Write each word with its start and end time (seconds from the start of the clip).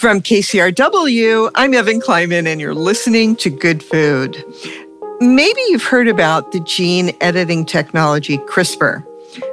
From 0.00 0.22
KCRW, 0.22 1.50
I'm 1.54 1.74
Evan 1.74 2.00
Kleiman, 2.00 2.46
and 2.46 2.58
you're 2.58 2.74
listening 2.74 3.36
to 3.36 3.50
Good 3.50 3.82
Food. 3.82 4.42
Maybe 5.20 5.60
you've 5.68 5.84
heard 5.84 6.08
about 6.08 6.52
the 6.52 6.60
gene 6.60 7.14
editing 7.20 7.66
technology 7.66 8.38
CRISPR. 8.38 9.04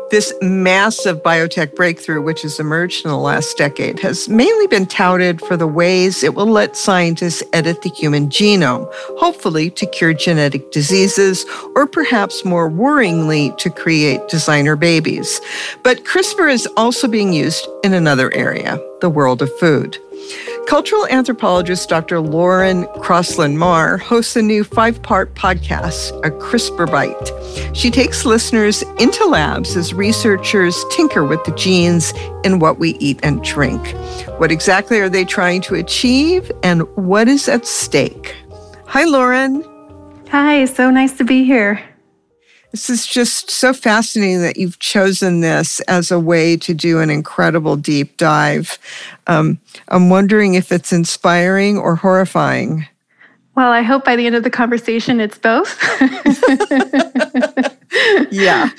This 0.10 0.34
massive 0.42 1.22
biotech 1.22 1.76
breakthrough, 1.76 2.22
which 2.22 2.44
has 2.44 2.62
emerged 2.62 3.04
in 3.04 3.12
the 3.12 3.18
last 3.18 3.58
decade, 3.58 4.00
has 4.00 4.30
mainly 4.30 4.68
been 4.68 4.86
touted 4.86 5.42
for 5.42 5.58
the 5.58 5.68
ways 5.68 6.24
it 6.24 6.34
will 6.34 6.48
let 6.48 6.78
scientists 6.78 7.44
edit 7.52 7.82
the 7.82 7.90
human 7.90 8.30
genome, 8.30 8.90
hopefully 9.20 9.70
to 9.72 9.86
cure 9.86 10.14
genetic 10.14 10.72
diseases, 10.72 11.46
or 11.76 11.86
perhaps 11.86 12.46
more 12.46 12.72
worryingly, 12.72 13.56
to 13.58 13.70
create 13.70 14.26
designer 14.30 14.78
babies. 14.78 15.42
But 15.84 16.06
CRISPR 16.06 16.50
is 16.50 16.70
also 16.78 17.10
being 17.10 17.34
used 17.34 17.68
in 17.84 17.94
another 17.94 18.34
area, 18.34 18.80
the 19.02 19.10
world 19.10 19.42
of 19.42 19.54
food. 19.60 19.98
Cultural 20.68 21.08
anthropologist 21.08 21.88
Dr. 21.88 22.20
Lauren 22.20 22.88
Crossland 23.00 23.58
Marr 23.58 23.98
hosts 23.98 24.36
a 24.36 24.42
new 24.42 24.66
five 24.66 25.02
part 25.02 25.34
podcast, 25.34 26.10
A 26.26 26.30
CRISPR 26.30 26.92
Bite. 26.92 27.74
She 27.74 27.90
takes 27.90 28.26
listeners 28.26 28.82
into 29.00 29.24
labs 29.24 29.78
as 29.78 29.94
researchers 29.94 30.84
tinker 30.92 31.24
with 31.24 31.42
the 31.46 31.54
genes 31.54 32.14
in 32.44 32.60
what 32.60 32.80
we 32.80 32.98
eat 33.00 33.18
and 33.24 33.42
drink. 33.46 33.96
What 34.40 34.52
exactly 34.52 35.00
are 35.00 35.08
they 35.08 35.24
trying 35.24 35.62
to 35.62 35.76
achieve, 35.76 36.52
and 36.64 36.82
what 36.98 37.30
is 37.30 37.48
at 37.48 37.66
stake? 37.66 38.36
Hi, 38.88 39.06
Lauren. 39.06 39.64
Hi, 40.32 40.66
so 40.66 40.92
nice 40.92 41.14
to 41.14 41.24
be 41.24 41.46
here. 41.46 41.82
This 42.78 42.92
is 42.92 43.08
just 43.08 43.50
so 43.50 43.74
fascinating 43.74 44.44
that 44.44 44.58
you've 44.58 44.78
chosen 44.78 45.40
this 45.40 45.80
as 45.88 46.12
a 46.12 46.20
way 46.20 46.56
to 46.58 46.76
do 46.76 47.00
an 47.00 47.10
incredible 47.10 47.76
deep 47.76 48.18
dive. 48.18 48.78
Um, 49.26 49.58
I'm 49.88 50.12
wondering 50.12 50.54
if 50.54 50.72
it's 50.72 50.94
inspiring 50.94 51.80
or 51.80 51.96
horrifying. 51.96 52.86
Well, 53.56 53.72
I 53.72 53.82
hope 53.82 54.06
by 54.06 54.16
the 54.16 54.28
end 54.28 54.36
of 54.36 54.44
the 54.44 54.52
conversation 54.52 55.20
it's 55.20 55.40
both. 55.40 55.76
yeah. 58.32 58.70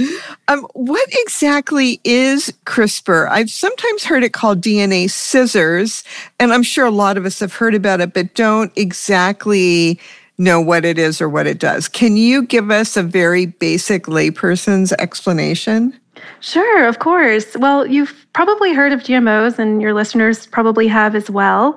Um, 0.47 0.65
what 0.75 1.09
exactly 1.11 2.01
is 2.05 2.55
CRISPR? 2.67 3.29
I've 3.29 3.51
sometimes 3.51 4.05
heard 4.05 4.23
it 4.23 4.33
called 4.33 4.61
DNA 4.61 5.11
scissors, 5.11 6.05
and 6.39 6.53
I'm 6.53 6.63
sure 6.63 6.87
a 6.87 6.93
lot 6.93 7.17
of 7.17 7.27
us 7.27 7.41
have 7.41 7.53
heard 7.53 7.75
about 7.75 8.01
it, 8.01 8.15
but 8.15 8.35
don't 8.35 8.71
exactly 8.77 9.99
know 10.39 10.61
what 10.61 10.85
it 10.85 10.99
is 10.99 11.21
or 11.21 11.29
what 11.29 11.47
it 11.47 11.59
does. 11.59 11.89
Can 11.89 12.17
you 12.17 12.43
give 12.43 12.71
us 12.71 12.97
a 12.97 13.03
very 13.03 13.47
basic 13.47 14.05
layperson's 14.05 14.93
explanation? 14.93 15.99
Sure, 16.41 16.87
of 16.87 16.99
course. 16.99 17.57
Well, 17.57 17.87
you've 17.87 18.27
probably 18.33 18.73
heard 18.73 18.93
of 18.93 19.01
GMOs, 19.01 19.59
and 19.59 19.83
your 19.83 19.93
listeners 19.93 20.47
probably 20.47 20.87
have 20.87 21.17
as 21.17 21.29
well. 21.29 21.77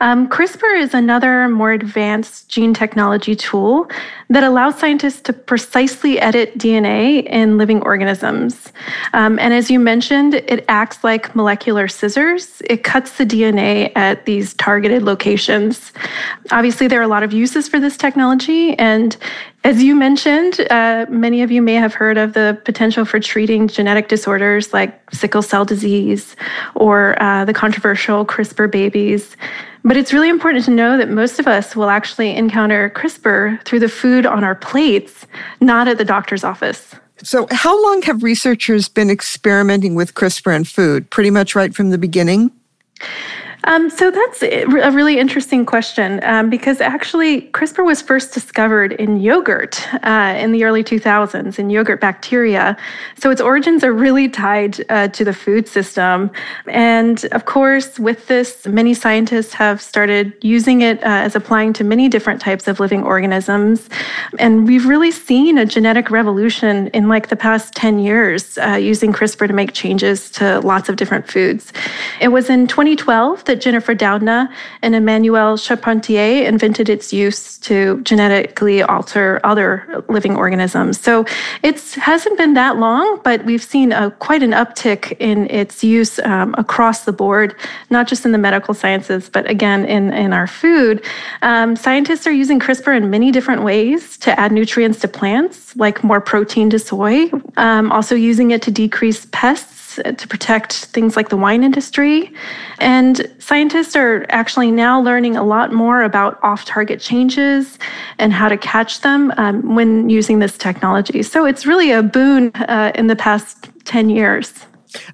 Um, 0.00 0.28
CRISPR 0.28 0.78
is 0.78 0.92
another 0.92 1.48
more 1.48 1.72
advanced 1.72 2.50
gene 2.50 2.74
technology 2.74 3.34
tool 3.34 3.88
that 4.28 4.44
allows 4.44 4.78
scientists 4.78 5.20
to 5.22 5.32
precisely 5.32 6.18
edit 6.18 6.58
DNA 6.58 7.24
in 7.24 7.56
living 7.56 7.82
organisms. 7.82 8.72
Um, 9.14 9.38
and 9.38 9.54
as 9.54 9.70
you 9.70 9.78
mentioned, 9.78 10.34
it 10.34 10.64
acts 10.68 11.02
like 11.02 11.34
molecular 11.34 11.88
scissors. 11.88 12.60
It 12.68 12.84
cuts 12.84 13.16
the 13.16 13.24
DNA 13.24 13.92
at 13.96 14.26
these 14.26 14.54
targeted 14.54 15.02
locations. 15.02 15.92
Obviously, 16.50 16.88
there 16.88 17.00
are 17.00 17.04
a 17.04 17.08
lot 17.08 17.22
of 17.22 17.32
uses 17.32 17.68
for 17.68 17.80
this 17.80 17.96
technology, 17.96 18.78
and 18.78 19.16
as 19.64 19.80
you 19.80 19.94
mentioned, 19.94 20.60
uh, 20.70 21.06
many 21.08 21.42
of 21.42 21.52
you 21.52 21.62
may 21.62 21.74
have 21.74 21.94
heard 21.94 22.18
of 22.18 22.32
the 22.32 22.60
potential 22.64 23.04
for 23.04 23.20
treating 23.20 23.68
genetic 23.68 23.81
disorders 24.08 24.72
like 24.72 24.98
sickle 25.12 25.42
cell 25.42 25.64
disease 25.64 26.36
or 26.74 27.20
uh, 27.22 27.44
the 27.44 27.52
controversial 27.52 28.24
CRISPR 28.24 28.70
babies. 28.70 29.36
But 29.84 29.96
it's 29.96 30.12
really 30.12 30.28
important 30.28 30.64
to 30.66 30.70
know 30.70 30.96
that 30.96 31.10
most 31.10 31.40
of 31.40 31.46
us 31.46 31.74
will 31.74 31.90
actually 31.90 32.36
encounter 32.36 32.90
CRISPR 32.90 33.64
through 33.64 33.80
the 33.80 33.88
food 33.88 34.26
on 34.26 34.44
our 34.44 34.54
plates, 34.54 35.26
not 35.60 35.88
at 35.88 35.98
the 35.98 36.04
doctor's 36.04 36.44
office. 36.44 36.94
So, 37.24 37.46
how 37.50 37.80
long 37.84 38.02
have 38.02 38.22
researchers 38.22 38.88
been 38.88 39.10
experimenting 39.10 39.94
with 39.94 40.14
CRISPR 40.14 40.56
in 40.56 40.64
food? 40.64 41.10
Pretty 41.10 41.30
much 41.30 41.54
right 41.54 41.74
from 41.74 41.90
the 41.90 41.98
beginning? 41.98 42.50
Um, 43.64 43.90
so 43.90 44.10
that's 44.10 44.42
a 44.42 44.66
really 44.66 45.18
interesting 45.18 45.64
question 45.64 46.20
um, 46.24 46.50
because 46.50 46.80
actually 46.80 47.42
CRISPR 47.52 47.84
was 47.84 48.02
first 48.02 48.34
discovered 48.34 48.92
in 48.92 49.20
yogurt 49.20 49.86
uh, 50.04 50.34
in 50.36 50.50
the 50.50 50.64
early 50.64 50.82
2000s 50.82 51.58
in 51.58 51.70
yogurt 51.70 52.00
bacteria. 52.00 52.76
So 53.18 53.30
its 53.30 53.40
origins 53.40 53.84
are 53.84 53.92
really 53.92 54.28
tied 54.28 54.84
uh, 54.90 55.08
to 55.08 55.24
the 55.24 55.32
food 55.32 55.68
system. 55.68 56.30
And 56.66 57.24
of 57.26 57.44
course, 57.44 58.00
with 58.00 58.26
this, 58.26 58.66
many 58.66 58.94
scientists 58.94 59.52
have 59.54 59.80
started 59.80 60.32
using 60.40 60.82
it 60.82 60.98
uh, 61.04 61.06
as 61.06 61.36
applying 61.36 61.72
to 61.74 61.84
many 61.84 62.08
different 62.08 62.40
types 62.40 62.66
of 62.66 62.80
living 62.80 63.04
organisms. 63.04 63.88
And 64.40 64.66
we've 64.66 64.86
really 64.86 65.12
seen 65.12 65.56
a 65.58 65.66
genetic 65.66 66.10
revolution 66.10 66.88
in 66.88 67.08
like 67.08 67.28
the 67.28 67.36
past 67.36 67.74
10 67.74 68.00
years 68.00 68.58
uh, 68.58 68.72
using 68.72 69.12
CRISPR 69.12 69.46
to 69.46 69.52
make 69.52 69.72
changes 69.72 70.30
to 70.32 70.58
lots 70.60 70.88
of 70.88 70.96
different 70.96 71.28
foods. 71.28 71.72
It 72.20 72.28
was 72.28 72.50
in 72.50 72.66
2012 72.66 73.44
that 73.52 73.60
Jennifer 73.60 73.94
Doudna 73.94 74.50
and 74.80 74.94
Emmanuelle 74.94 75.62
Charpentier 75.62 76.46
invented 76.46 76.88
its 76.88 77.12
use 77.12 77.58
to 77.58 78.00
genetically 78.00 78.82
alter 78.82 79.40
other 79.44 80.02
living 80.08 80.36
organisms. 80.36 80.98
So 80.98 81.26
it 81.62 81.78
hasn't 81.92 82.38
been 82.38 82.54
that 82.54 82.78
long, 82.78 83.20
but 83.22 83.44
we've 83.44 83.62
seen 83.62 83.92
a, 83.92 84.10
quite 84.10 84.42
an 84.42 84.52
uptick 84.52 85.14
in 85.20 85.50
its 85.50 85.84
use 85.84 86.18
um, 86.20 86.54
across 86.56 87.04
the 87.04 87.12
board, 87.12 87.54
not 87.90 88.08
just 88.08 88.24
in 88.24 88.32
the 88.32 88.38
medical 88.38 88.72
sciences, 88.72 89.28
but 89.28 89.48
again 89.50 89.84
in, 89.84 90.14
in 90.14 90.32
our 90.32 90.46
food. 90.46 91.04
Um, 91.42 91.76
scientists 91.76 92.26
are 92.26 92.32
using 92.32 92.58
CRISPR 92.58 92.96
in 92.96 93.10
many 93.10 93.30
different 93.30 93.62
ways 93.64 94.16
to 94.18 94.40
add 94.40 94.50
nutrients 94.50 94.98
to 95.00 95.08
plants, 95.08 95.76
like 95.76 96.02
more 96.02 96.22
protein 96.22 96.70
to 96.70 96.78
soy, 96.78 97.30
um, 97.58 97.92
also 97.92 98.14
using 98.14 98.50
it 98.52 98.62
to 98.62 98.70
decrease 98.70 99.26
pests 99.30 99.81
to 99.96 100.28
protect 100.28 100.86
things 100.86 101.16
like 101.16 101.28
the 101.28 101.36
wine 101.36 101.62
industry. 101.62 102.32
And 102.78 103.30
scientists 103.38 103.96
are 103.96 104.26
actually 104.28 104.70
now 104.70 105.00
learning 105.00 105.36
a 105.36 105.44
lot 105.44 105.72
more 105.72 106.02
about 106.02 106.38
off 106.42 106.64
target 106.64 107.00
changes 107.00 107.78
and 108.18 108.32
how 108.32 108.48
to 108.48 108.56
catch 108.56 109.00
them 109.00 109.32
um, 109.36 109.74
when 109.74 110.08
using 110.08 110.38
this 110.38 110.56
technology. 110.56 111.22
So 111.22 111.44
it's 111.44 111.66
really 111.66 111.90
a 111.90 112.02
boon 112.02 112.50
uh, 112.54 112.92
in 112.94 113.06
the 113.06 113.16
past 113.16 113.70
10 113.84 114.10
years. 114.10 114.52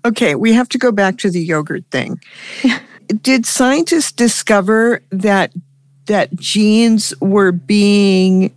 Okay, 0.05 0.35
we 0.35 0.53
have 0.53 0.69
to 0.71 0.79
go 0.79 0.93
back 0.93 1.19
to 1.19 1.31
the 1.31 1.41
yogurt 1.41 1.85
thing. 1.91 2.21
Did 3.23 3.47
scientists 3.47 4.13
discover 4.13 5.03
that 5.11 5.53
that 6.07 6.35
genes 6.37 7.15
were 7.21 7.53
being 7.53 8.55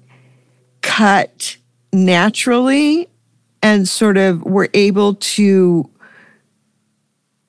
cut 0.81 1.57
naturally 1.93 3.07
and 3.61 3.87
sort 3.87 4.17
of 4.17 4.41
were 4.43 4.69
able 4.73 5.15
to 5.15 5.89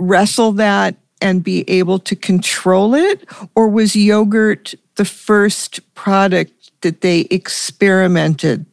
wrestle 0.02 0.52
that 0.52 0.96
and 1.20 1.44
be 1.44 1.68
able 1.68 1.98
to 2.00 2.16
control 2.16 2.94
it? 2.94 3.24
Or 3.54 3.68
was 3.68 3.94
yogurt 3.94 4.74
the 4.96 5.04
first 5.04 5.80
product 5.94 6.72
that 6.82 7.00
they 7.00 7.20
experimented 7.30 8.66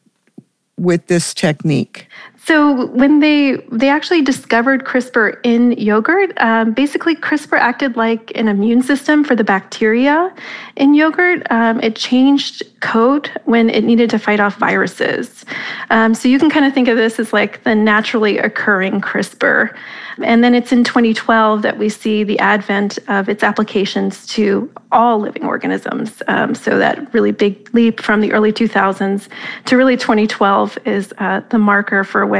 with 0.77 1.07
this 1.07 1.33
technique? 1.33 2.07
So 2.49 2.87
when 2.87 3.19
they 3.19 3.57
they 3.71 3.89
actually 3.89 4.23
discovered 4.23 4.83
CRISPR 4.83 5.37
in 5.43 5.73
yogurt, 5.73 6.33
um, 6.37 6.73
basically 6.73 7.15
CRISPR 7.15 7.59
acted 7.59 7.95
like 7.95 8.31
an 8.33 8.47
immune 8.47 8.81
system 8.81 9.23
for 9.23 9.35
the 9.35 9.43
bacteria 9.43 10.33
in 10.75 10.95
yogurt. 10.95 11.45
Um, 11.51 11.79
it 11.81 11.95
changed 11.95 12.63
code 12.79 13.29
when 13.45 13.69
it 13.69 13.83
needed 13.83 14.09
to 14.09 14.17
fight 14.17 14.39
off 14.39 14.55
viruses. 14.55 15.45
Um, 15.91 16.15
so 16.15 16.27
you 16.27 16.39
can 16.39 16.49
kind 16.49 16.65
of 16.65 16.73
think 16.73 16.87
of 16.87 16.97
this 16.97 17.19
as 17.19 17.33
like 17.33 17.63
the 17.65 17.75
naturally 17.75 18.39
occurring 18.39 18.99
CRISPR. 18.99 19.75
And 20.23 20.43
then 20.43 20.53
it's 20.53 20.71
in 20.71 20.83
2012 20.83 21.61
that 21.61 21.77
we 21.77 21.87
see 21.87 22.23
the 22.23 22.39
advent 22.39 22.99
of 23.07 23.29
its 23.29 23.43
applications 23.43 24.25
to 24.27 24.69
all 24.91 25.19
living 25.19 25.45
organisms. 25.45 26.21
Um, 26.27 26.55
so 26.55 26.77
that 26.77 27.13
really 27.13 27.31
big 27.31 27.73
leap 27.73 28.01
from 28.01 28.21
the 28.21 28.31
early 28.33 28.51
2000s 28.51 29.27
to 29.65 29.77
really 29.77 29.95
2012 29.95 30.77
is 30.85 31.13
uh, 31.19 31.41
the 31.49 31.57
marker 31.57 32.03
for 32.03 32.25
when 32.25 32.38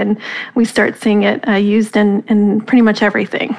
we 0.56 0.66
start 0.66 0.98
seeing 0.98 1.24
it 1.24 1.48
uh, 1.48 1.54
used 1.54 1.96
in, 1.96 2.24
in 2.28 2.62
pretty 2.62 2.82
much 2.82 3.02
everything. 3.02 3.56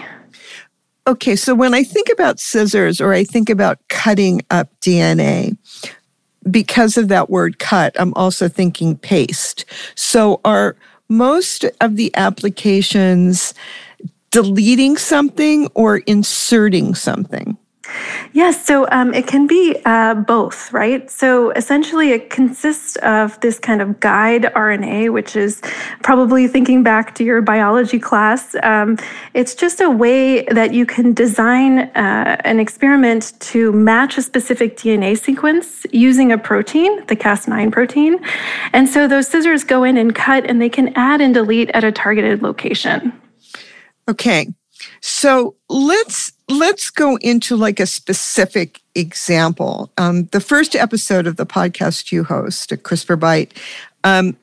Okay, 1.07 1.35
so 1.35 1.55
when 1.55 1.75
I 1.75 1.83
think 1.83 2.09
about 2.13 2.39
scissors 2.39 3.01
or 3.01 3.13
I 3.13 3.25
think 3.25 3.51
about 3.51 3.79
cutting 3.89 4.43
up 4.51 4.69
DNA, 4.81 5.57
because 6.51 6.97
of 6.97 7.09
that 7.09 7.31
word 7.31 7.59
cut, 7.59 7.95
I'm 7.99 8.15
also 8.15 8.49
thinking 8.49 8.97
paste. 8.97 9.65
So 9.95 10.41
are 10.45 10.77
most 11.09 11.65
of 11.81 11.97
the 11.97 12.15
applications 12.17 13.55
deleting 14.31 14.97
something 14.97 15.69
or 15.75 15.99
inserting 15.99 16.95
something? 16.95 17.57
Yes, 18.33 18.65
so 18.65 18.87
um, 18.93 19.13
it 19.15 19.27
can 19.27 19.47
be 19.47 19.77
uh, 19.85 20.15
both, 20.15 20.73
right? 20.73 21.11
So 21.11 21.51
essentially, 21.53 22.11
it 22.11 22.31
consists 22.31 22.97
of 22.97 23.41
this 23.41 23.59
kind 23.59 23.81
of 23.83 23.99
guide 24.01 24.43
RNA, 24.55 25.13
which 25.13 25.35
is 25.35 25.61
probably 26.03 26.47
thinking 26.47 26.83
back 26.83 27.15
to 27.17 27.25
your 27.25 27.41
biology 27.43 27.99
class. 27.99 28.55
Um, 28.63 28.99
it's 29.35 29.55
just 29.55 29.81
a 29.81 29.91
way 29.91 30.45
that 30.45 30.73
you 30.75 30.87
can 30.87 31.13
design 31.13 31.81
uh, 31.81 32.37
an 32.45 32.61
experiment 32.61 33.33
to 33.41 33.73
match 33.73 34.19
a 34.19 34.23
specific 34.23 34.77
DNA 34.77 35.19
sequence 35.19 35.85
using 35.91 36.31
a 36.31 36.39
protein, 36.39 37.05
the 37.07 37.17
Cas9 37.17 37.73
protein. 37.73 38.21
And 38.73 38.89
so 38.89 39.09
those 39.09 39.27
scissors 39.27 39.65
go 39.65 39.83
in 39.83 39.97
and 39.97 40.15
cut, 40.15 40.45
and 40.45 40.61
they 40.61 40.69
can 40.69 40.93
add 40.97 41.21
and 41.21 41.35
delete 41.35 41.71
at 41.71 41.83
a 41.83 41.91
targeted 41.91 42.43
location. 42.43 43.13
Okay. 44.09 44.53
So 45.01 45.55
let's 45.69 46.33
let's 46.49 46.91
go 46.91 47.17
into 47.17 47.57
like 47.57 47.81
a 47.81 47.87
specific 47.87 48.81
example. 48.95 49.91
Um, 49.99 50.27
the 50.27 50.41
first 50.41 50.75
episode 50.75 51.27
of 51.27 51.37
the 51.37 51.47
podcast 51.47 52.13
you 52.13 52.25
host, 52.25 52.73
a 52.73 52.77
CRISPR 52.77 53.19
Bite, 53.19 53.57
um, 54.05 54.37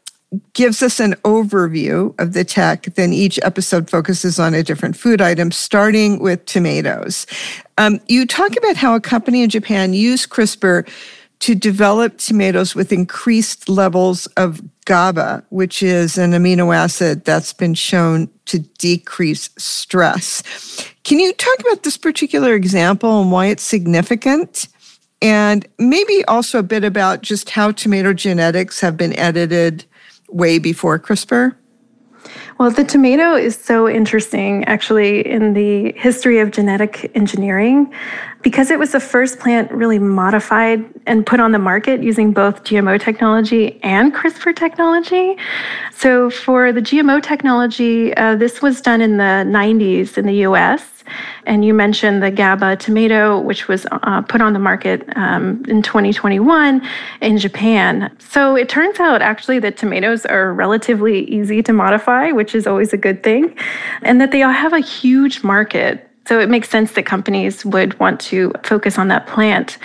gives 0.54 0.82
us 0.82 1.00
an 1.00 1.14
overview 1.24 2.18
of 2.20 2.34
the 2.34 2.44
tech. 2.44 2.84
Then 2.96 3.14
each 3.14 3.40
episode 3.44 3.90
focuses 3.90 4.40
on 4.40 4.54
a 4.54 4.64
different 4.64 4.96
food 4.96 5.22
item, 5.22 5.52
starting 5.52 6.20
with 6.20 6.46
tomatoes. 6.46 7.26
Um, 7.78 8.00
you 8.08 8.26
talk 8.26 8.56
about 8.58 8.76
how 8.76 8.96
a 8.96 9.02
company 9.02 9.44
in 9.44 9.50
Japan 9.50 9.94
used 9.94 10.30
CRISPR 10.30 10.88
to 11.40 11.56
develop 11.56 12.18
tomatoes 12.18 12.76
with 12.76 12.92
increased 12.92 13.70
levels 13.70 14.26
of 14.38 14.62
GABA, 14.86 15.44
which 15.50 15.84
is 15.84 16.18
an 16.18 16.32
amino 16.32 16.76
acid 16.76 17.26
that's 17.26 17.54
been 17.54 17.74
shown 17.74 18.30
to 18.46 18.60
decrease 18.60 19.50
stress. 19.58 20.42
Can 21.04 21.20
you 21.20 21.34
talk 21.34 21.60
about 21.60 21.84
this 21.84 21.98
particular 21.98 22.54
example 22.54 23.22
and 23.22 23.32
why 23.32 23.48
it's 23.48 23.64
significant? 23.64 24.68
And 25.22 25.68
maybe 25.78 26.24
also 26.28 26.60
a 26.60 26.64
bit 26.64 26.84
about 26.84 27.22
just 27.22 27.50
how 27.50 27.72
tomato 27.72 28.14
genetics 28.14 28.80
have 28.82 28.98
been 28.98 29.18
edited 29.18 29.86
way 30.30 30.60
before 30.60 31.00
CRISPR? 31.00 31.56
Well, 32.60 32.72
the 32.72 32.84
tomato 32.84 33.36
is 33.36 33.56
so 33.56 33.88
interesting, 33.88 34.64
actually, 34.66 35.28
in 35.28 35.54
the 35.54 35.92
history 35.92 36.40
of 36.40 36.50
genetic 36.50 37.12
engineering, 37.16 37.94
because 38.42 38.72
it 38.72 38.80
was 38.80 38.94
the 38.94 39.00
first 39.00 39.38
plant 39.38 39.72
really 39.72 40.00
modified 40.00 40.84
and 41.06 41.24
put 41.24 41.40
on 41.40 41.52
the 41.52 41.60
market 41.60 42.02
using 42.02 42.34
both 42.34 42.64
GMO 42.64 43.00
technology 43.00 43.80
and 43.84 44.12
CRISPR 44.12 44.56
technology. 44.56 45.38
So, 45.94 46.32
for 46.32 46.72
the 46.72 46.82
GMO 46.82 47.22
technology, 47.22 48.16
uh, 48.18 48.36
this 48.36 48.60
was 48.60 48.82
done 48.82 49.02
in 49.02 49.18
the 49.18 49.46
90s 49.46 50.18
in 50.18 50.26
the 50.26 50.38
US. 50.48 50.97
And 51.46 51.64
you 51.64 51.74
mentioned 51.74 52.24
the 52.24 52.32
GABA 52.32 52.78
tomato, 52.78 53.40
which 53.40 53.68
was 53.68 53.86
uh, 53.92 54.22
put 54.22 54.42
on 54.42 54.54
the 54.54 54.60
market 54.60 55.08
um, 55.16 55.64
in 55.68 55.82
2021 55.82 56.88
in 57.22 57.38
Japan. 57.38 58.16
So 58.20 58.56
it 58.56 58.70
turns 58.70 59.00
out 59.00 59.22
actually 59.22 59.60
that 59.60 59.78
tomatoes 59.78 60.26
are 60.26 60.54
relatively 60.54 61.26
easy 61.26 61.62
to 61.64 61.74
modify, 61.74 62.32
which 62.32 62.56
is 62.56 62.68
always 62.68 62.94
a 62.94 62.98
good 62.98 63.24
thing, 63.24 63.56
and 64.02 64.20
that 64.22 64.32
they 64.32 64.40
have 64.40 64.74
a 64.74 64.80
huge 64.80 65.44
market. 65.44 66.10
So 66.28 66.42
it 66.42 66.50
makes 66.50 66.70
sense 66.70 66.92
that 66.94 67.06
companies 67.06 67.66
would 67.66 67.98
want 68.00 68.20
to 68.22 68.52
focus 68.64 68.98
on 68.98 69.08
that 69.08 69.28
plant. 69.28 69.78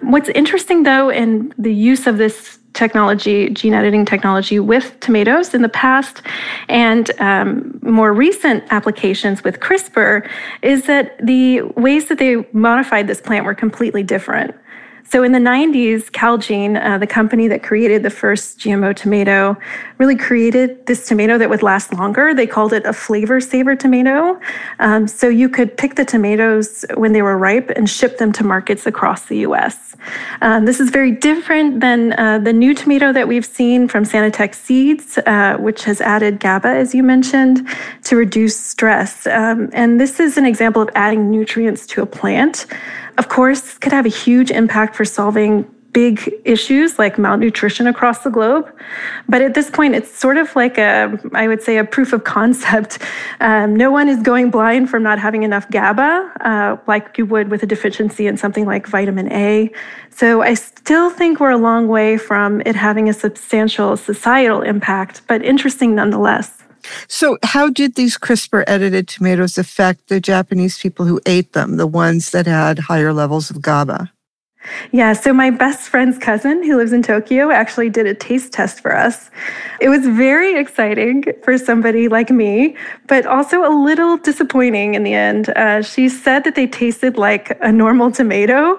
What's 0.00 0.30
interesting, 0.30 0.84
though, 0.84 1.10
in 1.10 1.52
the 1.58 1.74
use 1.74 2.06
of 2.06 2.16
this 2.16 2.59
technology, 2.74 3.50
gene 3.50 3.74
editing 3.74 4.04
technology 4.04 4.58
with 4.58 4.98
tomatoes 5.00 5.54
in 5.54 5.62
the 5.62 5.68
past, 5.68 6.22
and 6.68 7.10
um, 7.20 7.78
more 7.82 8.12
recent 8.12 8.64
applications 8.70 9.42
with 9.44 9.60
CRISPR, 9.60 10.28
is 10.62 10.86
that 10.86 11.16
the 11.24 11.62
ways 11.76 12.08
that 12.08 12.18
they 12.18 12.46
modified 12.52 13.06
this 13.06 13.20
plant 13.20 13.44
were 13.44 13.54
completely 13.54 14.02
different. 14.02 14.54
So 15.10 15.24
in 15.24 15.32
the 15.32 15.40
90s, 15.40 16.04
Calgene, 16.12 16.80
uh, 16.80 16.96
the 16.96 17.06
company 17.06 17.48
that 17.48 17.64
created 17.64 18.04
the 18.04 18.10
first 18.10 18.60
GMO 18.60 18.94
tomato, 18.94 19.56
really 19.98 20.14
created 20.14 20.86
this 20.86 21.04
tomato 21.08 21.36
that 21.36 21.50
would 21.50 21.64
last 21.64 21.92
longer. 21.92 22.32
They 22.32 22.46
called 22.46 22.72
it 22.72 22.86
a 22.86 22.90
Flavr 22.90 23.42
Savr 23.42 23.76
tomato. 23.76 24.38
Um, 24.78 25.08
so 25.08 25.28
you 25.28 25.48
could 25.48 25.76
pick 25.76 25.96
the 25.96 26.04
tomatoes 26.04 26.84
when 26.94 27.12
they 27.12 27.22
were 27.22 27.36
ripe 27.36 27.70
and 27.70 27.90
ship 27.90 28.18
them 28.18 28.30
to 28.34 28.44
markets 28.44 28.86
across 28.86 29.26
the 29.26 29.38
US. 29.38 29.96
Um, 30.42 30.64
this 30.64 30.78
is 30.78 30.90
very 30.90 31.10
different 31.10 31.80
than 31.80 32.12
uh, 32.12 32.38
the 32.38 32.52
new 32.52 32.72
tomato 32.72 33.12
that 33.12 33.26
we've 33.26 33.44
seen 33.44 33.88
from 33.88 34.04
Sanatech 34.04 34.54
Seeds, 34.54 35.18
uh, 35.26 35.56
which 35.58 35.82
has 35.84 36.00
added 36.00 36.38
GABA, 36.38 36.68
as 36.68 36.94
you 36.94 37.02
mentioned, 37.02 37.66
to 38.04 38.14
reduce 38.14 38.56
stress. 38.56 39.26
Um, 39.26 39.70
and 39.72 40.00
this 40.00 40.20
is 40.20 40.38
an 40.38 40.46
example 40.46 40.80
of 40.80 40.88
adding 40.94 41.32
nutrients 41.32 41.84
to 41.88 42.02
a 42.02 42.06
plant 42.06 42.66
of 43.20 43.28
course, 43.28 43.76
could 43.82 43.92
have 43.92 44.06
a 44.06 44.14
huge 44.24 44.50
impact 44.50 44.96
for 44.96 45.04
solving 45.04 45.52
big 45.92 46.32
issues 46.44 46.98
like 46.98 47.18
malnutrition 47.18 47.86
across 47.86 48.20
the 48.20 48.30
globe. 48.30 48.66
But 49.28 49.42
at 49.42 49.52
this 49.52 49.68
point, 49.70 49.94
it's 49.94 50.10
sort 50.10 50.38
of 50.38 50.56
like 50.56 50.78
a, 50.78 51.18
I 51.34 51.46
would 51.46 51.62
say, 51.62 51.76
a 51.76 51.84
proof 51.84 52.14
of 52.14 52.24
concept. 52.24 52.98
Um, 53.42 53.74
no 53.74 53.90
one 53.90 54.08
is 54.08 54.20
going 54.22 54.50
blind 54.50 54.90
from 54.90 55.02
not 55.02 55.18
having 55.18 55.44
enough 55.44 55.66
GABA, 55.70 56.32
uh, 56.42 56.76
like 56.86 57.16
you 57.16 57.24
would 57.24 57.50
with 57.50 57.62
a 57.62 57.66
deficiency 57.66 58.26
in 58.26 58.36
something 58.36 58.66
like 58.66 58.86
vitamin 58.86 59.32
A. 59.32 59.72
So 60.10 60.42
I 60.42 60.52
still 60.54 61.08
think 61.08 61.40
we're 61.40 61.56
a 61.60 61.62
long 61.70 61.88
way 61.88 62.18
from 62.18 62.60
it 62.66 62.76
having 62.76 63.08
a 63.08 63.14
substantial 63.14 63.96
societal 63.96 64.60
impact, 64.60 65.22
but 65.26 65.42
interesting 65.42 65.94
nonetheless. 65.94 66.59
So, 67.08 67.38
how 67.42 67.70
did 67.70 67.94
these 67.94 68.18
CRISPR 68.18 68.64
edited 68.66 69.08
tomatoes 69.08 69.58
affect 69.58 70.08
the 70.08 70.20
Japanese 70.20 70.78
people 70.78 71.06
who 71.06 71.20
ate 71.26 71.52
them, 71.52 71.76
the 71.76 71.86
ones 71.86 72.30
that 72.30 72.46
had 72.46 72.78
higher 72.78 73.12
levels 73.12 73.50
of 73.50 73.62
GABA? 73.62 74.10
Yeah, 74.92 75.14
so 75.14 75.32
my 75.32 75.50
best 75.50 75.88
friend's 75.88 76.18
cousin, 76.18 76.62
who 76.62 76.76
lives 76.76 76.92
in 76.92 77.02
Tokyo, 77.02 77.50
actually 77.50 77.88
did 77.88 78.06
a 78.06 78.14
taste 78.14 78.52
test 78.52 78.80
for 78.80 78.94
us. 78.94 79.30
It 79.80 79.88
was 79.88 80.06
very 80.06 80.58
exciting 80.58 81.24
for 81.42 81.56
somebody 81.56 82.08
like 82.08 82.30
me, 82.30 82.76
but 83.08 83.24
also 83.24 83.64
a 83.64 83.72
little 83.72 84.18
disappointing 84.18 84.94
in 84.94 85.02
the 85.02 85.14
end. 85.14 85.48
Uh, 85.56 85.80
she 85.80 86.10
said 86.10 86.44
that 86.44 86.56
they 86.56 86.66
tasted 86.66 87.16
like 87.16 87.56
a 87.62 87.72
normal 87.72 88.10
tomato, 88.10 88.78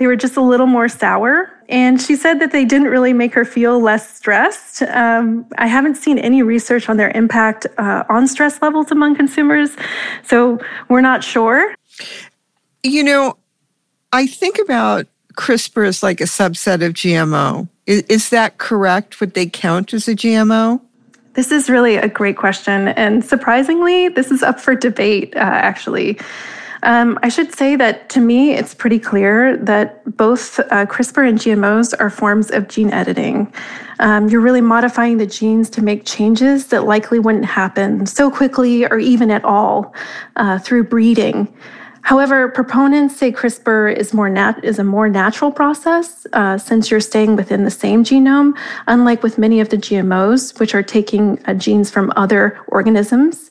they 0.00 0.06
were 0.06 0.16
just 0.16 0.38
a 0.38 0.40
little 0.40 0.66
more 0.66 0.88
sour. 0.88 1.52
And 1.70 2.02
she 2.02 2.16
said 2.16 2.40
that 2.40 2.50
they 2.50 2.64
didn't 2.64 2.88
really 2.88 3.12
make 3.12 3.32
her 3.34 3.44
feel 3.44 3.80
less 3.80 4.16
stressed. 4.16 4.82
Um, 4.82 5.46
I 5.56 5.68
haven't 5.68 5.94
seen 5.94 6.18
any 6.18 6.42
research 6.42 6.88
on 6.88 6.96
their 6.96 7.12
impact 7.14 7.66
uh, 7.78 8.02
on 8.08 8.26
stress 8.26 8.60
levels 8.60 8.90
among 8.90 9.14
consumers. 9.14 9.70
So 10.24 10.58
we're 10.88 11.00
not 11.00 11.22
sure. 11.22 11.74
You 12.82 13.04
know, 13.04 13.36
I 14.12 14.26
think 14.26 14.58
about 14.58 15.06
CRISPR 15.34 15.86
as 15.86 16.02
like 16.02 16.20
a 16.20 16.24
subset 16.24 16.84
of 16.84 16.94
GMO. 16.94 17.68
Is, 17.86 18.02
is 18.02 18.30
that 18.30 18.58
correct? 18.58 19.20
Would 19.20 19.34
they 19.34 19.46
count 19.46 19.94
as 19.94 20.08
a 20.08 20.14
GMO? 20.16 20.80
This 21.34 21.52
is 21.52 21.70
really 21.70 21.94
a 21.94 22.08
great 22.08 22.36
question. 22.36 22.88
And 22.88 23.24
surprisingly, 23.24 24.08
this 24.08 24.32
is 24.32 24.42
up 24.42 24.58
for 24.58 24.74
debate, 24.74 25.36
uh, 25.36 25.38
actually. 25.38 26.18
Um, 26.82 27.18
I 27.22 27.28
should 27.28 27.54
say 27.54 27.76
that 27.76 28.08
to 28.10 28.20
me, 28.20 28.52
it's 28.52 28.74
pretty 28.74 28.98
clear 28.98 29.56
that 29.58 30.16
both 30.16 30.58
uh, 30.58 30.86
CRISPR 30.86 31.28
and 31.28 31.38
GMOs 31.38 31.94
are 32.00 32.10
forms 32.10 32.50
of 32.50 32.68
gene 32.68 32.90
editing. 32.90 33.52
Um, 33.98 34.28
you're 34.28 34.40
really 34.40 34.62
modifying 34.62 35.18
the 35.18 35.26
genes 35.26 35.68
to 35.70 35.82
make 35.82 36.06
changes 36.06 36.68
that 36.68 36.84
likely 36.84 37.18
wouldn't 37.18 37.44
happen 37.44 38.06
so 38.06 38.30
quickly 38.30 38.86
or 38.86 38.98
even 38.98 39.30
at 39.30 39.44
all 39.44 39.94
uh, 40.36 40.58
through 40.58 40.84
breeding. 40.84 41.52
However, 42.02 42.48
proponents 42.48 43.16
say 43.16 43.30
CRISPR 43.30 43.94
is 43.94 44.14
more 44.14 44.30
nat- 44.30 44.64
is 44.64 44.78
a 44.78 44.84
more 44.84 45.08
natural 45.08 45.52
process 45.52 46.26
uh, 46.32 46.56
since 46.56 46.90
you're 46.90 47.00
staying 47.00 47.36
within 47.36 47.64
the 47.64 47.70
same 47.70 48.04
genome, 48.04 48.56
unlike 48.86 49.22
with 49.22 49.36
many 49.36 49.60
of 49.60 49.68
the 49.68 49.76
GMOs, 49.76 50.58
which 50.58 50.74
are 50.74 50.82
taking 50.82 51.38
uh, 51.44 51.54
genes 51.54 51.90
from 51.90 52.10
other 52.16 52.58
organisms. 52.68 53.50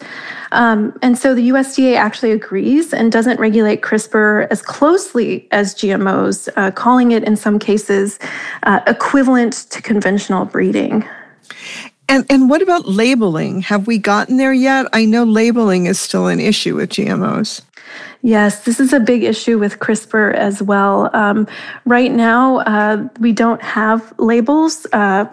Um, 0.51 0.97
and 1.01 1.17
so 1.17 1.33
the 1.33 1.49
USDA 1.49 1.95
actually 1.95 2.31
agrees 2.31 2.93
and 2.93 3.11
doesn't 3.11 3.39
regulate 3.39 3.81
CRISPR 3.81 4.47
as 4.49 4.61
closely 4.61 5.47
as 5.51 5.75
GMOs, 5.75 6.49
uh, 6.55 6.71
calling 6.71 7.11
it 7.11 7.23
in 7.23 7.35
some 7.35 7.59
cases 7.59 8.19
uh, 8.63 8.79
equivalent 8.87 9.53
to 9.69 9.81
conventional 9.81 10.45
breeding. 10.45 11.07
And, 12.07 12.25
and 12.29 12.49
what 12.49 12.63
about 12.63 12.87
labeling? 12.87 13.61
Have 13.61 13.85
we 13.85 13.99
gotten 13.99 14.37
there 14.37 14.53
yet? 14.53 14.87
I 14.93 15.05
know 15.05 15.23
labeling 15.23 15.85
is 15.85 15.99
still 15.99 16.27
an 16.27 16.39
issue 16.39 16.75
with 16.75 16.89
GMOs. 16.89 17.61
Yes, 18.21 18.65
this 18.65 18.79
is 18.79 18.91
a 18.91 18.99
big 18.99 19.23
issue 19.23 19.57
with 19.57 19.79
CRISPR 19.79 20.33
as 20.33 20.61
well. 20.61 21.09
Um, 21.15 21.47
right 21.85 22.11
now, 22.11 22.57
uh, 22.59 23.07
we 23.19 23.31
don't 23.31 23.61
have 23.61 24.13
labels. 24.19 24.85
Uh, 24.91 25.25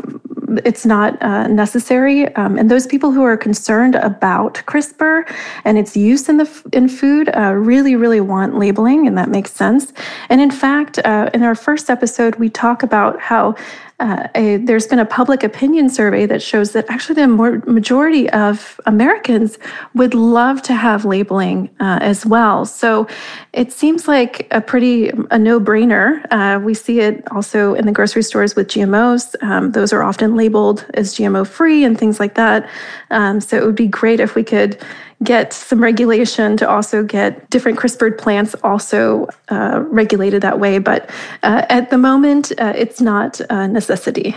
it's 0.65 0.87
not 0.87 1.21
uh, 1.23 1.47
necessary. 1.49 2.35
Um, 2.37 2.59
and 2.59 2.71
those 2.71 2.87
people 2.87 3.13
who 3.13 3.23
are 3.23 3.37
concerned 3.37 3.95
about 3.97 4.55
CRISPR 4.67 5.31
and 5.65 5.79
its 5.79 5.97
use 5.97 6.29
in 6.29 6.37
the 6.37 6.49
in 6.73 6.89
food 6.89 7.29
uh, 7.37 7.53
really, 7.53 7.97
really 7.97 8.21
want 8.21 8.59
labeling, 8.59 9.07
and 9.07 9.17
that 9.19 9.29
makes 9.29 9.53
sense. 9.53 9.93
And 10.29 10.41
in 10.41 10.51
fact, 10.51 10.99
uh, 11.05 11.31
in 11.35 11.43
our 11.43 11.55
first 11.55 11.91
episode, 11.91 12.37
we 12.37 12.49
talk 12.51 12.83
about 12.83 13.21
how 13.21 13.55
uh, 13.99 14.29
a, 14.35 14.59
there's 14.59 14.87
been 14.87 14.99
a 14.99 15.07
public 15.07 15.43
opinion 15.43 15.89
survey 15.89 16.27
that 16.27 16.43
shows 16.43 16.73
that 16.73 16.85
actually 16.91 17.15
the 17.15 17.27
more, 17.27 17.63
majority 17.67 18.29
of 18.31 18.79
Americans 18.85 19.59
would 19.95 20.13
love 20.13 20.61
to 20.63 20.75
have 20.75 21.07
labeling 21.07 21.71
uh, 21.81 21.99
as 22.03 22.27
well. 22.27 22.67
So 22.67 23.09
it 23.55 23.73
seems 23.73 24.07
like 24.07 24.47
a 24.51 24.61
pretty 24.61 25.09
a 25.31 25.39
no-brainer. 25.39 26.27
Uh, 26.31 26.61
we 26.61 26.75
see 26.75 27.01
it 27.01 27.25
also 27.33 27.73
in 27.73 27.87
the 27.87 27.93
grocery 27.93 28.23
stores 28.23 28.55
with 28.55 28.69
GMOs. 28.69 29.35
Um, 29.43 29.73
those 29.73 29.95
are 29.95 30.03
often 30.03 30.37
labeled 30.37 30.85
as 30.93 31.15
GMO 31.15 31.47
free 31.47 31.83
and 31.83 31.99
things 31.99 32.21
like 32.21 32.35
that. 32.35 32.69
Um, 33.11 33.41
so 33.41 33.57
it 33.57 33.65
would 33.65 33.77
be 33.77 33.89
great 33.89 34.21
if 34.21 34.35
we 34.35 34.45
could 34.45 34.79
get 35.25 35.53
some 35.53 35.83
regulation 35.83 36.57
to 36.59 36.69
also 36.69 37.03
get 37.03 37.49
different 37.51 37.79
CRISPR 37.79 38.19
plants 38.19 38.55
also 38.63 39.27
uh, 39.49 39.83
regulated 39.89 40.43
that 40.43 40.61
way. 40.61 40.79
But 40.79 41.11
uh, 41.43 41.65
at 41.69 41.91
the 41.91 41.99
moment, 41.99 42.53
uh, 42.59 42.73
it's 42.77 43.01
not 43.01 43.41
a 43.51 43.67
necessity. 43.67 44.35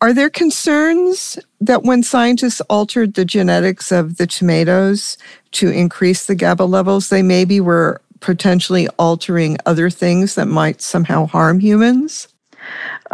Are 0.00 0.12
there 0.12 0.30
concerns 0.30 1.38
that 1.60 1.82
when 1.82 2.02
scientists 2.02 2.60
altered 2.68 3.14
the 3.14 3.24
genetics 3.24 3.90
of 3.90 4.18
the 4.18 4.26
tomatoes 4.26 5.16
to 5.52 5.70
increase 5.70 6.26
the 6.26 6.34
GABA 6.34 6.64
levels, 6.64 7.08
they 7.08 7.22
maybe 7.22 7.60
were 7.60 8.02
potentially 8.20 8.86
altering 8.98 9.56
other 9.66 9.88
things 9.90 10.34
that 10.34 10.46
might 10.46 10.82
somehow 10.82 11.26
harm 11.26 11.58
humans? 11.58 12.28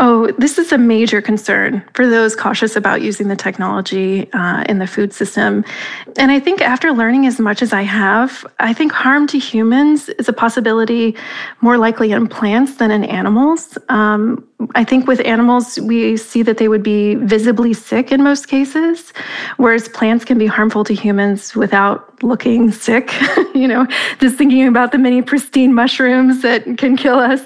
Oh, 0.02 0.32
this 0.38 0.56
is 0.56 0.72
a 0.72 0.78
major 0.78 1.20
concern 1.20 1.84
for 1.92 2.08
those 2.08 2.34
cautious 2.34 2.74
about 2.74 3.02
using 3.02 3.28
the 3.28 3.36
technology 3.36 4.32
uh, 4.32 4.64
in 4.66 4.78
the 4.78 4.86
food 4.86 5.12
system. 5.12 5.62
And 6.16 6.32
I 6.32 6.40
think 6.40 6.62
after 6.62 6.90
learning 6.90 7.26
as 7.26 7.38
much 7.38 7.60
as 7.60 7.74
I 7.74 7.82
have, 7.82 8.46
I 8.60 8.72
think 8.72 8.92
harm 8.92 9.26
to 9.26 9.38
humans 9.38 10.08
is 10.08 10.26
a 10.26 10.32
possibility 10.32 11.16
more 11.60 11.76
likely 11.76 12.12
in 12.12 12.28
plants 12.28 12.76
than 12.76 12.90
in 12.90 13.04
animals. 13.04 13.76
Um, 13.90 14.48
I 14.74 14.84
think 14.84 15.06
with 15.06 15.20
animals, 15.24 15.78
we 15.80 16.16
see 16.16 16.42
that 16.42 16.58
they 16.58 16.68
would 16.68 16.82
be 16.82 17.14
visibly 17.14 17.72
sick 17.72 18.12
in 18.12 18.22
most 18.22 18.48
cases, 18.48 19.12
whereas 19.56 19.88
plants 19.88 20.24
can 20.24 20.36
be 20.36 20.46
harmful 20.46 20.84
to 20.84 20.94
humans 20.94 21.56
without 21.56 22.22
looking 22.22 22.70
sick. 22.70 23.14
you 23.54 23.66
know, 23.66 23.86
just 24.18 24.36
thinking 24.36 24.66
about 24.66 24.92
the 24.92 24.98
many 24.98 25.22
pristine 25.22 25.72
mushrooms 25.72 26.42
that 26.42 26.64
can 26.76 26.96
kill 26.96 27.18
us. 27.18 27.40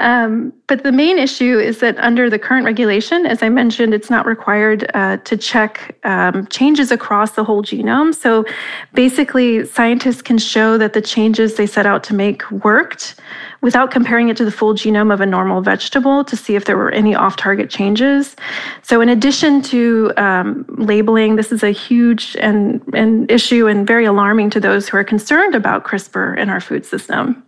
Um, 0.00 0.52
but 0.66 0.82
the 0.82 0.92
main 0.92 1.18
issue 1.18 1.58
is 1.58 1.78
that 1.78 1.96
under 1.98 2.28
the 2.28 2.38
current 2.38 2.66
regulation, 2.66 3.26
as 3.26 3.42
I 3.42 3.48
mentioned, 3.48 3.94
it's 3.94 4.10
not 4.10 4.26
required 4.26 4.90
uh, 4.94 5.16
to 5.18 5.36
check 5.36 5.96
um, 6.04 6.46
changes 6.48 6.92
across 6.92 7.32
the 7.32 7.44
whole 7.44 7.62
genome. 7.62 8.14
So 8.14 8.44
basically, 8.92 9.66
scientists 9.66 10.20
can 10.20 10.38
show 10.38 10.76
that 10.76 10.92
the 10.92 11.00
changes 11.00 11.54
they 11.54 11.66
set 11.66 11.86
out 11.86 12.04
to 12.04 12.14
make 12.14 12.48
worked 12.50 13.14
without 13.60 13.90
comparing 13.90 14.28
it 14.28 14.36
to 14.36 14.44
the 14.44 14.50
full 14.50 14.74
genome 14.74 15.12
of 15.12 15.20
a 15.20 15.26
normal 15.26 15.60
vegetable 15.60 16.24
to 16.24 16.36
see 16.36 16.56
if 16.56 16.64
there 16.64 16.76
were 16.76 16.90
any 16.90 17.14
off 17.14 17.36
target 17.36 17.70
changes. 17.70 18.36
So, 18.82 19.00
in 19.00 19.08
addition 19.08 19.62
to 19.62 20.12
um, 20.16 20.64
labeling, 20.68 21.36
this 21.36 21.52
is 21.52 21.62
a 21.62 21.70
huge 21.70 22.36
and, 22.40 22.82
and 22.94 23.30
issue 23.30 23.66
and 23.66 23.86
very 23.86 24.04
alarming 24.04 24.50
to 24.50 24.60
those 24.60 24.88
who 24.88 24.96
are 24.96 25.04
concerned 25.04 25.54
about 25.54 25.84
CRISPR 25.84 26.38
in 26.38 26.48
our 26.48 26.60
food 26.60 26.86
system. 26.86 27.42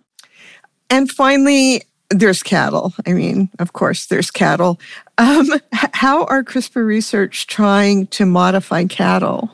And 0.90 1.10
finally, 1.10 1.82
there's 2.10 2.42
cattle. 2.42 2.92
I 3.06 3.12
mean, 3.12 3.48
of 3.58 3.72
course, 3.72 4.06
there's 4.06 4.30
cattle. 4.30 4.78
Um, 5.18 5.48
how 5.72 6.24
are 6.24 6.44
CRISPR 6.44 6.86
research 6.86 7.46
trying 7.46 8.06
to 8.08 8.26
modify 8.26 8.84
cattle? 8.84 9.50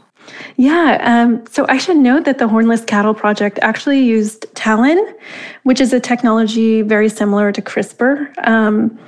Yeah, 0.56 0.98
um, 1.02 1.44
so 1.46 1.66
I 1.68 1.78
should 1.78 1.96
note 1.96 2.24
that 2.24 2.38
the 2.38 2.48
Hornless 2.48 2.86
Cattle 2.86 3.14
Project 3.14 3.58
actually 3.62 4.00
used 4.00 4.46
TALEN, 4.54 5.14
which 5.62 5.80
is 5.80 5.92
a 5.92 6.00
technology 6.00 6.82
very 6.82 7.08
similar 7.08 7.52
to 7.52 7.62
CRISPR. 7.62 8.46
Um, 8.46 8.98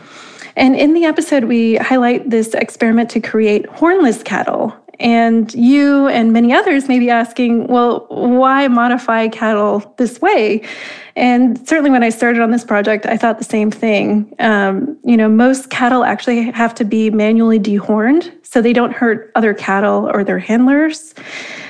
and 0.56 0.76
in 0.76 0.94
the 0.94 1.04
episode, 1.04 1.44
we 1.44 1.76
highlight 1.76 2.28
this 2.30 2.54
experiment 2.54 3.10
to 3.10 3.20
create 3.20 3.66
hornless 3.66 4.22
cattle. 4.22 4.74
And 5.00 5.52
you 5.54 6.08
and 6.08 6.32
many 6.32 6.52
others 6.52 6.86
may 6.86 6.98
be 6.98 7.08
asking, 7.08 7.66
well, 7.66 8.06
why 8.10 8.68
modify 8.68 9.28
cattle 9.28 9.94
this 9.96 10.20
way? 10.20 10.62
And 11.16 11.58
certainly 11.66 11.90
when 11.90 12.02
I 12.02 12.10
started 12.10 12.42
on 12.42 12.50
this 12.50 12.64
project, 12.64 13.06
I 13.06 13.16
thought 13.16 13.38
the 13.38 13.44
same 13.44 13.70
thing. 13.70 14.34
Um, 14.38 14.98
you 15.02 15.16
know, 15.16 15.28
most 15.28 15.70
cattle 15.70 16.04
actually 16.04 16.50
have 16.50 16.74
to 16.76 16.84
be 16.84 17.10
manually 17.10 17.58
dehorned 17.58 18.30
so 18.44 18.60
they 18.60 18.72
don't 18.72 18.92
hurt 18.92 19.32
other 19.34 19.54
cattle 19.54 20.10
or 20.12 20.22
their 20.22 20.38
handlers. 20.38 21.14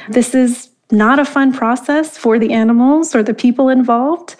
This 0.08 0.34
is 0.34 0.69
not 0.92 1.18
a 1.18 1.24
fun 1.24 1.52
process 1.52 2.18
for 2.18 2.38
the 2.38 2.52
animals 2.52 3.14
or 3.14 3.22
the 3.22 3.34
people 3.34 3.68
involved. 3.68 4.36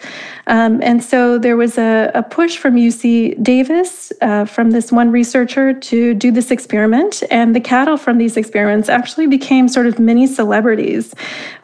Um, 0.47 0.81
and 0.81 1.03
so 1.03 1.37
there 1.37 1.55
was 1.55 1.77
a, 1.77 2.11
a, 2.13 2.23
push 2.23 2.57
from 2.57 2.75
UC 2.75 3.41
Davis, 3.41 4.11
uh, 4.21 4.45
from 4.45 4.71
this 4.71 4.91
one 4.91 5.11
researcher, 5.11 5.73
to 5.73 6.13
do 6.13 6.31
this 6.31 6.51
experiment. 6.51 7.23
And 7.29 7.55
the 7.55 7.59
cattle 7.59 7.97
from 7.97 8.17
these 8.17 8.37
experiments 8.37 8.89
actually 8.89 9.27
became 9.27 9.67
sort 9.67 9.85
of 9.85 9.99
mini 9.99 10.27
celebrities. 10.27 11.13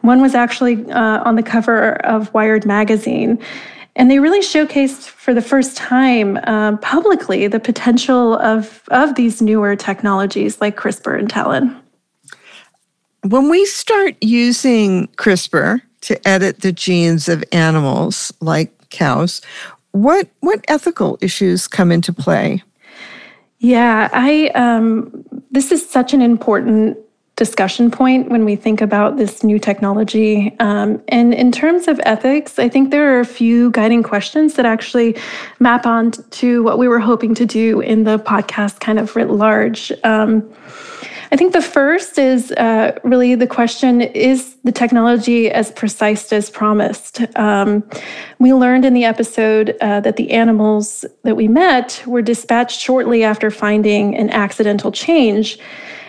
One 0.02 0.22
was 0.22 0.34
actually 0.34 0.90
uh, 0.90 1.22
on 1.24 1.36
the 1.36 1.42
cover 1.42 1.94
of 2.04 2.32
Wired 2.32 2.64
magazine. 2.64 3.38
And 3.96 4.08
they 4.08 4.20
really 4.20 4.40
showcased 4.40 5.08
for 5.08 5.34
the 5.34 5.42
first 5.42 5.76
time 5.76 6.36
uh, 6.44 6.76
publicly 6.76 7.48
the 7.48 7.58
potential 7.58 8.38
of, 8.38 8.84
of 8.88 9.16
these 9.16 9.42
newer 9.42 9.74
technologies 9.74 10.60
like 10.60 10.76
CRISPR 10.76 11.18
and 11.18 11.28
TALEN. 11.28 11.76
When 13.28 13.50
we 13.50 13.66
start 13.66 14.16
using 14.22 15.06
CRISPR 15.16 15.82
to 16.00 16.28
edit 16.28 16.62
the 16.62 16.72
genes 16.72 17.28
of 17.28 17.44
animals 17.52 18.32
like 18.40 18.72
cows, 18.88 19.42
what 19.92 20.28
what 20.40 20.64
ethical 20.66 21.18
issues 21.20 21.68
come 21.68 21.92
into 21.92 22.10
play? 22.10 22.62
Yeah, 23.58 24.08
I 24.14 24.48
um, 24.54 25.26
this 25.50 25.72
is 25.72 25.86
such 25.86 26.14
an 26.14 26.22
important 26.22 26.96
discussion 27.36 27.90
point 27.90 28.30
when 28.30 28.46
we 28.46 28.56
think 28.56 28.80
about 28.80 29.18
this 29.18 29.44
new 29.44 29.58
technology. 29.58 30.56
Um, 30.58 31.02
and 31.08 31.34
in 31.34 31.52
terms 31.52 31.86
of 31.86 32.00
ethics, 32.04 32.58
I 32.58 32.70
think 32.70 32.90
there 32.92 33.14
are 33.14 33.20
a 33.20 33.26
few 33.26 33.70
guiding 33.72 34.02
questions 34.02 34.54
that 34.54 34.64
actually 34.64 35.18
map 35.60 35.84
on 35.84 36.12
to 36.12 36.62
what 36.62 36.78
we 36.78 36.88
were 36.88 36.98
hoping 36.98 37.34
to 37.34 37.44
do 37.44 37.80
in 37.80 38.04
the 38.04 38.18
podcast, 38.18 38.80
kind 38.80 38.98
of 38.98 39.14
writ 39.14 39.28
large. 39.28 39.92
Um, 40.02 40.50
I 41.30 41.36
think 41.36 41.52
the 41.52 41.62
first 41.62 42.18
is 42.18 42.52
uh, 42.52 42.98
really 43.04 43.34
the 43.34 43.46
question 43.46 44.00
is 44.00 44.56
the 44.64 44.72
technology 44.72 45.50
as 45.50 45.70
precise 45.72 46.32
as 46.32 46.48
promised? 46.48 47.20
Um, 47.36 47.88
we 48.38 48.54
learned 48.54 48.86
in 48.86 48.94
the 48.94 49.04
episode 49.04 49.76
uh, 49.80 50.00
that 50.00 50.16
the 50.16 50.30
animals 50.30 51.04
that 51.24 51.36
we 51.36 51.46
met 51.46 52.02
were 52.06 52.22
dispatched 52.22 52.80
shortly 52.80 53.24
after 53.24 53.50
finding 53.50 54.16
an 54.16 54.30
accidental 54.30 54.90
change. 54.90 55.58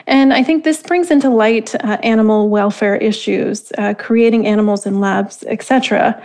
And 0.10 0.34
I 0.34 0.42
think 0.42 0.64
this 0.64 0.82
brings 0.82 1.12
into 1.12 1.30
light 1.30 1.76
uh, 1.76 2.00
animal 2.02 2.50
welfare 2.50 2.96
issues, 2.96 3.72
uh, 3.78 3.94
creating 3.94 4.48
animals 4.48 4.88
in 4.88 5.00
labs, 5.00 5.44
etc. 5.48 6.20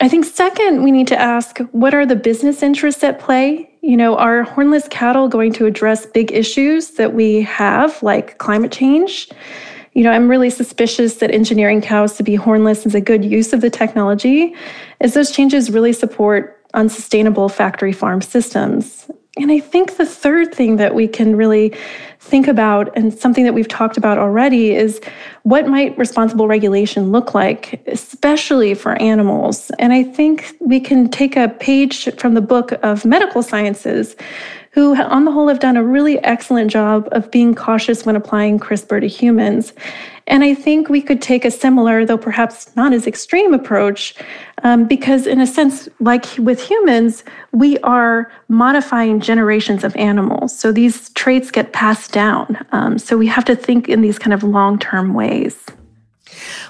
I 0.00 0.08
think 0.08 0.24
second, 0.24 0.84
we 0.84 0.92
need 0.92 1.08
to 1.08 1.20
ask 1.20 1.58
what 1.72 1.94
are 1.94 2.06
the 2.06 2.14
business 2.14 2.62
interests 2.62 3.02
at 3.02 3.18
play? 3.18 3.68
You 3.82 3.96
know, 3.96 4.16
are 4.16 4.44
hornless 4.44 4.88
cattle 4.88 5.26
going 5.26 5.52
to 5.54 5.66
address 5.66 6.06
big 6.06 6.30
issues 6.30 6.92
that 6.92 7.12
we 7.12 7.42
have, 7.42 8.00
like 8.04 8.38
climate 8.38 8.70
change? 8.70 9.28
You 9.94 10.04
know, 10.04 10.12
I'm 10.12 10.28
really 10.28 10.50
suspicious 10.50 11.16
that 11.16 11.32
engineering 11.32 11.80
cows 11.80 12.16
to 12.18 12.22
be 12.22 12.36
hornless 12.36 12.86
is 12.86 12.94
a 12.94 13.00
good 13.00 13.24
use 13.24 13.52
of 13.52 13.62
the 13.62 13.70
technology, 13.70 14.54
as 15.00 15.14
those 15.14 15.32
changes 15.32 15.72
really 15.72 15.92
support 15.92 16.64
unsustainable 16.74 17.48
factory 17.48 17.92
farm 17.92 18.22
systems. 18.22 19.10
And 19.36 19.50
I 19.50 19.58
think 19.58 19.96
the 19.96 20.06
third 20.06 20.54
thing 20.54 20.76
that 20.76 20.94
we 20.94 21.08
can 21.08 21.34
really 21.34 21.74
think 22.24 22.48
about, 22.48 22.90
and 22.96 23.12
something 23.12 23.44
that 23.44 23.52
we've 23.52 23.68
talked 23.68 23.96
about 23.96 24.18
already, 24.18 24.74
is 24.74 25.00
what 25.42 25.68
might 25.68 25.96
responsible 25.98 26.48
regulation 26.48 27.12
look 27.12 27.34
like, 27.34 27.82
especially 27.86 28.74
for 28.74 29.00
animals. 29.00 29.70
And 29.78 29.92
I 29.92 30.02
think 30.02 30.56
we 30.58 30.80
can 30.80 31.10
take 31.10 31.36
a 31.36 31.48
page 31.48 32.08
from 32.16 32.34
the 32.34 32.40
book 32.40 32.72
of 32.82 33.04
medical 33.04 33.42
sciences, 33.42 34.16
who, 34.74 34.96
on 34.96 35.24
the 35.24 35.30
whole, 35.30 35.46
have 35.46 35.60
done 35.60 35.76
a 35.76 35.84
really 35.84 36.18
excellent 36.24 36.68
job 36.68 37.08
of 37.12 37.30
being 37.30 37.54
cautious 37.54 38.04
when 38.04 38.16
applying 38.16 38.58
CRISPR 38.58 39.00
to 39.00 39.06
humans. 39.06 39.72
And 40.26 40.42
I 40.42 40.52
think 40.52 40.88
we 40.88 41.00
could 41.00 41.22
take 41.22 41.44
a 41.44 41.50
similar, 41.50 42.04
though 42.04 42.18
perhaps 42.18 42.74
not 42.74 42.92
as 42.92 43.06
extreme 43.06 43.54
approach, 43.54 44.16
um, 44.64 44.86
because 44.86 45.28
in 45.28 45.40
a 45.40 45.46
sense, 45.46 45.88
like 46.00 46.26
with 46.38 46.60
humans, 46.60 47.22
we 47.52 47.78
are 47.78 48.32
modifying 48.48 49.20
generations 49.20 49.84
of 49.84 49.94
animals. 49.94 50.58
So 50.58 50.72
these 50.72 51.10
traits 51.10 51.52
get 51.52 51.72
passed 51.72 52.12
down. 52.12 52.58
Um, 52.72 52.98
so 52.98 53.16
we 53.16 53.28
have 53.28 53.44
to 53.44 53.54
think 53.54 53.88
in 53.88 54.00
these 54.00 54.18
kind 54.18 54.34
of 54.34 54.42
long 54.42 54.80
term 54.80 55.14
ways. 55.14 55.56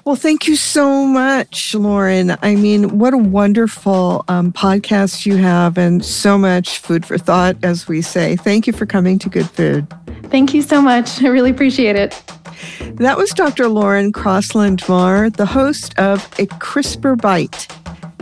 Well, 0.04 0.16
thank 0.16 0.46
you 0.46 0.56
so 0.56 1.06
much, 1.06 1.74
Lauren. 1.74 2.36
I 2.42 2.54
mean, 2.56 2.98
what 2.98 3.14
a 3.14 3.18
wonderful 3.18 4.24
um, 4.28 4.52
podcast 4.52 5.26
you 5.26 5.36
have, 5.36 5.78
and 5.78 6.04
so 6.04 6.36
much 6.38 6.78
food 6.78 7.04
for 7.06 7.18
thought, 7.18 7.56
as 7.62 7.88
we 7.88 8.02
say. 8.02 8.36
Thank 8.36 8.66
you 8.66 8.72
for 8.72 8.86
coming 8.86 9.18
to 9.20 9.28
Good 9.28 9.48
Food. 9.50 9.86
Thank 10.24 10.54
you 10.54 10.62
so 10.62 10.82
much. 10.82 11.22
I 11.22 11.28
really 11.28 11.50
appreciate 11.50 11.96
it. 11.96 12.22
That 12.96 13.16
was 13.16 13.30
Dr. 13.30 13.68
Lauren 13.68 14.12
Crossland 14.12 14.82
Marr, 14.88 15.30
the 15.30 15.46
host 15.46 15.98
of 15.98 16.24
A 16.38 16.46
CRISPR 16.46 17.20
Bite. 17.20 17.68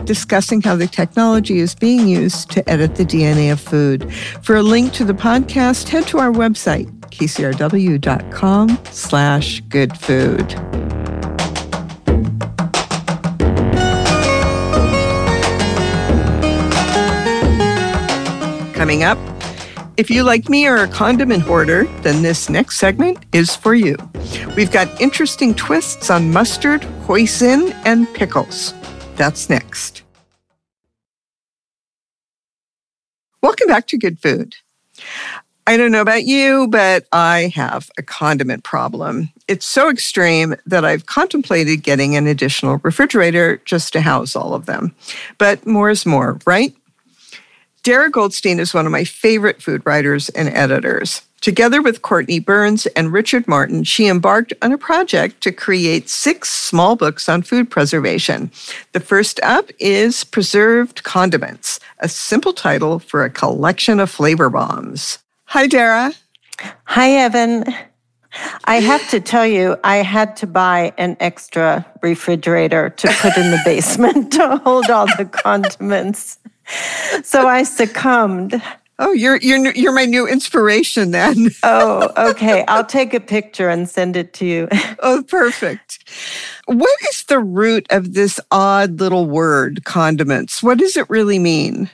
discussing 0.05 0.61
how 0.61 0.75
the 0.75 0.85
technology 0.87 1.59
is 1.59 1.75
being 1.75 2.09
used 2.09 2.51
to 2.51 2.69
edit 2.69 2.95
the 2.95 3.05
DNA 3.05 3.51
of 3.53 3.59
food. 3.61 4.11
For 4.41 4.57
a 4.57 4.61
link 4.61 4.91
to 4.93 5.05
the 5.05 5.13
podcast, 5.13 5.87
head 5.87 6.05
to 6.07 6.19
our 6.19 6.31
website, 6.31 6.91
kcrw.com 7.09 8.79
slash 8.91 9.61
good 9.69 9.97
food. 9.97 10.49
Coming 18.83 19.03
up, 19.03 19.17
if 19.95 20.09
you, 20.09 20.23
like 20.23 20.49
me, 20.49 20.67
are 20.67 20.75
a 20.75 20.89
condiment 20.89 21.43
hoarder, 21.43 21.85
then 22.01 22.21
this 22.21 22.49
next 22.49 22.79
segment 22.79 23.17
is 23.31 23.55
for 23.55 23.73
you. 23.73 23.95
We've 24.57 24.73
got 24.73 24.99
interesting 24.99 25.55
twists 25.55 26.09
on 26.09 26.33
mustard, 26.33 26.81
hoisin, 27.07 27.73
and 27.85 28.13
pickles. 28.13 28.73
That's 29.15 29.49
next. 29.49 30.03
Welcome 33.41 33.69
back 33.69 33.87
to 33.87 33.97
Good 33.97 34.19
Food. 34.19 34.55
I 35.65 35.77
don't 35.77 35.93
know 35.93 36.01
about 36.01 36.25
you, 36.25 36.67
but 36.67 37.07
I 37.13 37.53
have 37.55 37.89
a 37.97 38.03
condiment 38.03 38.65
problem. 38.65 39.31
It's 39.47 39.65
so 39.65 39.89
extreme 39.89 40.55
that 40.65 40.83
I've 40.83 41.05
contemplated 41.05 41.83
getting 41.83 42.17
an 42.17 42.27
additional 42.27 42.81
refrigerator 42.83 43.61
just 43.63 43.93
to 43.93 44.01
house 44.01 44.35
all 44.35 44.53
of 44.53 44.65
them. 44.65 44.93
But 45.37 45.65
more 45.65 45.89
is 45.89 46.05
more, 46.05 46.37
right? 46.45 46.75
Darra 47.83 48.09
Goldstein 48.09 48.61
is 48.61 48.73
one 48.73 48.85
of 48.85 48.93
my 48.93 49.03
favorite 49.03 49.61
food 49.61 49.85
writers 49.85 50.29
and 50.29 50.47
editors. 50.47 51.21
Together 51.41 51.81
with 51.81 52.01
Cortney 52.01 52.43
Burns 52.43 52.85
and 52.95 53.11
Richard 53.11 53.45
Martin, 53.45 53.83
she 53.83 54.07
embarked 54.07 54.53
on 54.61 54.71
a 54.71 54.77
project 54.77 55.41
to 55.41 55.51
create 55.51 56.07
six 56.07 56.49
small 56.49 56.95
books 56.95 57.27
on 57.27 57.41
food 57.41 57.69
preservation. 57.69 58.49
The 58.93 59.01
first 59.01 59.41
up 59.43 59.69
is 59.79 60.23
Preserved 60.23 61.03
Condiments, 61.03 61.81
a 61.99 62.07
simple 62.07 62.53
title 62.53 62.99
for 62.99 63.25
a 63.25 63.29
collection 63.29 63.99
of 63.99 64.09
flavor 64.09 64.49
bombs. 64.49 65.19
Hi, 65.47 65.67
Darra. 65.67 66.13
Hi, 66.85 67.11
Evan. 67.11 67.65
I 68.63 68.75
have 68.75 69.09
to 69.09 69.19
tell 69.19 69.45
you, 69.45 69.75
I 69.83 69.97
had 69.97 70.37
to 70.37 70.47
buy 70.47 70.93
an 70.97 71.17
extra 71.19 71.85
refrigerator 72.01 72.91
to 72.91 73.07
put 73.19 73.35
in 73.35 73.51
the 73.51 73.59
basement 73.65 74.31
to 74.33 74.55
hold 74.63 74.89
all 74.89 75.07
the 75.17 75.25
condiments 75.25 76.37
so 77.23 77.47
I 77.47 77.63
succumbed. 77.63 78.61
Oh, 78.99 79.11
you're 79.11 79.37
you're 79.37 79.73
you're 79.73 79.93
my 79.93 80.05
new 80.05 80.27
inspiration 80.27 81.11
then. 81.11 81.49
oh, 81.63 82.11
okay. 82.29 82.63
I'll 82.67 82.85
take 82.85 83.13
a 83.13 83.19
picture 83.19 83.69
and 83.69 83.89
send 83.89 84.15
it 84.15 84.33
to 84.35 84.45
you. 84.45 84.67
oh, 84.99 85.23
perfect. 85.27 85.99
What 86.65 86.97
is 87.09 87.23
the 87.23 87.39
root 87.39 87.87
of 87.89 88.13
this 88.13 88.39
odd 88.51 88.99
little 88.99 89.25
word, 89.25 89.83
condiments? 89.83 90.61
What 90.61 90.77
does 90.77 90.95
it 90.95 91.09
really 91.09 91.39
mean? 91.39 91.89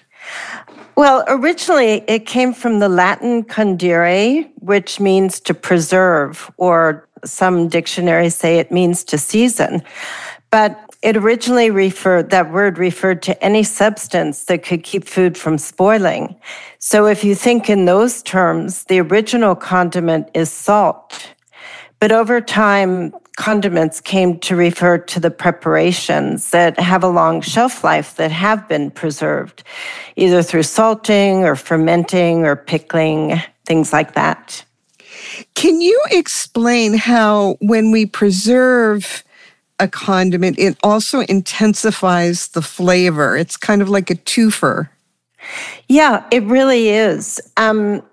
Well, 0.95 1.23
originally 1.27 2.03
it 2.09 2.25
came 2.25 2.53
from 2.53 2.79
the 2.79 2.89
Latin 2.89 3.43
condire, 3.45 4.49
which 4.59 4.99
means 4.99 5.39
to 5.41 5.53
preserve, 5.53 6.51
or 6.57 7.07
some 7.23 7.69
dictionaries 7.69 8.35
say 8.35 8.59
it 8.59 8.71
means 8.71 9.03
to 9.05 9.17
season. 9.17 9.81
But 10.51 10.79
it 11.01 11.15
originally 11.15 11.69
referred, 11.69 12.31
that 12.31 12.51
word 12.51 12.77
referred 12.77 13.21
to 13.23 13.43
any 13.43 13.63
substance 13.63 14.45
that 14.45 14.63
could 14.63 14.83
keep 14.83 15.05
food 15.05 15.37
from 15.37 15.57
spoiling. 15.57 16.35
So 16.79 17.05
if 17.05 17.23
you 17.23 17.35
think 17.35 17.69
in 17.69 17.85
those 17.85 18.21
terms, 18.23 18.83
the 18.85 18.99
original 18.99 19.55
condiment 19.55 20.29
is 20.33 20.51
salt. 20.51 21.33
But 21.99 22.11
over 22.11 22.41
time, 22.41 23.13
condiments 23.37 24.01
came 24.01 24.39
to 24.39 24.55
refer 24.55 24.97
to 24.97 25.19
the 25.19 25.31
preparations 25.31 26.49
that 26.49 26.77
have 26.79 27.03
a 27.03 27.07
long 27.07 27.39
shelf 27.39 27.83
life 27.83 28.15
that 28.15 28.31
have 28.31 28.67
been 28.67 28.91
preserved, 28.91 29.63
either 30.17 30.43
through 30.43 30.63
salting 30.63 31.45
or 31.45 31.55
fermenting 31.55 32.45
or 32.45 32.55
pickling, 32.57 33.41
things 33.65 33.93
like 33.93 34.13
that. 34.15 34.65
Can 35.55 35.79
you 35.79 36.01
explain 36.11 36.95
how, 36.95 37.55
when 37.61 37.91
we 37.91 38.05
preserve 38.05 39.23
a 39.79 39.87
condiment, 39.87 40.59
it 40.59 40.77
also 40.83 41.21
intensifies 41.21 42.49
the 42.49 42.61
flavor. 42.61 43.37
It's 43.37 43.57
kind 43.57 43.81
of 43.81 43.89
like 43.89 44.09
a 44.09 44.15
twofer. 44.15 44.89
Yeah, 45.87 46.25
it 46.31 46.43
really 46.43 46.89
is. 46.89 47.39
Um, 47.57 48.03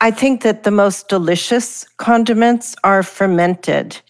I 0.00 0.10
think 0.10 0.42
that 0.42 0.62
the 0.62 0.70
most 0.70 1.08
delicious 1.08 1.86
condiments 1.98 2.74
are 2.84 3.02
fermented. 3.02 4.00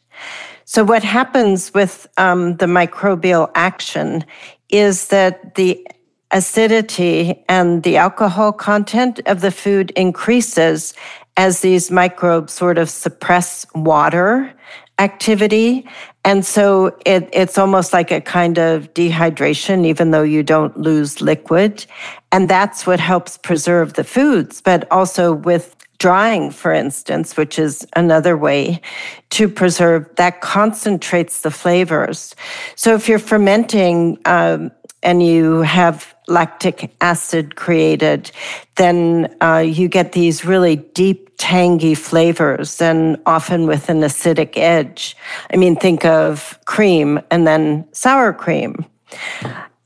So, 0.65 0.85
what 0.85 1.03
happens 1.03 1.75
with 1.75 2.07
um, 2.17 2.57
the 2.59 2.67
microbial 2.67 3.51
action 3.55 4.25
is 4.69 5.09
that 5.09 5.57
the 5.57 5.85
acidity 6.31 7.45
and 7.49 7.83
the 7.83 7.97
alcohol 7.97 8.53
content 8.53 9.21
of 9.27 9.41
the 9.41 9.51
food 9.51 9.91
increases 9.97 10.95
as 11.37 11.61
these 11.61 11.91
microbes 11.91 12.53
sort 12.53 12.79
of 12.79 12.89
suppress 12.89 13.67
water 13.75 14.53
activity. 15.01 15.89
And 16.25 16.45
so 16.45 16.99
it, 17.07 17.29
it's 17.33 17.57
almost 17.57 17.93
like 17.93 18.11
a 18.11 18.21
kind 18.21 18.59
of 18.59 18.93
dehydration, 18.93 19.87
even 19.87 20.11
though 20.11 20.23
you 20.23 20.43
don't 20.43 20.77
lose 20.77 21.21
liquid. 21.21 21.87
And 22.31 22.49
that's 22.49 22.87
what 22.87 23.01
helps 23.01 23.39
preserve 23.39 23.95
the 23.95 24.05
foods. 24.05 24.61
But 24.61 24.87
also 24.91 25.33
with 25.33 25.77
drying, 25.99 26.51
for 26.51 26.73
instance, 26.73 27.37
which 27.37 27.59
is 27.59 27.87
another 27.95 28.37
way 28.37 28.81
to 29.31 29.49
preserve, 29.49 30.09
that 30.17 30.41
concentrates 30.41 31.43
the 31.43 31.51
flavors. 31.51 32.35
So 32.75 32.95
if 32.95 33.09
you're 33.09 33.19
fermenting 33.19 34.19
um, 34.25 34.71
and 35.03 35.23
you 35.23 35.61
have 35.61 36.15
lactic 36.31 36.95
acid 37.01 37.57
created, 37.57 38.31
then 38.77 39.35
uh, 39.41 39.59
you 39.59 39.89
get 39.89 40.13
these 40.13 40.45
really 40.45 40.77
deep, 40.77 41.31
tangy 41.37 41.95
flavors 41.95 42.83
and 42.83 43.17
often 43.25 43.67
with 43.67 43.89
an 43.89 44.01
acidic 44.01 44.59
edge. 44.59 45.17
I 45.53 45.57
mean, 45.57 45.75
think 45.75 46.05
of 46.05 46.59
cream 46.67 47.19
and 47.31 47.47
then 47.47 47.87
sour 47.93 48.35
cream. 48.35 48.85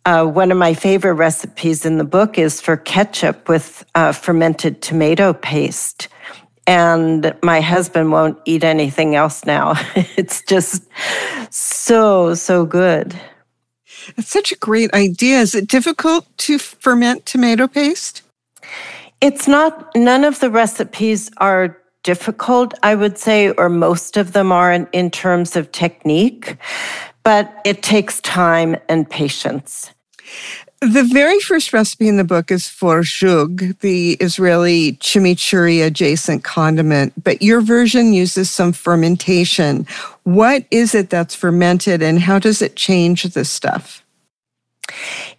Uh, 0.04 0.26
one 0.26 0.50
of 0.50 0.58
my 0.58 0.74
favorite 0.74 1.14
recipes 1.14 1.86
in 1.86 1.96
the 1.96 2.04
book 2.04 2.38
is 2.38 2.60
for 2.60 2.76
ketchup 2.76 3.48
with 3.48 3.84
uh, 3.94 4.12
fermented 4.12 4.82
tomato 4.82 5.32
paste. 5.32 6.08
And 6.66 7.34
my 7.42 7.60
husband 7.60 8.10
won't 8.10 8.38
eat 8.44 8.64
anything 8.64 9.14
else 9.14 9.44
now. 9.46 9.74
it's 9.94 10.42
just 10.42 10.82
so, 11.50 12.34
so 12.34 12.66
good. 12.66 13.18
It's 14.16 14.30
such 14.30 14.52
a 14.52 14.56
great 14.56 14.92
idea. 14.94 15.40
Is 15.40 15.54
it 15.54 15.68
difficult 15.68 16.26
to 16.38 16.58
ferment 16.58 17.26
tomato 17.26 17.66
paste? 17.66 18.22
It's 19.20 19.48
not, 19.48 19.94
none 19.94 20.24
of 20.24 20.40
the 20.40 20.50
recipes 20.50 21.30
are 21.38 21.78
difficult, 22.02 22.74
I 22.82 22.94
would 22.94 23.18
say, 23.18 23.50
or 23.50 23.68
most 23.68 24.16
of 24.16 24.32
them 24.32 24.52
are 24.52 24.72
in, 24.72 24.86
in 24.92 25.10
terms 25.10 25.56
of 25.56 25.72
technique, 25.72 26.56
but 27.22 27.52
it 27.64 27.82
takes 27.82 28.20
time 28.20 28.76
and 28.88 29.08
patience. 29.08 29.90
The 30.80 31.08
very 31.10 31.40
first 31.40 31.72
recipe 31.72 32.08
in 32.08 32.18
the 32.18 32.24
book 32.24 32.50
is 32.50 32.68
for 32.68 33.00
zhug, 33.00 33.78
the 33.80 34.12
Israeli 34.20 34.92
chimichurri 34.94 35.84
adjacent 35.84 36.44
condiment, 36.44 37.14
but 37.24 37.40
your 37.40 37.62
version 37.62 38.12
uses 38.12 38.50
some 38.50 38.74
fermentation. 38.74 39.86
What 40.24 40.64
is 40.70 40.94
it 40.94 41.10
that's 41.10 41.34
fermented 41.34 42.02
and 42.02 42.18
how 42.18 42.38
does 42.38 42.60
it 42.62 42.76
change 42.76 43.22
the 43.22 43.44
stuff? 43.44 44.04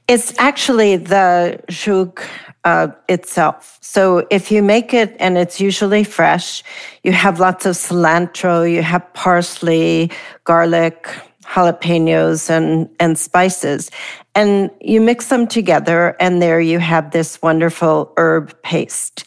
It's 0.07 0.37
actually 0.39 0.97
the 0.97 1.59
zhug 1.69 2.21
uh, 2.63 2.87
itself. 3.09 3.77
So 3.81 4.27
if 4.29 4.51
you 4.51 4.61
make 4.61 4.93
it 4.93 5.15
and 5.19 5.37
it's 5.37 5.59
usually 5.59 6.03
fresh, 6.03 6.63
you 7.03 7.11
have 7.11 7.39
lots 7.39 7.65
of 7.65 7.75
cilantro, 7.75 8.71
you 8.71 8.81
have 8.83 9.11
parsley, 9.13 10.11
garlic, 10.43 11.07
jalapenos 11.43 12.49
and, 12.49 12.89
and 12.99 13.17
spices. 13.17 13.91
And 14.33 14.69
you 14.81 14.99
mix 14.99 15.29
them 15.29 15.47
together, 15.47 16.15
and 16.19 16.41
there 16.41 16.59
you 16.59 16.79
have 16.79 17.11
this 17.11 17.41
wonderful 17.41 18.11
herb 18.17 18.61
paste. 18.63 19.23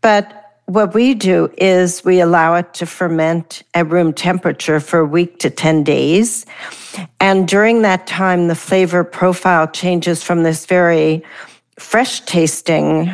But 0.00 0.39
what 0.70 0.94
we 0.94 1.14
do 1.14 1.52
is 1.58 2.04
we 2.04 2.20
allow 2.20 2.54
it 2.54 2.72
to 2.74 2.86
ferment 2.86 3.64
at 3.74 3.88
room 3.88 4.12
temperature 4.12 4.78
for 4.78 5.00
a 5.00 5.04
week 5.04 5.40
to 5.40 5.50
10 5.50 5.82
days. 5.82 6.46
And 7.18 7.48
during 7.48 7.82
that 7.82 8.06
time, 8.06 8.46
the 8.46 8.54
flavor 8.54 9.02
profile 9.02 9.66
changes 9.66 10.22
from 10.22 10.44
this 10.44 10.66
very 10.66 11.24
fresh 11.76 12.20
tasting 12.20 13.10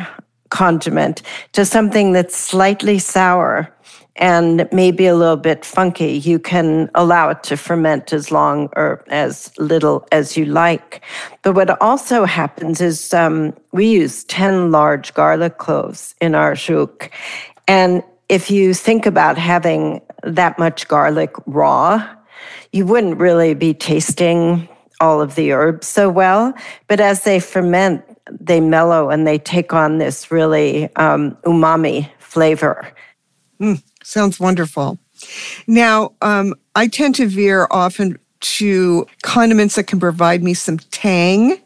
condiment 0.49 1.23
to 1.53 1.65
something 1.65 2.11
that's 2.11 2.37
slightly 2.37 2.99
sour 2.99 3.73
and 4.17 4.67
maybe 4.71 5.05
a 5.05 5.15
little 5.15 5.37
bit 5.37 5.63
funky, 5.63 6.13
you 6.13 6.39
can 6.39 6.89
allow 6.95 7.29
it 7.29 7.43
to 7.43 7.57
ferment 7.57 8.13
as 8.13 8.31
long 8.31 8.69
or 8.75 9.03
as 9.07 9.51
little 9.57 10.07
as 10.11 10.35
you 10.35 10.45
like. 10.45 11.01
But 11.43 11.53
what 11.55 11.81
also 11.81 12.25
happens 12.25 12.81
is 12.81 13.13
um, 13.13 13.53
we 13.71 13.87
use 13.87 14.23
10 14.25 14.71
large 14.71 15.13
garlic 15.13 15.57
cloves 15.57 16.15
in 16.19 16.35
our 16.35 16.53
zhug. 16.53 17.09
And 17.67 18.03
if 18.29 18.51
you 18.51 18.73
think 18.73 19.05
about 19.05 19.37
having 19.37 20.01
that 20.23 20.57
much 20.57 20.87
garlic 20.87 21.33
raw, 21.45 22.07
you 22.71 22.85
wouldn't 22.85 23.17
really 23.17 23.53
be 23.53 23.73
tasting 23.73 24.67
all 24.99 25.21
of 25.21 25.35
the 25.35 25.51
herbs 25.51 25.87
so 25.87 26.09
well. 26.09 26.53
But 26.87 26.99
as 26.99 27.23
they 27.23 27.39
ferment, 27.39 28.03
they 28.31 28.59
mellow 28.59 29.09
and 29.09 29.25
they 29.25 29.37
take 29.37 29.73
on 29.73 29.99
this 29.99 30.31
really 30.31 30.93
um, 30.95 31.37
umami 31.45 32.09
flavor. 32.19 32.91
Mm, 33.59 33.81
sounds 34.07 34.39
wonderful. 34.39 34.97
Now, 35.67 36.13
um, 36.21 36.53
I 36.75 36.87
tend 36.87 37.15
to 37.15 37.27
veer 37.27 37.67
often 37.71 38.17
to 38.39 39.07
condiments 39.23 39.75
that 39.75 39.85
can 39.87 39.99
provide 39.99 40.43
me 40.43 40.53
some 40.53 40.77
tang. 40.77 41.59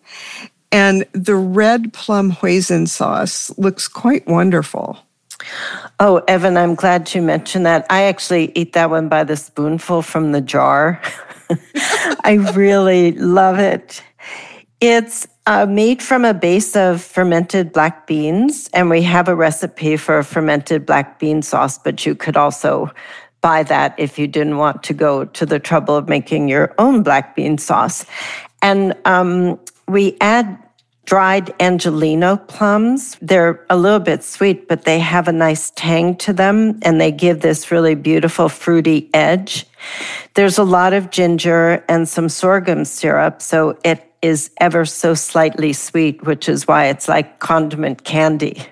And 0.71 1.05
the 1.11 1.35
red 1.35 1.91
plum 1.93 2.31
hoisin 2.31 2.87
sauce 2.87 3.51
looks 3.57 3.87
quite 3.87 4.25
wonderful. 4.25 4.97
Oh, 5.99 6.23
Evan, 6.27 6.55
I'm 6.55 6.75
glad 6.75 7.13
you 7.13 7.21
mentioned 7.21 7.65
that. 7.65 7.85
I 7.89 8.03
actually 8.03 8.51
eat 8.55 8.73
that 8.73 8.89
one 8.89 9.09
by 9.09 9.23
the 9.23 9.35
spoonful 9.35 10.01
from 10.01 10.31
the 10.31 10.41
jar. 10.41 11.01
I 12.23 12.39
really 12.53 13.11
love 13.13 13.59
it. 13.59 14.03
It's 14.79 15.27
uh, 15.45 15.65
made 15.65 16.01
from 16.01 16.25
a 16.25 16.33
base 16.33 16.75
of 16.75 17.01
fermented 17.01 17.73
black 17.73 18.07
beans, 18.07 18.69
and 18.73 18.89
we 18.89 19.01
have 19.01 19.27
a 19.27 19.35
recipe 19.35 19.97
for 19.97 20.19
a 20.19 20.23
fermented 20.23 20.85
black 20.85 21.19
bean 21.19 21.41
sauce, 21.41 21.77
but 21.77 22.05
you 22.05 22.15
could 22.15 22.37
also 22.37 22.91
buy 23.41 23.63
that 23.63 23.95
if 23.97 24.19
you 24.19 24.27
didn't 24.27 24.57
want 24.57 24.83
to 24.83 24.93
go 24.93 25.25
to 25.25 25.45
the 25.45 25.59
trouble 25.59 25.95
of 25.95 26.07
making 26.07 26.47
your 26.47 26.73
own 26.77 27.01
black 27.01 27.35
bean 27.35 27.57
sauce. 27.57 28.05
And 28.61 28.95
um, 29.05 29.59
we 29.87 30.15
add 30.21 30.57
dried 31.05 31.47
Angeleno 31.59 32.47
plums. 32.47 33.17
They're 33.21 33.65
a 33.69 33.75
little 33.75 33.99
bit 33.99 34.23
sweet, 34.23 34.67
but 34.67 34.83
they 34.83 34.99
have 34.99 35.27
a 35.27 35.31
nice 35.31 35.71
tang 35.71 36.15
to 36.17 36.31
them 36.31 36.79
and 36.83 37.01
they 37.01 37.11
give 37.11 37.41
this 37.41 37.71
really 37.71 37.95
beautiful 37.95 38.47
fruity 38.47 39.09
edge. 39.13 39.65
There's 40.35 40.57
a 40.57 40.63
lot 40.63 40.93
of 40.93 41.09
ginger 41.09 41.83
and 41.89 42.07
some 42.07 42.29
sorghum 42.29 42.85
syrup, 42.85 43.41
so 43.41 43.77
it 43.83 44.10
is 44.21 44.51
ever 44.59 44.85
so 44.85 45.13
slightly 45.13 45.73
sweet, 45.73 46.23
which 46.23 46.47
is 46.47 46.67
why 46.67 46.85
it's 46.85 47.07
like 47.07 47.39
condiment 47.39 48.03
candy. 48.03 48.63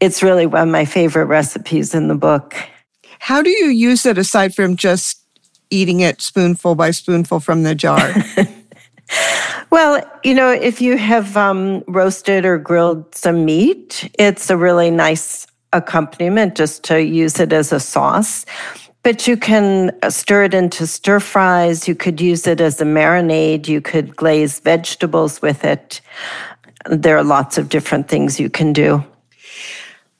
It's 0.00 0.22
really 0.22 0.46
one 0.46 0.62
of 0.62 0.68
my 0.68 0.84
favorite 0.84 1.26
recipes 1.26 1.94
in 1.94 2.08
the 2.08 2.14
book. 2.14 2.56
How 3.18 3.42
do 3.42 3.50
you 3.50 3.66
use 3.66 4.04
it 4.04 4.18
aside 4.18 4.54
from 4.54 4.76
just 4.76 5.22
eating 5.70 6.00
it 6.00 6.20
spoonful 6.20 6.74
by 6.74 6.90
spoonful 6.90 7.40
from 7.40 7.62
the 7.62 7.74
jar? 7.74 8.12
well, 9.70 10.02
you 10.22 10.34
know, 10.34 10.50
if 10.50 10.80
you 10.80 10.96
have 10.96 11.36
um, 11.36 11.82
roasted 11.88 12.44
or 12.44 12.58
grilled 12.58 13.14
some 13.14 13.44
meat, 13.44 14.10
it's 14.18 14.50
a 14.50 14.56
really 14.56 14.90
nice 14.90 15.46
accompaniment 15.72 16.56
just 16.56 16.84
to 16.84 17.02
use 17.02 17.40
it 17.40 17.52
as 17.52 17.72
a 17.72 17.80
sauce. 17.80 18.44
But 19.06 19.28
you 19.28 19.36
can 19.36 19.92
stir 20.10 20.42
it 20.42 20.52
into 20.52 20.84
stir 20.84 21.20
fries. 21.20 21.86
You 21.86 21.94
could 21.94 22.20
use 22.20 22.44
it 22.48 22.60
as 22.60 22.80
a 22.80 22.84
marinade. 22.84 23.68
You 23.68 23.80
could 23.80 24.16
glaze 24.16 24.58
vegetables 24.58 25.40
with 25.40 25.64
it. 25.64 26.00
There 26.86 27.16
are 27.16 27.22
lots 27.22 27.56
of 27.56 27.68
different 27.68 28.08
things 28.08 28.40
you 28.40 28.50
can 28.50 28.72
do. 28.72 29.04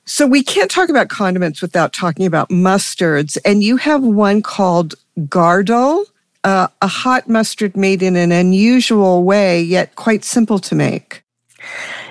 So 0.05 0.25
we 0.25 0.41
can't 0.41 0.71
talk 0.71 0.89
about 0.89 1.09
condiments 1.09 1.61
without 1.61 1.93
talking 1.93 2.27
about 2.27 2.49
mustards. 2.49 3.37
And 3.45 3.61
you 3.61 3.77
have 3.77 4.05
one 4.05 4.41
called 4.41 4.95
Gardol, 5.19 6.05
uh, 6.45 6.69
a 6.81 6.87
hot 6.87 7.29
mustard 7.29 7.77
made 7.77 8.05
in 8.05 8.15
an 8.15 8.31
unusual 8.31 9.25
way, 9.25 9.61
yet 9.61 9.97
quite 9.97 10.23
simple 10.23 10.61
to 10.61 10.77
make. 10.77 11.25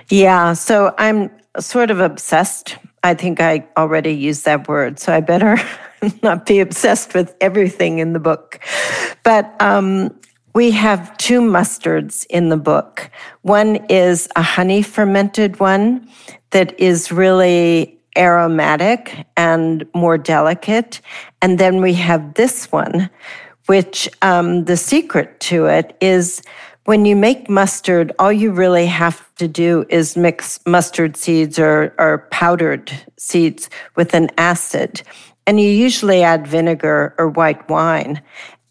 Yeah, 0.10 0.52
so 0.52 0.94
I'm 0.98 1.32
sort 1.58 1.90
of 1.90 2.02
obsessed. 2.02 2.76
I 3.02 3.14
think 3.14 3.40
I 3.40 3.66
already 3.78 4.12
used 4.12 4.44
that 4.44 4.68
word, 4.68 5.00
so 5.00 5.14
I 5.14 5.22
better 5.22 5.58
not 6.24 6.46
be 6.46 6.60
obsessed 6.60 7.14
with 7.14 7.36
everything 7.42 8.00
in 8.00 8.14
the 8.14 8.20
book. 8.20 8.60
But 9.24 9.56
um, 9.62 10.20
we 10.54 10.72
have 10.72 11.18
two 11.18 11.42
mustards 11.42 12.26
in 12.30 12.50
the 12.50 12.58
book. 12.58 13.10
One 13.42 13.76
is 13.90 14.28
a 14.36 14.42
honey 14.42 14.82
fermented 14.82 15.60
one 15.60 16.08
that 16.52 16.80
is 16.80 17.12
really 17.12 18.00
aromatic 18.18 19.28
and 19.36 19.86
more 19.94 20.18
delicate. 20.18 21.02
And 21.42 21.60
then 21.60 21.82
we 21.82 21.94
have 21.96 22.36
this 22.36 22.72
one, 22.72 23.10
which 23.66 24.10
um, 24.22 24.66
the 24.66 24.78
secret 24.78 25.40
to 25.42 25.66
it 25.66 25.98
is 26.00 26.42
when 26.86 27.04
you 27.04 27.16
make 27.16 27.50
mustard, 27.50 28.14
all 28.20 28.32
you 28.32 28.52
really 28.52 28.86
have 28.86 29.34
to 29.36 29.48
do 29.48 29.86
is 29.90 30.16
mix 30.16 30.60
mustard 30.68 31.18
seeds 31.18 31.58
or, 31.58 31.94
or 31.98 32.28
powdered 32.32 32.92
seeds 33.18 33.70
with 33.96 34.14
an 34.14 34.30
acid. 34.38 35.02
And 35.48 35.60
you 35.60 35.70
usually 35.70 36.24
add 36.24 36.48
vinegar 36.48 37.14
or 37.18 37.30
white 37.30 37.68
wine. 37.70 38.22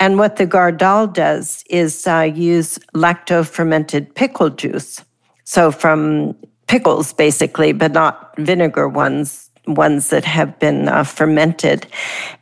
And 0.00 0.18
what 0.18 0.36
the 0.36 0.46
Gardol 0.46 1.12
does 1.12 1.64
is 1.70 2.06
uh, 2.06 2.30
use 2.34 2.78
lacto 2.94 3.46
fermented 3.46 4.14
pickle 4.14 4.50
juice. 4.50 5.02
So 5.44 5.70
from 5.70 6.34
pickles, 6.66 7.12
basically, 7.12 7.72
but 7.72 7.92
not 7.92 8.36
vinegar 8.38 8.88
ones, 8.88 9.50
ones 9.66 10.08
that 10.08 10.24
have 10.24 10.58
been 10.58 10.88
uh, 10.88 11.04
fermented. 11.04 11.86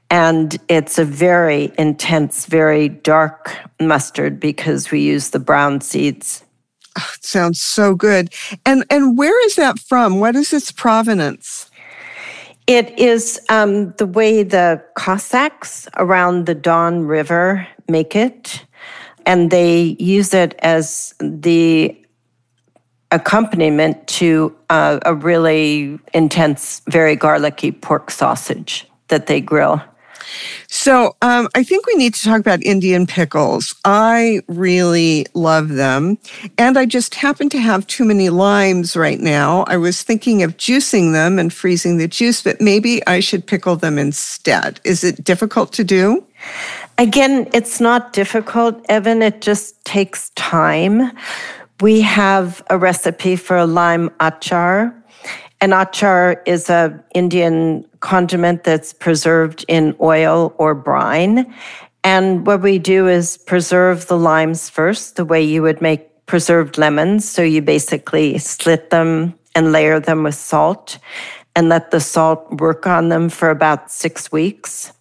And 0.09 0.59
it's 0.69 0.99
a 0.99 1.05
very 1.05 1.73
intense, 1.79 2.47
very 2.47 2.89
dark 2.89 3.57
mustard 3.81 4.41
because 4.41 4.91
we 4.91 5.01
use 5.01 5.31
the 5.31 5.41
brown 5.41 5.81
seeds. 5.81 6.45
Oh, 6.99 7.13
sounds 7.21 7.61
so 7.61 7.95
good. 7.95 8.33
And 8.67 8.85
and 8.91 9.17
where 9.17 9.47
is 9.47 9.57
that 9.57 9.79
from? 9.79 10.21
What 10.21 10.37
is 10.37 10.53
its 10.53 10.71
provenance? 10.71 11.71
It 12.67 12.99
is 12.99 13.41
um, 13.49 13.93
the 13.93 14.07
way 14.07 14.43
the 14.45 14.83
Cossacks 14.95 15.89
around 15.97 16.47
the 16.47 16.55
Don 16.55 17.05
River 17.05 17.67
make 17.89 18.15
it, 18.15 18.65
and 19.27 19.51
they 19.51 19.97
use 19.99 20.33
it 20.33 20.55
as 20.61 21.15
the 21.19 21.97
accompaniment 23.11 24.07
to 24.07 24.57
uh, 24.71 25.01
a 25.05 25.15
really 25.15 25.99
intense, 26.15 26.83
very 26.89 27.17
garlicky 27.17 27.73
pork 27.73 28.11
sausage 28.11 28.89
that 29.09 29.27
they 29.27 29.41
grill. 29.41 29.83
So 30.69 31.17
um, 31.23 31.49
I 31.55 31.63
think 31.63 31.87
we 31.87 31.95
need 31.95 32.15
to 32.15 32.23
talk 32.23 32.41
about 32.41 32.63
Indian 32.63 33.07
pickles. 33.07 33.75
I 33.85 34.41
really 34.49 35.27
love 35.35 35.69
them. 35.69 36.19
And 36.59 36.79
I 36.79 36.87
just 36.87 37.15
happen 37.15 37.49
to 37.51 37.59
have 37.59 37.87
too 37.87 38.05
many 38.05 38.31
limes 38.31 38.97
right 38.97 39.21
now. 39.21 39.65
I 39.69 39.77
was 39.77 40.03
thinking 40.03 40.43
of 40.43 40.57
juicing 40.57 41.13
them 41.13 41.39
and 41.39 41.53
freezing 41.53 41.99
the 41.99 42.09
juice, 42.09 42.43
but 42.43 42.61
maybe 42.61 43.07
I 43.07 43.21
should 43.21 43.47
pickle 43.47 43.77
them 43.77 43.99
instead. 43.99 44.81
Is 44.85 45.05
it 45.05 45.23
difficult 45.23 45.73
to 45.75 45.85
do? 45.85 46.25
Again, 46.99 47.49
it's 47.53 47.81
not 47.81 48.13
difficult, 48.13 48.85
Evan. 48.89 49.23
It 49.23 49.41
just 49.41 49.83
takes 49.85 50.31
time. 50.31 51.13
We 51.81 52.01
have 52.03 52.63
a 52.71 52.79
recipe 52.79 53.37
for 53.37 53.57
a 53.57 53.67
lime 53.67 54.11
achar. 54.21 54.95
An 55.63 55.71
achar 55.71 56.43
is 56.45 56.69
an 56.69 57.05
Indian 57.15 57.89
condiment 58.01 58.65
that's 58.65 58.93
preserved 58.93 59.65
in 59.69 59.95
oil 60.01 60.53
or 60.59 60.75
brine. 60.75 61.55
And 62.03 62.45
what 62.45 62.63
we 62.63 62.81
do 62.81 63.07
is 63.07 63.37
preserve 63.37 64.09
the 64.09 64.19
limes 64.19 64.69
first, 64.69 65.15
the 65.15 65.25
way 65.25 65.41
you 65.41 65.63
would 65.63 65.81
make 65.81 66.27
preserved 66.27 66.79
lemons. 66.79 67.29
So 67.29 67.43
you 67.43 67.63
basically 67.63 68.39
slit 68.39 68.91
them 68.91 69.39
and 69.55 69.71
layer 69.71 70.01
them 70.01 70.25
with 70.25 70.35
salt 70.35 70.99
and 71.55 71.69
let 71.69 71.93
the 71.93 72.01
salt 72.01 72.61
work 72.61 72.89
on 72.89 73.09
them 73.09 73.29
for 73.29 73.49
about 73.49 73.89
six 73.93 74.33
weeks 74.33 74.93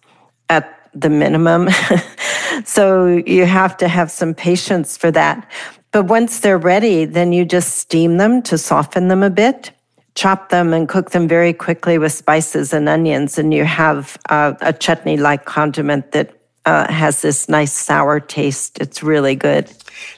at 0.48 0.78
the 0.94 1.10
minimum. 1.10 1.70
so 2.64 3.08
you 3.26 3.46
have 3.46 3.76
to 3.78 3.88
have 3.88 4.12
some 4.12 4.32
patience 4.32 4.96
for 4.96 5.10
that. 5.10 5.44
But 5.90 6.04
once 6.04 6.38
they're 6.38 6.56
ready, 6.56 7.04
then 7.04 7.32
you 7.32 7.44
just 7.44 7.78
steam 7.78 8.18
them 8.18 8.42
to 8.42 8.56
soften 8.56 9.08
them 9.08 9.24
a 9.24 9.30
bit 9.30 9.72
chop 10.14 10.50
them 10.50 10.72
and 10.72 10.88
cook 10.88 11.10
them 11.10 11.26
very 11.28 11.52
quickly 11.52 11.98
with 11.98 12.12
spices 12.12 12.72
and 12.72 12.88
onions, 12.88 13.38
and 13.38 13.52
you 13.52 13.64
have 13.64 14.16
uh, 14.28 14.54
a 14.60 14.72
chutney 14.72 15.16
like 15.16 15.44
condiment 15.44 16.12
that 16.12 16.36
uh, 16.64 16.90
has 16.92 17.22
this 17.22 17.48
nice 17.48 17.72
sour 17.72 18.20
taste. 18.20 18.78
It's 18.80 19.02
really 19.02 19.34
good. 19.34 19.70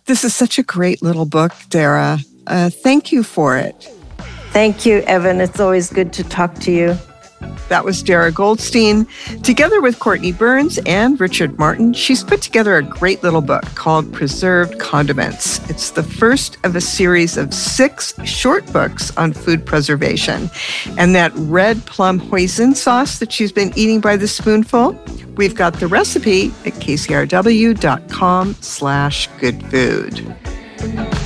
This 0.07 0.24
is 0.24 0.35
such 0.35 0.59
a 0.59 0.62
great 0.62 1.02
little 1.02 1.26
book, 1.26 1.52
Darra. 1.68 2.18
Uh, 2.46 2.70
thank 2.70 3.12
you 3.12 3.22
for 3.22 3.57
it. 3.57 3.90
Thank 4.52 4.87
you, 4.87 4.98
Evan. 5.07 5.40
It's 5.40 5.59
always 5.59 5.90
good 5.90 6.12
to 6.12 6.24
talk 6.24 6.54
to 6.61 6.70
you. 6.70 6.96
That 7.68 7.85
was 7.85 8.02
Darra 8.02 8.30
Goldstein. 8.33 9.07
Together 9.42 9.80
with 9.80 9.98
Cortney 9.98 10.37
Burns 10.37 10.78
and 10.87 11.18
Richard 11.20 11.59
Martin, 11.59 11.92
she's 11.92 12.22
put 12.22 12.42
together 12.42 12.76
a 12.76 12.83
great 12.83 13.22
little 13.22 13.40
book 13.40 13.64
called 13.74 14.12
Preserved 14.12 14.78
Condiments. 14.78 15.59
It's 15.70 15.90
the 15.90 16.02
first 16.02 16.59
of 16.64 16.76
a 16.76 16.80
series 16.80 17.37
of 17.37 17.54
six 17.54 18.14
short 18.24 18.70
books 18.72 19.16
on 19.16 19.33
food 19.33 19.64
preservation. 19.64 20.50
And 20.98 21.14
that 21.14 21.33
red 21.35 21.85
plum 21.87 22.20
hoisin 22.20 22.74
sauce 22.74 23.18
that 23.18 23.33
she's 23.33 23.52
been 23.52 23.72
eating 23.76 24.00
by 24.00 24.16
the 24.16 24.28
spoonful, 24.28 24.98
we've 25.37 25.54
got 25.54 25.80
the 25.80 25.87
recipe 25.87 26.48
at 26.66 26.74
kcrw.com 26.74 28.54
slash 28.61 29.28
good 29.40 29.64
food. 29.70 31.23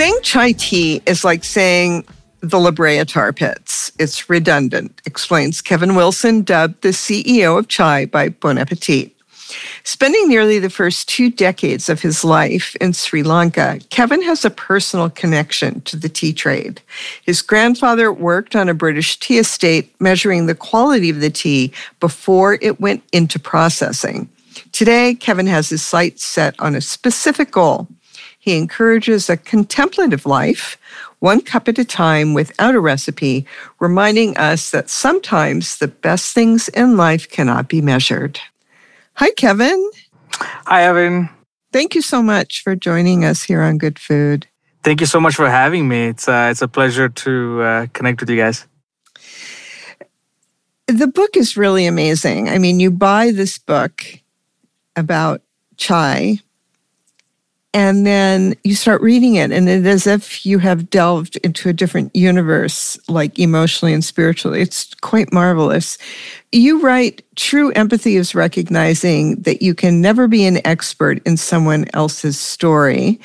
Saying 0.00 0.18
chai 0.22 0.52
tea 0.52 1.02
is 1.04 1.24
like 1.24 1.44
saying 1.44 2.06
the 2.40 2.58
La 2.58 2.70
Brea 2.70 3.04
tar 3.04 3.34
pits. 3.34 3.92
It's 3.98 4.30
redundant, 4.30 4.98
explains 5.04 5.60
Kevin 5.60 5.94
Wilson, 5.94 6.40
dubbed 6.40 6.80
the 6.80 6.88
CEO 6.88 7.58
of 7.58 7.68
Chai 7.68 8.06
by 8.06 8.30
Bon 8.30 8.56
Appetit. 8.56 9.14
Spending 9.84 10.26
nearly 10.26 10.58
the 10.58 10.70
first 10.70 11.06
two 11.06 11.28
decades 11.28 11.90
of 11.90 12.00
his 12.00 12.24
life 12.24 12.74
in 12.76 12.94
Sri 12.94 13.22
Lanka, 13.22 13.78
Kevin 13.90 14.22
has 14.22 14.42
a 14.42 14.48
personal 14.48 15.10
connection 15.10 15.82
to 15.82 15.98
the 15.98 16.08
tea 16.08 16.32
trade. 16.32 16.80
His 17.26 17.42
grandfather 17.42 18.10
worked 18.10 18.56
on 18.56 18.70
a 18.70 18.74
British 18.74 19.18
tea 19.18 19.36
estate 19.36 19.94
measuring 20.00 20.46
the 20.46 20.54
quality 20.54 21.10
of 21.10 21.20
the 21.20 21.28
tea 21.28 21.74
before 22.00 22.54
it 22.62 22.80
went 22.80 23.02
into 23.12 23.38
processing. 23.38 24.30
Today, 24.72 25.14
Kevin 25.14 25.46
has 25.46 25.68
his 25.68 25.82
sights 25.82 26.24
set 26.24 26.58
on 26.58 26.74
a 26.74 26.80
specific 26.80 27.50
goal. 27.50 27.86
He 28.40 28.56
encourages 28.56 29.28
a 29.28 29.36
contemplative 29.36 30.24
life 30.24 30.78
one 31.18 31.42
cup 31.42 31.68
at 31.68 31.78
a 31.78 31.84
time 31.84 32.32
without 32.32 32.74
a 32.74 32.80
recipe, 32.80 33.46
reminding 33.78 34.36
us 34.38 34.70
that 34.70 34.88
sometimes 34.88 35.76
the 35.76 35.88
best 35.88 36.34
things 36.34 36.68
in 36.70 36.96
life 36.96 37.28
cannot 37.28 37.68
be 37.68 37.82
measured. 37.82 38.40
Hi, 39.16 39.30
Kevin. 39.32 39.90
Hi, 40.32 40.84
Evan. 40.84 41.28
Thank 41.72 41.94
you 41.94 42.00
so 42.00 42.22
much 42.22 42.62
for 42.62 42.74
joining 42.74 43.26
us 43.26 43.42
here 43.42 43.60
on 43.60 43.76
Good 43.76 43.98
Food. 43.98 44.46
Thank 44.82 45.00
you 45.00 45.06
so 45.06 45.20
much 45.20 45.34
for 45.34 45.50
having 45.50 45.86
me. 45.86 46.06
It's 46.06 46.26
uh, 46.26 46.48
it's 46.50 46.62
a 46.62 46.68
pleasure 46.68 47.10
to 47.10 47.62
uh, 47.62 47.86
connect 47.92 48.20
with 48.20 48.30
you 48.30 48.36
guys. 48.36 48.66
The 50.86 51.06
book 51.06 51.36
is 51.36 51.56
really 51.56 51.84
amazing. 51.84 52.48
I 52.48 52.56
mean, 52.56 52.80
you 52.80 52.90
buy 52.90 53.30
this 53.30 53.58
book 53.58 54.02
about 54.96 55.42
chai 55.76 56.40
and 57.72 58.04
then 58.04 58.54
you 58.64 58.74
start 58.74 59.00
reading 59.00 59.36
it 59.36 59.52
and 59.52 59.68
it 59.68 59.86
is 59.86 60.06
as 60.06 60.06
if 60.06 60.44
you 60.44 60.58
have 60.58 60.90
delved 60.90 61.36
into 61.38 61.68
a 61.68 61.72
different 61.72 62.14
universe 62.16 62.98
like 63.08 63.38
emotionally 63.38 63.94
and 63.94 64.04
spiritually. 64.04 64.60
It's 64.60 64.92
quite 64.94 65.32
marvelous. 65.32 65.96
You 66.50 66.80
write 66.80 67.22
true 67.36 67.70
empathy 67.72 68.16
is 68.16 68.34
recognizing 68.34 69.36
that 69.42 69.62
you 69.62 69.74
can 69.74 70.00
never 70.00 70.26
be 70.26 70.44
an 70.46 70.64
expert 70.66 71.22
in 71.24 71.36
someone 71.36 71.84
else's 71.94 72.40
story. 72.40 73.20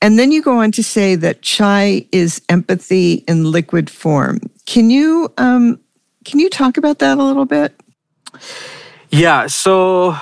And 0.00 0.18
then 0.18 0.32
you 0.32 0.42
go 0.42 0.58
on 0.58 0.72
to 0.72 0.82
say 0.82 1.14
that 1.16 1.42
chai 1.42 2.06
is 2.12 2.40
empathy 2.48 3.24
in 3.28 3.50
liquid 3.50 3.90
form. 3.90 4.40
Can 4.64 4.88
you 4.88 5.30
um, 5.36 5.78
can 6.24 6.38
you 6.38 6.48
talk 6.48 6.78
about 6.78 6.98
that 7.00 7.18
a 7.18 7.22
little 7.22 7.44
bit? 7.44 7.78
Yeah 9.10 9.48
so 9.48 10.16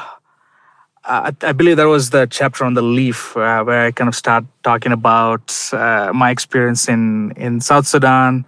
uh, 1.04 1.32
I 1.42 1.52
believe 1.52 1.76
that 1.78 1.84
was 1.84 2.10
the 2.10 2.26
chapter 2.26 2.64
on 2.64 2.74
the 2.74 2.82
leaf 2.82 3.36
uh, 3.36 3.64
where 3.64 3.86
I 3.86 3.90
kind 3.90 4.08
of 4.08 4.14
start 4.14 4.44
talking 4.62 4.92
about 4.92 5.56
uh, 5.72 6.12
my 6.14 6.30
experience 6.30 6.88
in 6.88 7.32
in 7.36 7.60
South 7.60 7.86
Sudan. 7.86 8.44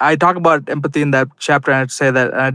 I 0.00 0.16
talk 0.16 0.36
about 0.36 0.68
empathy 0.68 1.02
in 1.02 1.10
that 1.12 1.28
chapter, 1.38 1.70
and 1.70 1.80
I'd 1.82 1.92
say 1.92 2.10
that 2.10 2.34
uh, 2.34 2.52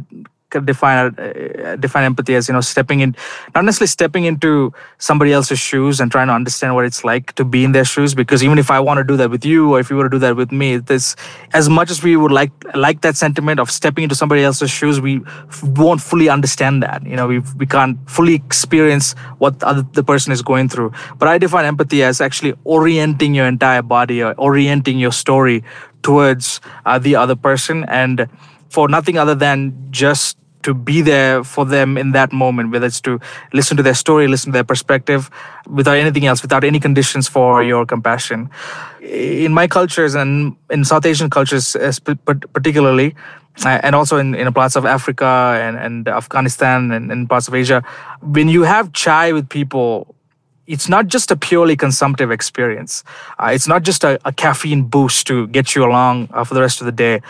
define 0.50 1.16
uh, 1.20 1.76
define 1.76 2.04
empathy 2.04 2.36
as 2.36 2.48
you 2.48 2.54
know 2.54 2.62
stepping 2.62 3.02
in 3.02 3.16
not 3.54 3.64
necessarily 3.64 3.88
stepping 3.88 4.26
into 4.26 4.74
somebody 4.98 5.32
else's 5.32 5.60
shoes 5.60 6.00
and 6.00 6.12
trying 6.12 6.28
to 6.28 6.34
understand 6.34 6.74
what 6.76 6.86
it's 6.86 7.04
like 7.04 7.34
to 7.34 7.46
be 7.46 7.64
in 7.64 7.72
their 7.72 7.86
shoes 7.86 8.16
because 8.16 8.44
even 8.44 8.58
if 8.58 8.72
i 8.72 8.80
want 8.80 8.98
to 8.98 9.04
do 9.04 9.16
that 9.16 9.30
with 9.30 9.46
you 9.46 9.74
or 9.74 9.80
if 9.80 9.90
you 9.90 9.96
were 9.96 10.04
to 10.04 10.10
do 10.10 10.20
that 10.20 10.36
with 10.36 10.52
me 10.52 10.78
this 10.78 11.16
as 11.54 11.70
much 11.70 11.92
as 11.92 12.02
we 12.02 12.16
would 12.18 12.32
like 12.32 12.52
like 12.74 13.02
that 13.02 13.16
sentiment 13.16 13.60
of 13.60 13.70
stepping 13.70 14.04
into 14.04 14.16
somebody 14.16 14.42
else's 14.42 14.72
shoes 14.72 15.00
we 15.00 15.22
won't 15.64 16.02
fully 16.02 16.30
understand 16.30 16.82
that 16.82 17.06
you 17.06 17.16
know 17.16 17.28
we 17.28 17.40
we 17.58 17.66
can't 17.66 17.98
fully 18.10 18.34
experience 18.34 19.14
what 19.38 19.60
the, 19.60 19.68
other, 19.68 19.86
the 19.94 20.04
person 20.04 20.32
is 20.32 20.42
going 20.42 20.68
through. 20.70 20.92
But 21.18 21.28
i 21.28 21.38
define 21.38 21.66
empathy 21.66 22.04
as 22.04 22.22
actually 22.22 22.54
orienting 22.64 23.36
your 23.36 23.46
entire 23.46 23.82
body 23.82 24.24
or 24.24 24.34
orienting 24.40 24.98
your 24.98 25.12
story 25.12 25.64
towards 26.02 26.62
uh, 26.86 26.98
the 26.98 27.16
other 27.16 27.36
person 27.36 27.84
and 27.86 28.28
for 28.70 28.88
nothing 28.88 29.18
other 29.18 29.36
than 29.36 29.74
just 29.92 30.39
to 30.64 30.74
be 30.74 31.02
there 31.02 31.44
for 31.44 31.66
them 31.66 31.98
in 31.98 32.12
that 32.12 32.32
moment, 32.32 32.72
whether 32.72 32.86
it's 32.86 33.02
to 33.02 33.20
listen 33.54 33.78
to 33.78 33.84
their 33.84 33.94
story, 33.94 34.28
listen 34.28 34.52
to 34.52 34.56
their 34.56 34.64
perspective, 34.64 35.30
without 35.68 35.98
anything 35.98 36.26
else, 36.26 36.42
without 36.42 36.64
any 36.64 36.80
conditions 36.80 37.28
for 37.28 37.64
your 37.64 37.86
compassion. 37.86 38.50
In 39.02 39.54
my 39.54 39.68
cultures 39.68 40.16
and 40.16 40.56
in 40.70 40.84
South 40.84 41.06
Asian 41.06 41.30
cultures, 41.30 41.76
particularly, 42.54 43.16
uh, 43.66 43.80
and 43.84 43.96
also 43.96 44.18
in, 44.18 44.36
in 44.36 44.52
parts 44.54 44.76
of 44.76 44.86
Africa 44.86 45.60
and, 45.62 45.78
and 45.78 46.08
Afghanistan 46.08 46.92
and, 46.92 47.12
and 47.12 47.30
parts 47.30 47.48
of 47.48 47.56
Asia, 47.56 47.84
when 48.22 48.48
you 48.48 48.64
have 48.64 48.94
chai 48.94 49.32
with 49.32 49.50
people, 49.50 50.16
it's 50.68 50.88
not 50.88 51.08
just 51.08 51.32
a 51.32 51.36
purely 51.36 51.76
consumptive 51.76 52.32
experience. 52.32 53.04
Uh, 53.40 53.50
it's 53.54 53.68
not 53.68 53.84
just 53.84 54.04
a, 54.04 54.20
a, 54.24 54.32
caffeine 54.32 54.84
boost 54.84 55.26
to 55.28 55.48
get 55.48 55.74
you 55.76 55.84
along 55.84 56.30
uh, 56.32 56.44
for 56.44 56.54
the 56.54 56.62
rest 56.62 56.80
of 56.80 56.86
the 56.86 56.92
day. 56.92 57.22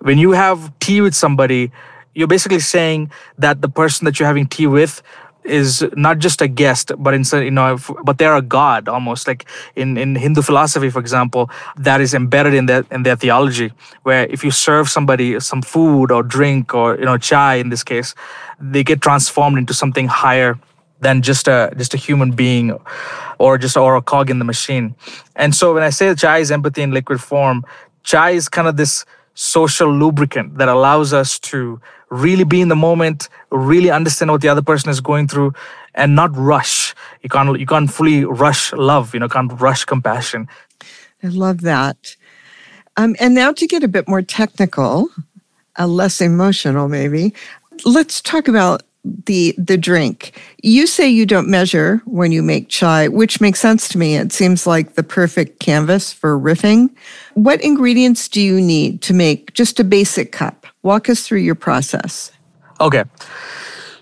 When 0.00 0.18
you 0.18 0.32
have 0.32 0.76
tea 0.80 1.00
with 1.00 1.14
somebody, 1.14 1.70
you're 2.18 2.26
basically 2.26 2.58
saying 2.58 3.12
that 3.38 3.62
the 3.62 3.68
person 3.68 4.04
that 4.04 4.18
you're 4.18 4.26
having 4.26 4.48
tea 4.48 4.66
with 4.66 5.02
is 5.44 5.84
not 5.96 6.18
just 6.18 6.42
a 6.42 6.48
guest 6.48 6.90
but 6.98 7.14
instead 7.14 7.44
you 7.44 7.50
know 7.50 7.78
but 8.02 8.18
they're 8.18 8.34
a 8.34 8.42
god 8.42 8.88
almost. 8.88 9.28
Like 9.28 9.46
in 9.76 9.96
in 9.96 10.16
hindu 10.16 10.42
philosophy 10.42 10.90
for 10.90 10.98
example 10.98 11.48
that 11.76 12.00
is 12.00 12.14
embedded 12.14 12.54
in 12.54 12.66
their 12.66 12.84
in 12.90 13.04
their 13.04 13.16
theology 13.16 13.72
where 14.02 14.26
if 14.26 14.42
you 14.44 14.50
serve 14.50 14.88
somebody 14.88 15.38
some 15.38 15.62
food 15.62 16.10
or 16.10 16.22
drink 16.22 16.74
or 16.74 16.98
you 16.98 17.04
know 17.04 17.18
chai 17.18 17.54
in 17.54 17.68
this 17.68 17.84
case 17.84 18.14
they 18.60 18.82
get 18.82 19.00
transformed 19.00 19.56
into 19.56 19.72
something 19.72 20.08
higher 20.08 20.58
than 21.00 21.22
just 21.22 21.46
a 21.46 21.72
just 21.78 21.94
a 21.94 21.96
human 21.96 22.32
being 22.32 22.76
or 23.38 23.56
just 23.58 23.76
or 23.76 23.94
a 23.94 24.02
cog 24.02 24.28
in 24.28 24.40
the 24.40 24.44
machine. 24.44 24.96
And 25.36 25.54
so 25.54 25.72
when 25.74 25.84
i 25.84 25.90
say 25.90 26.14
chai 26.14 26.38
is 26.38 26.50
empathy 26.50 26.82
in 26.82 26.90
liquid 26.90 27.20
form 27.20 27.64
chai 28.02 28.30
is 28.30 28.48
kind 28.48 28.66
of 28.66 28.76
this 28.76 29.06
social 29.34 29.90
lubricant 30.02 30.58
that 30.58 30.68
allows 30.68 31.12
us 31.12 31.38
to 31.38 31.80
really 32.10 32.44
be 32.44 32.60
in 32.60 32.68
the 32.68 32.76
moment, 32.76 33.28
really 33.50 33.90
understand 33.90 34.30
what 34.30 34.40
the 34.40 34.48
other 34.48 34.62
person 34.62 34.90
is 34.90 35.00
going 35.00 35.28
through, 35.28 35.52
and 35.94 36.14
not 36.14 36.36
rush. 36.36 36.94
You 37.22 37.28
can't 37.28 37.58
you 37.58 37.66
can't 37.66 37.90
fully 37.90 38.24
rush 38.24 38.72
love. 38.72 39.14
You 39.14 39.20
know, 39.20 39.28
can't 39.28 39.52
rush 39.60 39.84
compassion. 39.84 40.48
I 41.22 41.28
love 41.28 41.62
that. 41.62 42.16
Um, 42.96 43.14
and 43.20 43.34
now 43.34 43.52
to 43.52 43.66
get 43.66 43.84
a 43.84 43.88
bit 43.88 44.08
more 44.08 44.22
technical, 44.22 45.08
uh, 45.78 45.86
less 45.86 46.20
emotional, 46.20 46.88
maybe. 46.88 47.34
Let's 47.84 48.20
talk 48.20 48.48
about 48.48 48.82
the 49.04 49.54
the 49.56 49.76
drink. 49.76 50.40
You 50.62 50.86
say 50.86 51.08
you 51.08 51.24
don't 51.24 51.48
measure 51.48 52.02
when 52.04 52.32
you 52.32 52.42
make 52.42 52.68
chai, 52.68 53.08
which 53.08 53.40
makes 53.40 53.60
sense 53.60 53.88
to 53.90 53.98
me. 53.98 54.16
It 54.16 54.32
seems 54.32 54.66
like 54.66 54.94
the 54.94 55.02
perfect 55.02 55.60
canvas 55.60 56.12
for 56.12 56.38
riffing. 56.38 56.90
What 57.34 57.62
ingredients 57.62 58.28
do 58.28 58.40
you 58.40 58.60
need 58.60 59.02
to 59.02 59.14
make 59.14 59.54
just 59.54 59.78
a 59.80 59.84
basic 59.84 60.32
cup? 60.32 60.57
Walk 60.82 61.08
us 61.08 61.26
through 61.26 61.40
your 61.40 61.54
process. 61.54 62.32
Okay. 62.80 63.04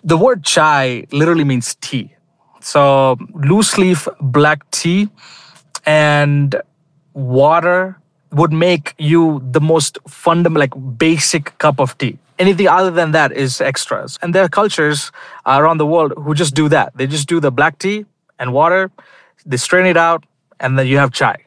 The 0.04 0.16
word 0.16 0.44
chai 0.44 1.06
literally 1.12 1.44
means 1.44 1.74
tea. 1.76 2.12
So, 2.60 3.16
loose 3.34 3.78
leaf 3.78 4.08
black 4.20 4.68
tea 4.70 5.08
and 5.84 6.54
water 7.14 7.98
would 8.32 8.52
make 8.52 8.94
you 8.98 9.40
the 9.50 9.60
most 9.60 9.98
fundamental, 10.08 10.60
like 10.60 10.98
basic 10.98 11.56
cup 11.58 11.80
of 11.80 11.96
tea 11.98 12.18
anything 12.38 12.68
other 12.68 12.90
than 12.90 13.12
that 13.12 13.32
is 13.32 13.60
extras. 13.60 14.18
And 14.22 14.34
there 14.34 14.44
are 14.44 14.48
cultures 14.48 15.12
around 15.46 15.78
the 15.78 15.86
world 15.86 16.12
who 16.16 16.34
just 16.34 16.54
do 16.54 16.68
that. 16.68 16.92
They 16.96 17.06
just 17.06 17.28
do 17.28 17.40
the 17.40 17.50
black 17.50 17.78
tea 17.78 18.06
and 18.38 18.52
water, 18.52 18.90
they 19.44 19.56
strain 19.56 19.86
it 19.86 19.96
out, 19.96 20.24
and 20.60 20.78
then 20.78 20.86
you 20.86 20.98
have 20.98 21.12
chai. 21.12 21.45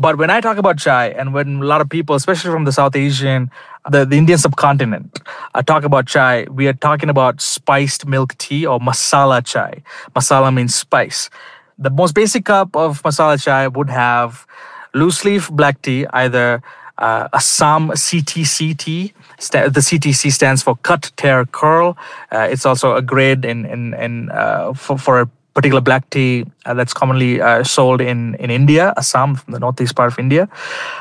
But 0.00 0.16
when 0.16 0.30
I 0.30 0.40
talk 0.40 0.56
about 0.56 0.78
chai, 0.78 1.08
and 1.08 1.34
when 1.34 1.60
a 1.60 1.64
lot 1.66 1.82
of 1.82 1.90
people, 1.90 2.14
especially 2.14 2.50
from 2.50 2.64
the 2.64 2.72
South 2.72 2.96
Asian, 2.96 3.50
the, 3.90 4.06
the 4.06 4.16
Indian 4.16 4.38
subcontinent, 4.38 5.20
uh, 5.54 5.60
talk 5.60 5.84
about 5.84 6.06
chai, 6.06 6.46
we 6.50 6.66
are 6.68 6.72
talking 6.72 7.10
about 7.10 7.42
spiced 7.42 8.06
milk 8.06 8.36
tea 8.38 8.64
or 8.64 8.80
masala 8.80 9.44
chai. 9.44 9.82
Masala 10.16 10.54
means 10.54 10.74
spice. 10.74 11.28
The 11.78 11.90
most 11.90 12.14
basic 12.14 12.46
cup 12.46 12.74
of 12.74 13.02
masala 13.02 13.42
chai 13.42 13.68
would 13.68 13.90
have 13.90 14.46
loose 14.94 15.22
leaf 15.26 15.50
black 15.50 15.82
tea, 15.82 16.06
either 16.14 16.62
uh, 16.96 17.28
Assam 17.34 17.90
CTCT. 17.90 19.12
The 19.36 19.80
CTC 19.80 20.32
stands 20.32 20.62
for 20.62 20.76
cut, 20.76 21.12
tear, 21.18 21.44
curl. 21.44 21.98
Uh, 22.32 22.48
it's 22.50 22.64
also 22.64 22.96
a 22.96 23.02
grade 23.02 23.44
in 23.44 23.66
in 23.66 23.92
in 23.94 24.30
uh, 24.30 24.72
for, 24.72 24.96
for 24.96 25.20
a 25.20 25.28
particular 25.54 25.80
black 25.80 26.08
tea 26.10 26.44
uh, 26.66 26.74
that's 26.74 26.94
commonly 26.94 27.40
uh, 27.40 27.64
sold 27.64 28.00
in 28.00 28.34
in 28.36 28.50
India, 28.50 28.92
Assam, 28.96 29.34
from 29.34 29.52
the 29.52 29.60
northeast 29.60 29.94
part 29.96 30.12
of 30.12 30.18
India. 30.18 30.48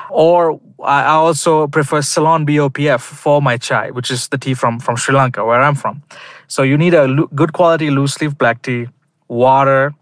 Or 0.10 0.60
I 0.84 1.14
also 1.14 1.68
prefer 1.68 2.02
Ceylon 2.02 2.46
BOPF 2.46 3.02
for 3.02 3.42
my 3.42 3.58
chai, 3.58 3.92
which 3.92 4.12
is 4.12 4.28
the 4.30 4.38
tea 4.38 4.54
from 4.54 4.80
from 4.80 4.96
Sri 4.96 5.16
Lanka, 5.16 5.46
where 5.46 5.62
I'm 5.62 5.76
from. 5.76 6.02
So 6.48 6.64
you 6.64 6.78
need 6.78 6.94
a 6.94 7.08
lo- 7.08 7.30
good 7.36 7.54
quality 7.54 7.90
loose 7.90 8.20
leaf 8.22 8.38
black 8.38 8.62
tea, 8.62 8.88
water, 9.28 9.94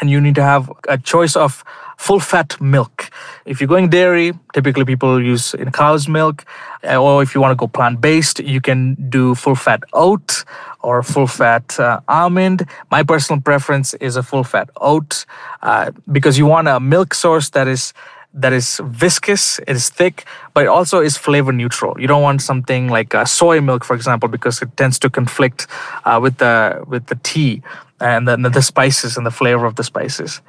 and 0.00 0.10
you 0.10 0.20
need 0.20 0.34
to 0.34 0.42
have 0.42 0.70
a 0.88 0.98
choice 0.98 1.36
of 1.36 1.64
full 1.96 2.20
fat 2.20 2.60
milk. 2.60 3.10
If 3.44 3.60
you're 3.60 3.68
going 3.68 3.88
dairy, 3.90 4.32
typically 4.52 4.84
people 4.84 5.22
use 5.22 5.54
in 5.54 5.70
cow's 5.70 6.08
milk, 6.08 6.44
uh, 6.84 6.96
or 6.96 7.22
if 7.22 7.34
you 7.34 7.40
want 7.40 7.52
to 7.52 7.56
go 7.56 7.66
plant 7.68 8.00
based, 8.00 8.40
you 8.40 8.60
can 8.60 8.94
do 9.08 9.34
full 9.34 9.54
fat 9.54 9.82
oat 9.92 10.44
or 10.82 11.02
full 11.02 11.26
fat 11.26 11.78
uh, 11.80 12.00
almond. 12.08 12.66
My 12.90 13.02
personal 13.02 13.40
preference 13.40 13.94
is 13.94 14.16
a 14.16 14.22
full 14.22 14.44
fat 14.44 14.70
oat 14.80 15.24
uh, 15.62 15.92
because 16.10 16.38
you 16.38 16.46
want 16.46 16.68
a 16.68 16.80
milk 16.80 17.14
source 17.14 17.50
that 17.50 17.68
is 17.68 17.92
that 18.36 18.52
is 18.52 18.80
viscous, 18.84 19.60
it 19.60 19.76
is 19.76 19.88
thick, 19.88 20.24
but 20.54 20.64
it 20.64 20.66
also 20.66 21.00
is 21.00 21.16
flavor 21.16 21.52
neutral. 21.52 22.00
You 22.00 22.08
don't 22.08 22.22
want 22.22 22.42
something 22.42 22.88
like 22.88 23.14
uh, 23.14 23.24
soy 23.24 23.60
milk, 23.60 23.84
for 23.84 23.94
example, 23.94 24.28
because 24.28 24.60
it 24.60 24.76
tends 24.76 24.98
to 25.00 25.08
conflict 25.08 25.68
uh, 26.04 26.18
with 26.20 26.38
the 26.38 26.82
with 26.88 27.06
the 27.06 27.14
tea 27.22 27.62
and 28.04 28.28
then 28.28 28.42
the 28.42 28.62
spices 28.62 29.16
and 29.16 29.24
the 29.26 29.30
flavor 29.30 29.66
of 29.66 29.74
the 29.76 29.82
spices. 29.82 30.40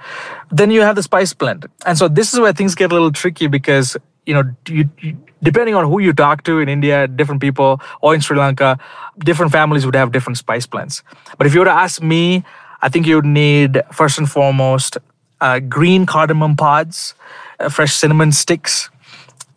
Then 0.52 0.70
you 0.70 0.82
have 0.82 0.96
the 0.96 1.04
spice 1.04 1.34
blend, 1.34 1.66
and 1.86 1.98
so 1.98 2.08
this 2.08 2.34
is 2.34 2.40
where 2.40 2.54
things 2.54 2.76
get 2.76 2.92
a 2.92 2.94
little 2.94 3.12
tricky 3.12 3.48
because 3.48 3.98
you 4.26 4.34
know 4.36 4.44
you, 4.68 4.90
you 5.02 5.18
depending 5.42 5.76
on 5.76 5.86
who 5.86 6.00
you 6.00 6.14
talk 6.14 6.44
to 6.44 6.60
in 6.60 6.70
India, 6.70 7.08
different 7.08 7.42
people, 7.42 7.82
or 8.02 8.14
in 8.16 8.22
Sri 8.22 8.38
Lanka, 8.38 8.78
different 9.20 9.52
families 9.52 9.86
would 9.86 9.96
have 9.96 10.12
different 10.12 10.38
spice 10.38 10.68
blends. 10.68 11.04
But 11.38 11.48
if 11.48 11.54
you 11.54 11.60
were 11.60 11.72
to 11.74 11.80
ask 11.86 12.02
me, 12.02 12.44
I 12.82 12.90
think 12.90 13.08
you 13.08 13.16
would 13.16 13.26
need 13.26 13.82
first 13.92 14.18
and 14.18 14.30
foremost 14.30 14.98
uh, 15.42 15.60
green 15.60 16.06
cardamom 16.06 16.56
pods 16.56 17.16
uh, 17.60 17.70
fresh 17.70 17.94
cinnamon 17.94 18.32
sticks, 18.32 18.90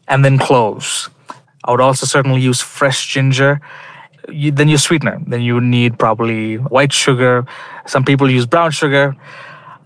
and 0.06 0.24
then 0.24 0.38
cloves. 0.38 1.10
I 1.64 1.72
would 1.72 1.80
also 1.80 2.06
certainly 2.06 2.40
use 2.40 2.60
fresh 2.60 3.06
ginger. 3.08 3.60
You, 4.28 4.50
then 4.50 4.68
your 4.68 4.78
sweetener. 4.78 5.20
Then 5.26 5.42
you 5.42 5.60
need 5.60 5.98
probably 5.98 6.56
white 6.56 6.92
sugar. 6.92 7.46
Some 7.88 8.04
people 8.04 8.30
use 8.30 8.46
brown 8.46 8.70
sugar 8.70 9.16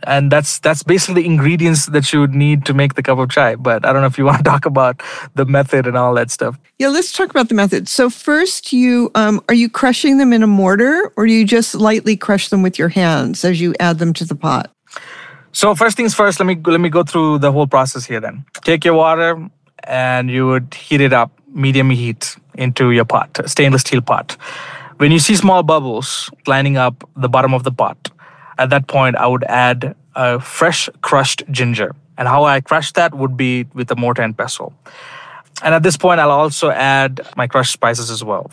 and 0.04 0.32
that's 0.32 0.58
that's 0.58 0.82
basically 0.82 1.22
the 1.22 1.26
ingredients 1.26 1.86
that 1.86 2.12
you 2.12 2.18
would 2.18 2.34
need 2.34 2.66
to 2.66 2.74
make 2.74 2.94
the 2.94 3.04
cup 3.04 3.20
of 3.20 3.30
chai 3.30 3.54
but 3.54 3.86
i 3.86 3.92
don't 3.92 4.02
know 4.02 4.08
if 4.08 4.18
you 4.18 4.24
want 4.30 4.38
to 4.38 4.42
talk 4.42 4.66
about 4.66 5.00
the 5.36 5.46
method 5.46 5.86
and 5.86 5.96
all 5.96 6.12
that 6.12 6.28
stuff 6.28 6.58
yeah 6.80 6.88
let's 6.88 7.12
talk 7.12 7.30
about 7.30 7.48
the 7.48 7.54
method 7.54 7.86
so 7.86 8.10
first 8.10 8.72
you 8.72 9.12
um, 9.14 9.40
are 9.48 9.54
you 9.54 9.70
crushing 9.70 10.18
them 10.18 10.32
in 10.32 10.42
a 10.42 10.46
mortar 10.48 11.12
or 11.16 11.24
do 11.24 11.32
you 11.32 11.44
just 11.44 11.76
lightly 11.76 12.16
crush 12.16 12.48
them 12.48 12.62
with 12.62 12.80
your 12.80 12.88
hands 12.88 13.44
as 13.44 13.60
you 13.60 13.72
add 13.78 14.00
them 14.00 14.12
to 14.12 14.24
the 14.24 14.34
pot 14.34 14.72
so 15.52 15.74
first 15.74 15.96
things 15.96 16.14
first, 16.14 16.40
let 16.40 16.46
me 16.46 16.56
let 16.64 16.80
me 16.80 16.88
go 16.88 17.02
through 17.04 17.38
the 17.38 17.52
whole 17.52 17.66
process 17.66 18.06
here. 18.06 18.20
Then 18.20 18.44
take 18.64 18.84
your 18.84 18.94
water 18.94 19.48
and 19.84 20.30
you 20.30 20.46
would 20.46 20.72
heat 20.74 21.00
it 21.00 21.12
up 21.12 21.30
medium 21.54 21.90
heat 21.90 22.36
into 22.54 22.90
your 22.90 23.04
pot, 23.04 23.38
stainless 23.46 23.82
steel 23.82 24.00
pot. 24.00 24.36
When 25.02 25.10
you 25.10 25.18
see 25.18 25.34
small 25.34 25.64
bubbles 25.64 26.30
lining 26.46 26.76
up 26.76 27.02
the 27.16 27.28
bottom 27.28 27.54
of 27.54 27.64
the 27.64 27.72
pot, 27.72 28.08
at 28.56 28.70
that 28.70 28.86
point 28.86 29.16
I 29.16 29.26
would 29.26 29.42
add 29.42 29.96
a 30.14 30.38
fresh 30.38 30.88
crushed 31.00 31.42
ginger. 31.50 31.96
And 32.16 32.28
how 32.28 32.44
I 32.44 32.60
crush 32.60 32.92
that 32.92 33.12
would 33.12 33.36
be 33.36 33.66
with 33.74 33.90
a 33.90 33.96
mortar 33.96 34.22
and 34.22 34.38
pestle. 34.38 34.72
And 35.64 35.74
at 35.74 35.82
this 35.82 35.96
point, 35.96 36.20
I'll 36.20 36.30
also 36.30 36.70
add 36.70 37.20
my 37.36 37.48
crushed 37.48 37.72
spices 37.72 38.10
as 38.12 38.22
well. 38.22 38.52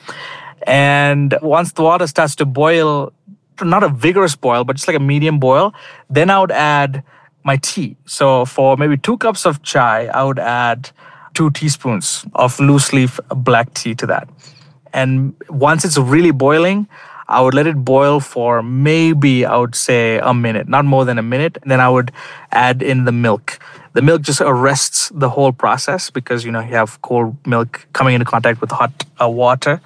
And 0.65 1.37
once 1.43 1.73
the 1.73 1.83
water 1.83 2.07
starts 2.07 2.33
to 2.37 2.47
boil 2.47 3.13
not 3.61 3.83
a 3.83 3.89
vigorous 3.89 4.35
boil, 4.35 4.63
but 4.63 4.75
just 4.75 4.87
like 4.87 4.97
a 4.97 5.05
medium 5.13 5.37
boil. 5.37 5.71
Then 6.09 6.31
I 6.31 6.39
would 6.39 6.51
add 6.51 7.03
my 7.43 7.57
tea. 7.57 7.95
So 8.07 8.45
for 8.45 8.75
maybe 8.75 8.97
two 8.97 9.17
cups 9.17 9.45
of 9.45 9.61
chai, 9.61 10.07
I 10.07 10.23
would 10.23 10.39
add 10.39 10.89
two 11.35 11.51
teaspoons 11.51 12.25
of 12.33 12.59
loose 12.59 12.91
leaf 12.91 13.19
black 13.29 13.71
tea 13.75 13.93
to 13.93 14.07
that. 14.07 14.27
And 14.93 15.35
once 15.49 15.85
it's 15.85 15.97
really 15.97 16.31
boiling, 16.31 16.87
I 17.27 17.41
would 17.41 17.53
let 17.53 17.67
it 17.67 17.77
boil 17.77 18.19
for 18.19 18.63
maybe 18.63 19.45
I 19.45 19.55
would 19.57 19.75
say 19.75 20.17
a 20.17 20.33
minute, 20.33 20.67
not 20.67 20.85
more 20.85 21.05
than 21.05 21.19
a 21.19 21.21
minute. 21.21 21.57
And 21.61 21.69
then 21.69 21.79
I 21.79 21.89
would 21.89 22.11
add 22.51 22.81
in 22.81 23.05
the 23.05 23.11
milk. 23.11 23.59
The 23.93 24.01
milk 24.01 24.23
just 24.23 24.41
arrests 24.41 25.11
the 25.13 25.29
whole 25.29 25.51
process 25.51 26.09
because 26.09 26.43
you 26.43 26.51
know 26.51 26.59
you 26.59 26.75
have 26.75 27.01
cold 27.01 27.35
milk 27.45 27.87
coming 27.93 28.15
into 28.15 28.25
contact 28.25 28.61
with 28.61 28.71
hot 28.71 28.91
uh, 29.21 29.29
water. 29.29 29.81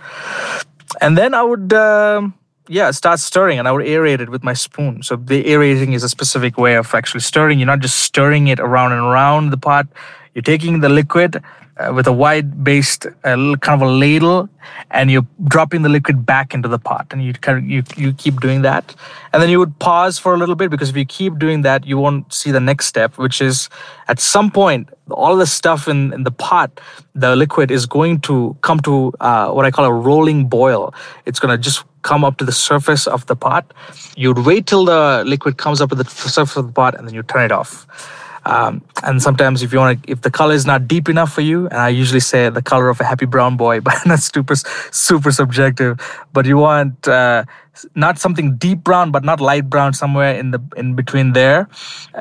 And 1.01 1.17
then 1.17 1.33
I 1.33 1.43
would 1.43 1.73
uh, 1.73 2.29
yeah, 2.67 2.91
start 2.91 3.19
stirring 3.19 3.59
and 3.59 3.67
I 3.67 3.71
would 3.71 3.85
aerate 3.85 4.19
it 4.19 4.29
with 4.29 4.43
my 4.43 4.53
spoon. 4.53 5.03
So 5.03 5.15
the 5.15 5.47
aerating 5.47 5.93
is 5.93 6.03
a 6.03 6.09
specific 6.09 6.57
way 6.57 6.75
of 6.75 6.93
actually 6.93 7.21
stirring. 7.21 7.59
You're 7.59 7.67
not 7.67 7.79
just 7.79 7.99
stirring 7.99 8.47
it 8.47 8.59
around 8.59 8.93
and 8.93 9.01
around 9.01 9.49
the 9.49 9.57
pot. 9.57 9.87
You're 10.33 10.43
taking 10.43 10.79
the 10.79 10.89
liquid 10.89 11.43
uh, 11.77 11.91
with 11.91 12.05
a 12.05 12.13
wide 12.13 12.63
based 12.63 13.07
uh, 13.23 13.55
kind 13.61 13.81
of 13.81 13.81
a 13.81 13.91
ladle 13.91 14.47
and 14.91 15.09
you're 15.09 15.25
dropping 15.45 15.81
the 15.81 15.89
liquid 15.89 16.25
back 16.25 16.53
into 16.53 16.67
the 16.67 16.77
pot. 16.77 17.07
And 17.11 17.23
you 17.23 17.33
kind 17.33 17.57
of 17.57 17.65
you, 17.65 17.83
you 17.95 18.13
keep 18.13 18.39
doing 18.39 18.61
that. 18.61 18.95
And 19.31 19.41
then 19.41 19.49
you 19.49 19.57
would 19.57 19.77
pause 19.79 20.19
for 20.19 20.35
a 20.35 20.37
little 20.37 20.55
bit 20.55 20.69
because 20.69 20.89
if 20.89 20.95
you 20.95 21.05
keep 21.05 21.39
doing 21.39 21.63
that 21.63 21.85
you 21.85 21.97
won't 21.97 22.31
see 22.31 22.51
the 22.51 22.59
next 22.59 22.85
step 22.85 23.17
which 23.17 23.41
is 23.41 23.69
at 24.07 24.19
some 24.19 24.51
point 24.51 24.89
all 25.09 25.35
the 25.35 25.47
stuff 25.47 25.87
in, 25.87 26.13
in 26.13 26.23
the 26.23 26.31
pot 26.31 26.79
the 27.15 27.35
liquid 27.35 27.71
is 27.71 27.85
going 27.85 28.19
to 28.21 28.55
come 28.61 28.79
to 28.81 29.11
uh, 29.19 29.51
what 29.51 29.65
i 29.65 29.71
call 29.71 29.85
a 29.85 29.93
rolling 29.93 30.47
boil. 30.47 30.93
It's 31.25 31.39
going 31.39 31.55
to 31.55 31.57
just 31.57 31.83
come 32.03 32.23
up 32.23 32.37
to 32.37 32.45
the 32.45 32.51
surface 32.51 33.07
of 33.07 33.25
the 33.25 33.35
pot. 33.35 33.73
You'd 34.15 34.39
wait 34.39 34.67
till 34.67 34.85
the 34.85 35.23
liquid 35.25 35.57
comes 35.57 35.81
up 35.81 35.89
to 35.89 35.95
the 35.95 36.05
surface 36.05 36.57
of 36.57 36.67
the 36.67 36.73
pot 36.73 36.93
and 36.95 37.07
then 37.07 37.15
you 37.15 37.23
turn 37.23 37.45
it 37.45 37.51
off 37.51 37.87
um, 38.45 38.81
and 39.03 39.21
sometimes 39.21 39.63
if 39.63 39.71
you 39.71 39.79
want 39.79 40.03
if 40.07 40.21
the 40.21 40.31
color 40.31 40.53
is 40.53 40.65
not 40.65 40.87
deep 40.87 41.07
enough 41.07 41.31
for 41.31 41.41
you, 41.41 41.67
and 41.67 41.77
I 41.77 41.89
usually 41.89 42.19
say 42.19 42.49
the 42.49 42.61
color 42.61 42.89
of 42.89 42.99
a 42.99 43.03
happy 43.03 43.25
brown 43.25 43.55
boy, 43.55 43.79
but 43.87 43.95
that's 44.05 44.31
super, 44.31 44.55
super 44.91 45.31
subjective. 45.31 45.99
But 46.33 46.45
you 46.45 46.57
want 46.57 47.07
uh, 47.07 47.45
not 47.95 48.19
something 48.19 48.57
deep 48.57 48.83
brown, 48.83 49.11
but 49.11 49.23
not 49.23 49.39
light 49.39 49.69
brown, 49.69 49.93
somewhere 49.93 50.35
in 50.35 50.51
the 50.51 50.61
in 50.75 50.95
between 50.95 51.33
there. 51.33 51.69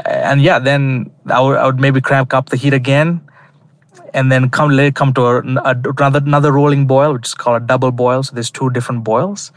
And 0.07 0.43
yeah, 0.43 0.59
then 0.59 1.11
I 1.27 1.41
would, 1.41 1.59
I 1.59 1.67
would 1.67 1.81
maybe 1.81 2.01
crank 2.01 2.35
up 2.35 2.51
the 2.51 2.57
heat 2.57 2.73
again, 2.73 3.21
and 4.15 4.31
then 4.31 4.49
come 4.49 4.71
let 4.71 4.87
it 4.87 4.95
come 4.95 5.13
to 5.15 5.23
a, 5.23 5.39
a, 5.41 5.77
another 5.99 6.21
another 6.21 6.53
rolling 6.53 6.87
boil, 6.87 7.15
which 7.15 7.27
is 7.27 7.35
called 7.35 7.63
a 7.63 7.67
double 7.67 7.91
boil. 7.91 8.23
So 8.23 8.35
there's 8.35 8.51
two 8.51 8.71
different 8.71 9.03
boils 9.03 9.51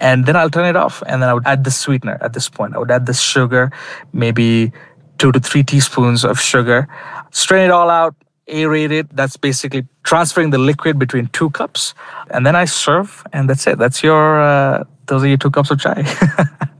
and 0.00 0.26
then 0.26 0.36
I'll 0.36 0.50
turn 0.50 0.66
it 0.66 0.76
off 0.76 1.02
and 1.06 1.20
then 1.22 1.28
I 1.28 1.34
would 1.34 1.46
add 1.46 1.64
the 1.64 1.70
sweetener 1.70 2.18
at 2.20 2.32
this 2.32 2.48
point. 2.48 2.74
I 2.74 2.78
would 2.78 2.90
add 2.90 3.06
the 3.06 3.14
sugar, 3.14 3.72
maybe 4.12 4.72
two 5.18 5.32
to 5.32 5.40
three 5.40 5.62
teaspoons 5.62 6.24
of 6.24 6.40
sugar. 6.40 6.88
Strain 7.30 7.66
it 7.66 7.70
all 7.70 7.90
out, 7.90 8.14
aerate 8.48 8.90
it. 8.90 9.14
That's 9.14 9.36
basically 9.36 9.86
transferring 10.04 10.50
the 10.50 10.58
liquid 10.58 10.98
between 10.98 11.26
two 11.28 11.50
cups. 11.50 11.94
And 12.30 12.46
then 12.46 12.56
I 12.56 12.64
serve, 12.64 13.24
and 13.32 13.48
that's 13.48 13.66
it. 13.66 13.78
That's 13.78 14.02
your, 14.02 14.40
uh, 14.40 14.84
those 15.06 15.22
are 15.22 15.28
your 15.28 15.36
two 15.36 15.50
cups 15.50 15.70
of 15.70 15.80
chai. 15.80 16.04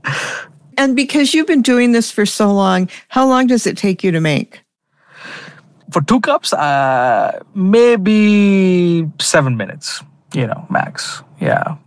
and 0.77 0.95
because 0.95 1.33
you've 1.33 1.47
been 1.47 1.61
doing 1.61 1.91
this 1.91 2.11
for 2.11 2.25
so 2.25 2.53
long, 2.53 2.89
how 3.09 3.27
long 3.27 3.47
does 3.47 3.67
it 3.67 3.77
take 3.77 4.03
you 4.03 4.11
to 4.11 4.19
make? 4.21 4.61
For 5.91 6.01
two 6.01 6.19
cups, 6.21 6.53
uh, 6.53 7.39
maybe 7.55 9.09
seven 9.19 9.57
minutes, 9.57 10.03
you 10.33 10.45
know, 10.45 10.65
max. 10.69 11.23
Yeah. 11.41 11.77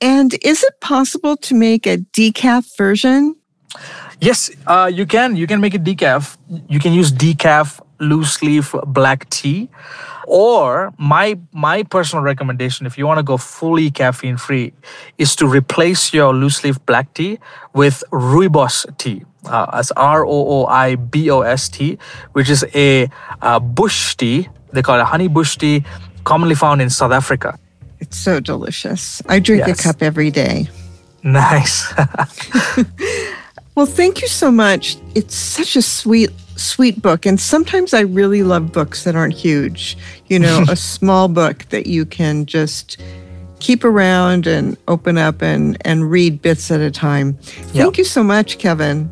And 0.00 0.34
is 0.42 0.62
it 0.62 0.80
possible 0.80 1.36
to 1.38 1.54
make 1.54 1.86
a 1.86 1.98
decaf 1.98 2.76
version? 2.76 3.36
Yes, 4.20 4.50
uh, 4.66 4.90
you 4.92 5.06
can. 5.06 5.36
You 5.36 5.46
can 5.46 5.60
make 5.60 5.74
it 5.74 5.82
decaf. 5.82 6.36
You 6.68 6.78
can 6.78 6.92
use 6.92 7.10
decaf 7.10 7.80
loose 8.00 8.42
leaf 8.42 8.74
black 8.86 9.28
tea. 9.30 9.68
Or 10.26 10.92
my 10.98 11.38
my 11.52 11.82
personal 11.84 12.22
recommendation, 12.22 12.86
if 12.86 12.98
you 12.98 13.06
want 13.06 13.18
to 13.18 13.22
go 13.22 13.36
fully 13.36 13.90
caffeine 13.90 14.36
free, 14.36 14.72
is 15.18 15.34
to 15.36 15.46
replace 15.46 16.12
your 16.12 16.34
loose 16.34 16.62
leaf 16.64 16.84
black 16.86 17.12
tea 17.14 17.38
with 17.74 18.04
rooibos 18.12 18.86
tea. 18.98 19.24
Uh, 19.46 19.66
as 19.72 19.90
R 19.92 20.26
O 20.26 20.30
O 20.30 20.66
I 20.66 20.96
B 20.96 21.30
O 21.30 21.40
S 21.40 21.68
T, 21.68 21.98
which 22.32 22.50
is 22.50 22.64
a 22.74 23.08
uh, 23.40 23.58
bush 23.58 24.16
tea. 24.16 24.48
They 24.72 24.82
call 24.82 25.00
it 25.00 25.04
honey 25.04 25.28
bush 25.28 25.56
tea, 25.56 25.84
commonly 26.24 26.54
found 26.54 26.82
in 26.82 26.90
South 26.90 27.12
Africa. 27.12 27.58
It's 27.98 28.16
so 28.16 28.38
delicious. 28.38 29.22
I 29.28 29.40
drink 29.40 29.66
yes. 29.66 29.80
a 29.80 29.82
cup 29.82 30.02
every 30.02 30.30
day. 30.30 30.68
Nice. 31.22 31.92
Well, 33.74 33.86
thank 33.86 34.20
you 34.20 34.28
so 34.28 34.50
much. 34.50 34.96
It's 35.14 35.34
such 35.34 35.76
a 35.76 35.82
sweet, 35.82 36.30
sweet 36.56 37.00
book. 37.00 37.24
And 37.24 37.40
sometimes 37.40 37.94
I 37.94 38.00
really 38.00 38.42
love 38.42 38.72
books 38.72 39.04
that 39.04 39.14
aren't 39.16 39.34
huge. 39.34 39.96
You 40.26 40.38
know, 40.38 40.64
a 40.68 40.76
small 40.76 41.28
book 41.28 41.64
that 41.70 41.86
you 41.86 42.04
can 42.04 42.46
just 42.46 43.00
keep 43.60 43.84
around 43.84 44.46
and 44.46 44.76
open 44.88 45.18
up 45.18 45.42
and, 45.42 45.76
and 45.82 46.10
read 46.10 46.42
bits 46.42 46.70
at 46.70 46.80
a 46.80 46.90
time. 46.90 47.38
Yep. 47.72 47.84
Thank 47.84 47.98
you 47.98 48.04
so 48.04 48.22
much, 48.22 48.58
Kevin. 48.58 49.10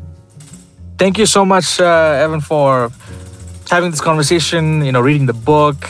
Thank 0.97 1.17
you 1.17 1.25
so 1.25 1.45
much, 1.45 1.79
uh, 1.79 2.19
Evan, 2.19 2.41
for 2.41 2.91
having 3.69 3.91
this 3.91 4.01
conversation, 4.01 4.83
you 4.83 4.91
know, 4.91 4.99
reading 4.99 5.27
the 5.27 5.33
book. 5.33 5.89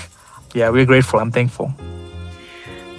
Yeah, 0.53 0.69
we're 0.69 0.85
grateful. 0.85 1.19
I'm 1.19 1.31
thankful. 1.31 1.73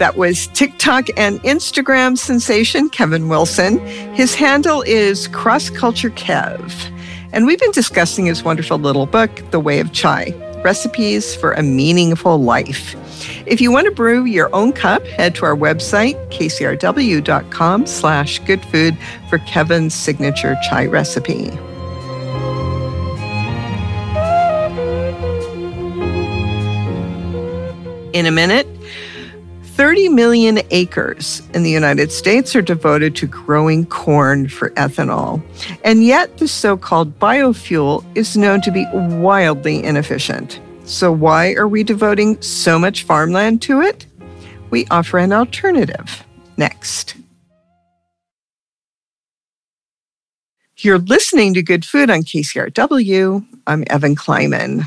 That 0.00 0.16
was 0.16 0.46
TikTok 0.54 1.08
and 1.18 1.42
Instagram 1.42 2.16
sensation 2.16 2.88
Kevin 2.88 3.28
Wilson. 3.28 3.78
His 4.14 4.34
handle 4.34 4.80
is 4.80 5.28
Cross 5.28 5.68
Culture 5.70 6.08
Kev. 6.08 6.72
And 7.34 7.44
we've 7.44 7.60
been 7.60 7.70
discussing 7.72 8.24
his 8.24 8.42
wonderful 8.42 8.78
little 8.78 9.04
book, 9.04 9.30
The 9.50 9.60
Way 9.60 9.78
of 9.78 9.92
Chai 9.92 10.32
Recipes 10.64 11.34
for 11.34 11.52
a 11.52 11.62
Meaningful 11.62 12.38
Life. 12.38 12.96
If 13.46 13.60
you 13.60 13.70
want 13.70 13.84
to 13.88 13.90
brew 13.90 14.24
your 14.24 14.48
own 14.54 14.72
cup, 14.72 15.04
head 15.04 15.34
to 15.34 15.44
our 15.44 15.54
website, 15.54 16.14
kcrw.com 16.30 17.86
slash 17.86 18.38
good 18.46 18.64
food 18.64 18.96
for 19.28 19.36
Kevin's 19.40 19.94
signature 19.94 20.56
chai 20.66 20.86
recipe. 20.86 21.50
In 28.14 28.24
a 28.24 28.30
minute, 28.30 28.66
30 29.81 30.11
million 30.11 30.61
acres 30.72 31.41
in 31.55 31.62
the 31.62 31.70
United 31.70 32.12
States 32.12 32.55
are 32.55 32.61
devoted 32.61 33.16
to 33.16 33.26
growing 33.26 33.87
corn 33.87 34.47
for 34.47 34.68
ethanol. 34.72 35.43
And 35.83 36.05
yet, 36.05 36.37
the 36.37 36.49
so 36.49 36.76
called 36.76 37.18
biofuel 37.18 38.05
is 38.14 38.37
known 38.37 38.61
to 38.61 38.70
be 38.70 38.85
wildly 38.93 39.83
inefficient. 39.83 40.61
So, 40.85 41.11
why 41.11 41.55
are 41.55 41.66
we 41.66 41.83
devoting 41.83 42.39
so 42.43 42.78
much 42.78 43.05
farmland 43.05 43.62
to 43.62 43.81
it? 43.81 44.05
We 44.68 44.87
offer 44.91 45.16
an 45.16 45.33
alternative 45.33 46.26
next. 46.59 47.14
You're 50.76 50.99
listening 50.99 51.55
to 51.55 51.62
Good 51.62 51.87
Food 51.87 52.11
on 52.11 52.20
KCRW. 52.20 53.47
I'm 53.66 53.85
Evan 53.87 54.14
Kleiman. 54.14 54.85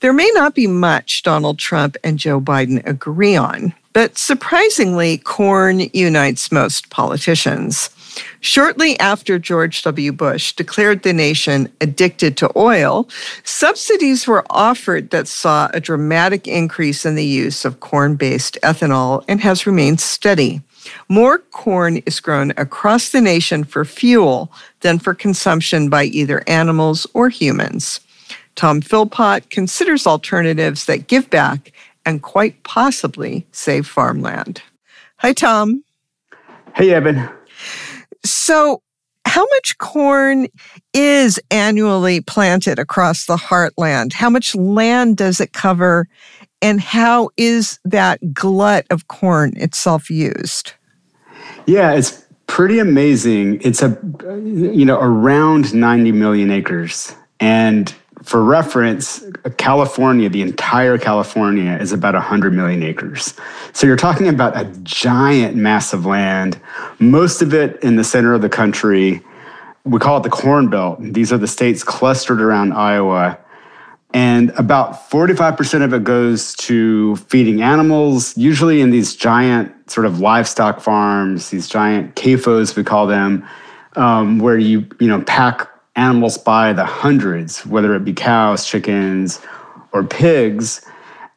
There 0.00 0.12
may 0.12 0.30
not 0.34 0.54
be 0.54 0.68
much 0.68 1.24
Donald 1.24 1.58
Trump 1.58 1.96
and 2.04 2.20
Joe 2.20 2.40
Biden 2.40 2.86
agree 2.86 3.34
on, 3.34 3.74
but 3.92 4.16
surprisingly, 4.16 5.18
corn 5.18 5.90
unites 5.92 6.52
most 6.52 6.88
politicians. 6.88 7.90
Shortly 8.40 8.98
after 9.00 9.40
George 9.40 9.82
W. 9.82 10.12
Bush 10.12 10.52
declared 10.52 11.02
the 11.02 11.12
nation 11.12 11.72
addicted 11.80 12.36
to 12.36 12.50
oil, 12.56 13.08
subsidies 13.42 14.26
were 14.28 14.46
offered 14.50 15.10
that 15.10 15.26
saw 15.26 15.68
a 15.74 15.80
dramatic 15.80 16.46
increase 16.46 17.04
in 17.04 17.16
the 17.16 17.26
use 17.26 17.64
of 17.64 17.80
corn 17.80 18.14
based 18.14 18.56
ethanol 18.62 19.24
and 19.26 19.40
has 19.40 19.66
remained 19.66 20.00
steady. 20.00 20.60
More 21.08 21.38
corn 21.38 21.98
is 22.06 22.20
grown 22.20 22.52
across 22.56 23.10
the 23.10 23.20
nation 23.20 23.64
for 23.64 23.84
fuel 23.84 24.52
than 24.80 25.00
for 25.00 25.12
consumption 25.12 25.88
by 25.88 26.04
either 26.04 26.44
animals 26.46 27.04
or 27.14 27.28
humans. 27.28 28.00
Tom 28.58 28.80
Philpott 28.80 29.50
considers 29.50 30.04
alternatives 30.04 30.86
that 30.86 31.06
give 31.06 31.30
back 31.30 31.70
and 32.04 32.20
quite 32.20 32.60
possibly 32.64 33.46
save 33.52 33.86
farmland. 33.86 34.60
Hi, 35.18 35.32
Tom. 35.32 35.84
Hey, 36.74 36.92
Evan. 36.92 37.28
So, 38.24 38.82
how 39.24 39.46
much 39.54 39.78
corn 39.78 40.48
is 40.92 41.38
annually 41.52 42.20
planted 42.20 42.80
across 42.80 43.26
the 43.26 43.36
heartland? 43.36 44.12
How 44.12 44.28
much 44.28 44.56
land 44.56 45.18
does 45.18 45.40
it 45.40 45.52
cover? 45.52 46.08
And 46.60 46.80
how 46.80 47.30
is 47.36 47.78
that 47.84 48.34
glut 48.34 48.86
of 48.90 49.06
corn 49.06 49.52
itself 49.54 50.10
used? 50.10 50.72
Yeah, 51.66 51.92
it's 51.92 52.26
pretty 52.48 52.80
amazing. 52.80 53.60
It's 53.62 53.82
a 53.82 53.96
you 54.42 54.84
know 54.84 54.98
around 54.98 55.72
90 55.72 56.10
million 56.10 56.50
acres. 56.50 57.14
And 57.38 57.94
for 58.22 58.42
reference, 58.42 59.24
California, 59.56 60.28
the 60.28 60.42
entire 60.42 60.98
California 60.98 61.76
is 61.80 61.92
about 61.92 62.14
100 62.14 62.52
million 62.52 62.82
acres. 62.82 63.34
So 63.72 63.86
you're 63.86 63.96
talking 63.96 64.28
about 64.28 64.56
a 64.56 64.64
giant 64.82 65.56
mass 65.56 65.92
of 65.92 66.04
land, 66.04 66.60
most 66.98 67.42
of 67.42 67.54
it 67.54 67.82
in 67.82 67.96
the 67.96 68.04
center 68.04 68.34
of 68.34 68.42
the 68.42 68.48
country. 68.48 69.22
We 69.84 69.98
call 69.98 70.18
it 70.18 70.22
the 70.22 70.30
Corn 70.30 70.68
Belt. 70.68 70.98
These 71.00 71.32
are 71.32 71.38
the 71.38 71.46
states 71.46 71.84
clustered 71.84 72.40
around 72.40 72.72
Iowa. 72.72 73.38
And 74.14 74.50
about 74.50 75.10
45% 75.10 75.84
of 75.84 75.92
it 75.92 76.02
goes 76.02 76.54
to 76.56 77.16
feeding 77.16 77.62
animals, 77.62 78.36
usually 78.38 78.80
in 78.80 78.90
these 78.90 79.14
giant 79.14 79.90
sort 79.90 80.06
of 80.06 80.18
livestock 80.20 80.80
farms, 80.80 81.50
these 81.50 81.68
giant 81.68 82.14
CAFOs, 82.14 82.74
we 82.74 82.84
call 82.84 83.06
them, 83.06 83.46
um, 83.96 84.38
where 84.38 84.56
you, 84.56 84.86
you 84.98 85.08
know, 85.08 85.20
pack 85.22 85.68
animals 85.98 86.38
by 86.38 86.72
the 86.72 86.84
hundreds, 86.84 87.66
whether 87.66 87.94
it 87.94 88.04
be 88.04 88.12
cows, 88.12 88.64
chickens, 88.64 89.40
or 89.92 90.04
pigs, 90.04 90.86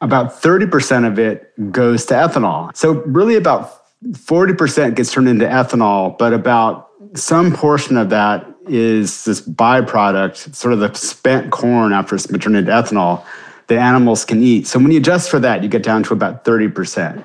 about 0.00 0.32
30% 0.32 1.06
of 1.06 1.18
it 1.18 1.52
goes 1.72 2.06
to 2.06 2.14
ethanol. 2.14 2.74
So, 2.76 2.92
really, 3.02 3.36
about 3.36 3.82
40% 4.12 4.94
gets 4.94 5.12
turned 5.12 5.28
into 5.28 5.46
ethanol, 5.46 6.16
but 6.16 6.32
about 6.32 6.88
some 7.14 7.52
portion 7.52 7.96
of 7.96 8.10
that 8.10 8.46
is 8.68 9.24
this 9.24 9.40
byproduct, 9.40 10.54
sort 10.54 10.72
of 10.74 10.80
the 10.80 10.94
spent 10.94 11.50
corn 11.50 11.92
after 11.92 12.14
it's 12.14 12.26
been 12.26 12.40
turned 12.40 12.56
into 12.56 12.70
ethanol 12.70 13.24
that 13.66 13.78
animals 13.78 14.24
can 14.24 14.42
eat. 14.42 14.66
So, 14.66 14.78
when 14.78 14.92
you 14.92 14.98
adjust 14.98 15.30
for 15.30 15.40
that, 15.40 15.62
you 15.62 15.68
get 15.68 15.82
down 15.82 16.04
to 16.04 16.12
about 16.14 16.44
30%. 16.44 17.24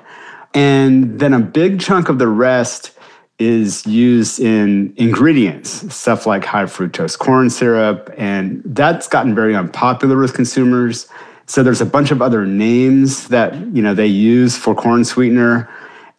And 0.54 1.20
then 1.20 1.34
a 1.34 1.40
big 1.40 1.80
chunk 1.80 2.08
of 2.08 2.18
the 2.18 2.28
rest 2.28 2.97
is 3.38 3.86
used 3.86 4.40
in 4.40 4.92
ingredients, 4.96 5.94
stuff 5.94 6.26
like 6.26 6.44
high 6.44 6.64
fructose 6.64 7.16
corn 7.18 7.50
syrup, 7.50 8.12
and 8.16 8.62
that's 8.64 9.06
gotten 9.06 9.34
very 9.34 9.54
unpopular 9.54 10.18
with 10.18 10.34
consumers. 10.34 11.08
So 11.46 11.62
there's 11.62 11.80
a 11.80 11.86
bunch 11.86 12.10
of 12.10 12.20
other 12.20 12.44
names 12.46 13.28
that 13.28 13.54
you 13.74 13.82
know 13.82 13.94
they 13.94 14.06
use 14.06 14.56
for 14.56 14.74
corn 14.74 15.04
sweetener. 15.04 15.68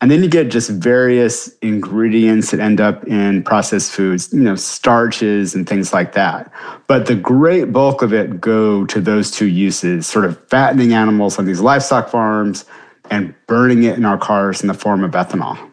And 0.02 0.10
then 0.10 0.24
you 0.24 0.30
get 0.30 0.50
just 0.50 0.70
various 0.70 1.54
ingredients 1.58 2.52
that 2.52 2.62
end 2.62 2.80
up 2.80 3.06
in 3.06 3.44
processed 3.44 3.92
foods, 3.92 4.32
you 4.32 4.40
know, 4.40 4.56
starches 4.56 5.54
and 5.54 5.68
things 5.68 5.92
like 5.92 6.14
that. 6.14 6.50
But 6.88 7.08
the 7.08 7.16
great 7.16 7.74
bulk 7.74 8.02
of 8.02 8.14
it 8.14 8.40
go 8.40 8.86
to 8.86 9.02
those 9.02 9.30
two 9.30 9.48
uses, 9.48 10.08
sort 10.08 10.24
of 10.24 10.42
fattening 10.48 10.94
animals 10.94 11.38
on 11.38 11.44
these 11.44 11.60
livestock 11.60 12.08
farms 12.08 12.64
and 13.12 13.36
burning 13.48 13.84
it 13.84 13.98
in 13.98 14.06
our 14.06 14.18
cars 14.18 14.62
in 14.62 14.70
the 14.70 14.74
form 14.74 15.04
of 15.04 15.12
ethanol. 15.12 15.69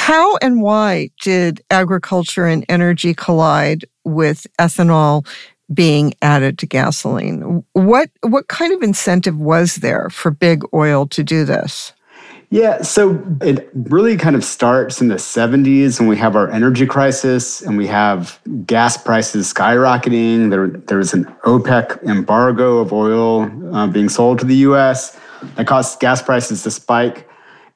How 0.00 0.38
and 0.38 0.62
why 0.62 1.10
did 1.20 1.60
agriculture 1.70 2.46
and 2.46 2.64
energy 2.70 3.12
collide 3.12 3.84
with 4.02 4.46
ethanol 4.58 5.26
being 5.74 6.14
added 6.22 6.58
to 6.60 6.66
gasoline? 6.66 7.62
What 7.74 8.08
what 8.22 8.48
kind 8.48 8.72
of 8.72 8.82
incentive 8.82 9.36
was 9.36 9.76
there 9.76 10.08
for 10.08 10.30
big 10.30 10.62
oil 10.72 11.06
to 11.08 11.22
do 11.22 11.44
this? 11.44 11.92
Yeah, 12.48 12.80
so 12.80 13.22
it 13.42 13.68
really 13.74 14.16
kind 14.16 14.34
of 14.34 14.42
starts 14.42 15.02
in 15.02 15.08
the 15.08 15.16
70s 15.16 16.00
when 16.00 16.08
we 16.08 16.16
have 16.16 16.34
our 16.34 16.50
energy 16.50 16.86
crisis 16.86 17.60
and 17.60 17.76
we 17.76 17.86
have 17.86 18.40
gas 18.64 18.96
prices 18.96 19.52
skyrocketing. 19.52 20.48
There, 20.48 20.68
there's 20.68 21.12
an 21.12 21.26
OPEC 21.44 22.02
embargo 22.08 22.78
of 22.78 22.90
oil 22.90 23.42
uh, 23.76 23.86
being 23.86 24.08
sold 24.08 24.38
to 24.38 24.46
the 24.46 24.56
US 24.70 25.16
that 25.56 25.66
caused 25.66 26.00
gas 26.00 26.22
prices 26.22 26.62
to 26.62 26.70
spike. 26.70 27.29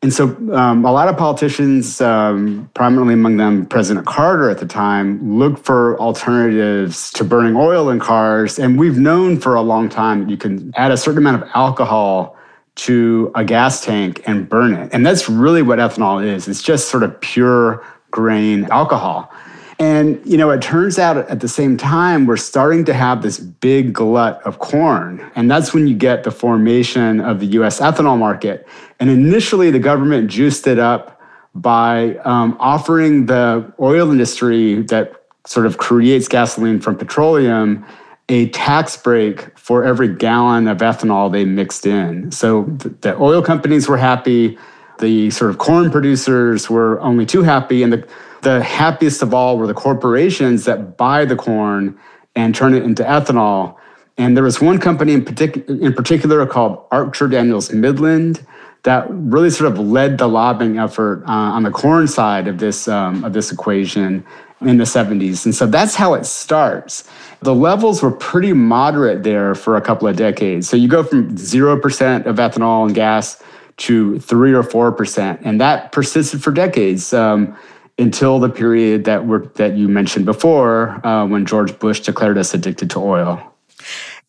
And 0.04 0.12
so, 0.12 0.36
um, 0.52 0.84
a 0.84 0.92
lot 0.92 1.08
of 1.08 1.16
politicians, 1.16 1.98
um, 2.02 2.70
prominently 2.74 3.14
among 3.14 3.38
them 3.38 3.64
President 3.64 4.04
Carter 4.04 4.50
at 4.50 4.58
the 4.58 4.66
time, 4.66 5.38
looked 5.38 5.64
for 5.64 5.98
alternatives 5.98 7.10
to 7.12 7.24
burning 7.24 7.56
oil 7.56 7.88
in 7.88 8.00
cars. 8.00 8.58
And 8.58 8.78
we've 8.78 8.98
known 8.98 9.40
for 9.40 9.54
a 9.54 9.62
long 9.62 9.88
time 9.88 10.20
that 10.20 10.28
you 10.28 10.36
can 10.36 10.74
add 10.76 10.90
a 10.90 10.98
certain 10.98 11.16
amount 11.16 11.42
of 11.42 11.48
alcohol 11.54 12.36
to 12.74 13.32
a 13.34 13.46
gas 13.46 13.82
tank 13.82 14.20
and 14.26 14.46
burn 14.46 14.74
it. 14.74 14.90
And 14.92 15.06
that's 15.06 15.26
really 15.26 15.62
what 15.62 15.78
ethanol 15.78 16.22
is 16.22 16.48
it's 16.48 16.62
just 16.62 16.90
sort 16.90 17.02
of 17.02 17.18
pure 17.22 17.82
grain 18.10 18.64
alcohol. 18.64 19.32
And, 19.78 20.20
you 20.24 20.36
know, 20.36 20.50
it 20.50 20.62
turns 20.62 20.98
out 20.98 21.16
at 21.16 21.40
the 21.40 21.48
same 21.48 21.76
time, 21.76 22.26
we're 22.26 22.36
starting 22.36 22.84
to 22.84 22.94
have 22.94 23.22
this 23.22 23.40
big 23.40 23.92
glut 23.92 24.40
of 24.44 24.60
corn. 24.60 25.20
And 25.34 25.50
that's 25.50 25.74
when 25.74 25.86
you 25.88 25.94
get 25.94 26.22
the 26.22 26.30
formation 26.30 27.20
of 27.20 27.40
the 27.40 27.46
US 27.58 27.80
ethanol 27.80 28.18
market. 28.18 28.68
And 29.04 29.10
initially, 29.10 29.70
the 29.70 29.78
government 29.78 30.30
juiced 30.30 30.66
it 30.66 30.78
up 30.78 31.20
by 31.54 32.16
um, 32.24 32.56
offering 32.58 33.26
the 33.26 33.70
oil 33.78 34.10
industry 34.10 34.80
that 34.84 35.26
sort 35.44 35.66
of 35.66 35.76
creates 35.76 36.26
gasoline 36.26 36.80
from 36.80 36.96
petroleum 36.96 37.84
a 38.30 38.48
tax 38.48 38.96
break 38.96 39.58
for 39.58 39.84
every 39.84 40.08
gallon 40.08 40.68
of 40.68 40.78
ethanol 40.78 41.30
they 41.30 41.44
mixed 41.44 41.84
in. 41.84 42.32
So 42.32 42.62
the 43.02 43.14
oil 43.20 43.42
companies 43.42 43.86
were 43.90 43.98
happy. 43.98 44.56
The 45.00 45.28
sort 45.28 45.50
of 45.50 45.58
corn 45.58 45.90
producers 45.90 46.70
were 46.70 46.98
only 47.02 47.26
too 47.26 47.42
happy. 47.42 47.82
And 47.82 47.92
the 47.92 48.08
the 48.40 48.62
happiest 48.62 49.20
of 49.20 49.34
all 49.34 49.58
were 49.58 49.66
the 49.66 49.74
corporations 49.74 50.64
that 50.64 50.96
buy 50.96 51.26
the 51.26 51.36
corn 51.36 51.98
and 52.34 52.54
turn 52.54 52.72
it 52.72 52.84
into 52.84 53.02
ethanol. 53.02 53.76
And 54.16 54.34
there 54.34 54.44
was 54.44 54.62
one 54.62 54.78
company 54.78 55.12
in, 55.12 55.26
partic- 55.26 55.68
in 55.68 55.92
particular 55.92 56.46
called 56.46 56.86
Archer 56.90 57.28
Daniels 57.28 57.70
Midland 57.70 58.46
that 58.84 59.06
really 59.10 59.50
sort 59.50 59.72
of 59.72 59.78
led 59.78 60.18
the 60.18 60.28
lobbying 60.28 60.78
effort 60.78 61.22
uh, 61.26 61.32
on 61.32 61.64
the 61.64 61.70
corn 61.70 62.06
side 62.06 62.46
of 62.46 62.58
this 62.58 62.86
um, 62.86 63.24
of 63.24 63.32
this 63.32 63.50
equation 63.50 64.24
in 64.60 64.78
the 64.78 64.84
70s. 64.84 65.44
And 65.44 65.54
so 65.54 65.66
that's 65.66 65.94
how 65.94 66.14
it 66.14 66.24
starts. 66.24 67.08
The 67.40 67.54
levels 67.54 68.02
were 68.02 68.10
pretty 68.10 68.52
moderate 68.52 69.22
there 69.22 69.54
for 69.54 69.76
a 69.76 69.80
couple 69.80 70.08
of 70.08 70.16
decades. 70.16 70.68
So 70.68 70.76
you 70.76 70.88
go 70.88 71.02
from 71.02 71.36
0% 71.36 72.26
of 72.26 72.36
ethanol 72.36 72.86
and 72.86 72.94
gas 72.94 73.42
to 73.78 74.18
3 74.20 74.54
or 74.54 74.62
4%. 74.62 75.40
And 75.44 75.60
that 75.60 75.92
persisted 75.92 76.42
for 76.42 76.50
decades. 76.52 77.12
Um, 77.12 77.56
until 77.96 78.40
the 78.40 78.48
period 78.48 79.04
that 79.04 79.24
we 79.24 79.38
that 79.54 79.76
you 79.76 79.88
mentioned 79.88 80.24
before, 80.24 81.00
uh, 81.06 81.24
when 81.26 81.46
George 81.46 81.78
Bush 81.78 82.00
declared 82.00 82.36
us 82.36 82.52
addicted 82.52 82.90
to 82.90 82.98
oil. 82.98 83.40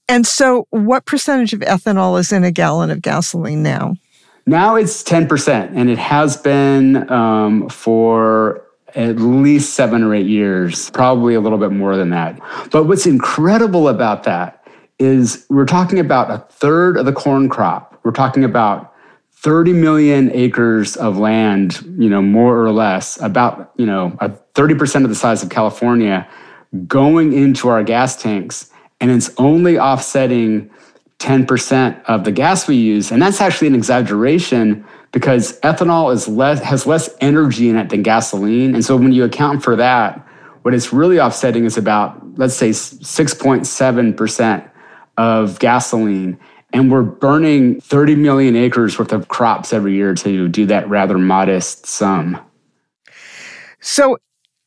And 0.07 0.27
so, 0.27 0.67
what 0.69 1.05
percentage 1.05 1.51
of 1.51 1.61
ethanol 1.61 2.19
is 2.19 2.31
in 2.31 2.43
a 2.43 2.51
gallon 2.51 2.91
of 2.91 3.01
gasoline 3.01 3.63
now? 3.63 3.95
Now 4.45 4.75
it's 4.75 5.03
10%, 5.03 5.71
and 5.75 5.89
it 5.89 5.97
has 5.97 6.37
been 6.37 7.09
um, 7.11 7.67
for 7.69 8.61
at 8.93 9.17
least 9.17 9.73
seven 9.73 10.03
or 10.03 10.13
eight 10.13 10.27
years, 10.27 10.89
probably 10.91 11.33
a 11.33 11.41
little 11.41 11.57
bit 11.57 11.71
more 11.71 11.97
than 11.97 12.11
that. 12.11 12.39
But 12.71 12.85
what's 12.85 13.05
incredible 13.05 13.89
about 13.89 14.23
that 14.23 14.65
is 14.99 15.45
we're 15.49 15.65
talking 15.65 15.99
about 15.99 16.31
a 16.31 16.37
third 16.53 16.97
of 16.97 17.05
the 17.05 17.11
corn 17.11 17.49
crop. 17.49 17.99
We're 18.03 18.11
talking 18.11 18.43
about 18.43 18.93
30 19.31 19.73
million 19.73 20.31
acres 20.31 20.95
of 20.95 21.17
land, 21.17 21.81
you 21.97 22.09
know, 22.09 22.21
more 22.21 22.63
or 22.63 22.71
less, 22.71 23.19
about, 23.21 23.71
you 23.77 23.85
know, 23.85 24.15
a 24.19 24.29
30% 24.29 25.03
of 25.03 25.09
the 25.09 25.15
size 25.15 25.43
of 25.43 25.49
California 25.49 26.27
going 26.87 27.33
into 27.33 27.67
our 27.67 27.83
gas 27.83 28.21
tanks. 28.21 28.71
And 29.01 29.11
it's 29.11 29.31
only 29.37 29.77
offsetting 29.77 30.69
10% 31.19 32.03
of 32.05 32.23
the 32.23 32.31
gas 32.31 32.67
we 32.67 32.75
use. 32.75 33.11
And 33.11 33.21
that's 33.21 33.41
actually 33.41 33.67
an 33.67 33.75
exaggeration 33.75 34.85
because 35.11 35.59
ethanol 35.61 36.13
is 36.13 36.27
less, 36.27 36.61
has 36.61 36.85
less 36.85 37.09
energy 37.21 37.69
in 37.69 37.77
it 37.77 37.89
than 37.89 38.03
gasoline. 38.03 38.75
And 38.75 38.83
so 38.83 38.97
when 38.97 39.11
you 39.11 39.23
account 39.23 39.63
for 39.63 39.75
that, 39.75 40.17
what 40.63 40.73
it's 40.73 40.91
really 40.91 41.19
offsetting 41.19 41.65
is 41.65 41.77
about, 41.77 42.37
let's 42.37 42.55
say, 42.55 42.71
6.7% 42.71 44.69
of 45.17 45.59
gasoline 45.59 46.37
and 46.75 46.91
we're 46.91 47.03
burning 47.03 47.79
30 47.79 48.15
million 48.15 48.57
acres 48.57 48.99
worth 48.99 49.13
of 49.13 49.29
crops 49.29 49.71
every 49.71 49.93
year 49.93 50.13
to 50.13 50.49
do 50.49 50.65
that 50.65 50.89
rather 50.89 51.17
modest 51.17 51.85
sum. 51.85 52.37
So, 53.79 54.17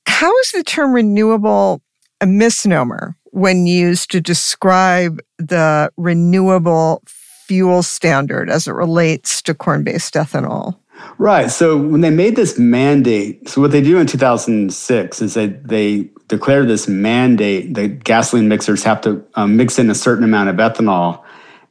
how 0.06 0.34
is 0.38 0.52
the 0.52 0.64
term 0.64 0.94
renewable 0.94 1.82
a 2.22 2.26
misnomer 2.26 3.14
when 3.32 3.66
used 3.66 4.10
to 4.12 4.20
describe 4.20 5.20
the 5.38 5.90
renewable 5.96 7.02
fuel 7.06 7.82
standard 7.82 8.50
as 8.50 8.68
it 8.68 8.72
relates 8.72 9.40
to 9.42 9.54
corn 9.54 9.84
based 9.84 10.14
ethanol? 10.14 10.76
Right. 11.18 11.50
So 11.50 11.76
when 11.76 12.00
they 12.00 12.10
made 12.10 12.36
this 12.36 12.58
mandate, 12.58 13.48
so 13.48 13.60
what 13.60 13.70
they 13.70 13.80
do 13.80 13.98
in 13.98 14.06
2006 14.06 15.22
is 15.22 15.34
that 15.34 15.68
they 15.68 16.10
declare 16.28 16.64
this 16.64 16.88
mandate 16.88 17.74
that 17.74 18.04
gasoline 18.04 18.48
mixers 18.48 18.82
have 18.84 19.00
to 19.02 19.24
um, 19.34 19.56
mix 19.56 19.78
in 19.78 19.90
a 19.90 19.94
certain 19.94 20.24
amount 20.24 20.48
of 20.48 20.56
ethanol. 20.56 21.22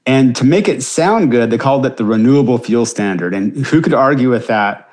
And 0.05 0.35
to 0.37 0.45
make 0.45 0.67
it 0.67 0.81
sound 0.81 1.31
good, 1.31 1.49
they 1.49 1.57
called 1.57 1.85
it 1.85 1.97
the 1.97 2.05
renewable 2.05 2.57
fuel 2.57 2.85
standard. 2.85 3.33
And 3.33 3.65
who 3.65 3.81
could 3.81 3.93
argue 3.93 4.29
with 4.29 4.47
that? 4.47 4.89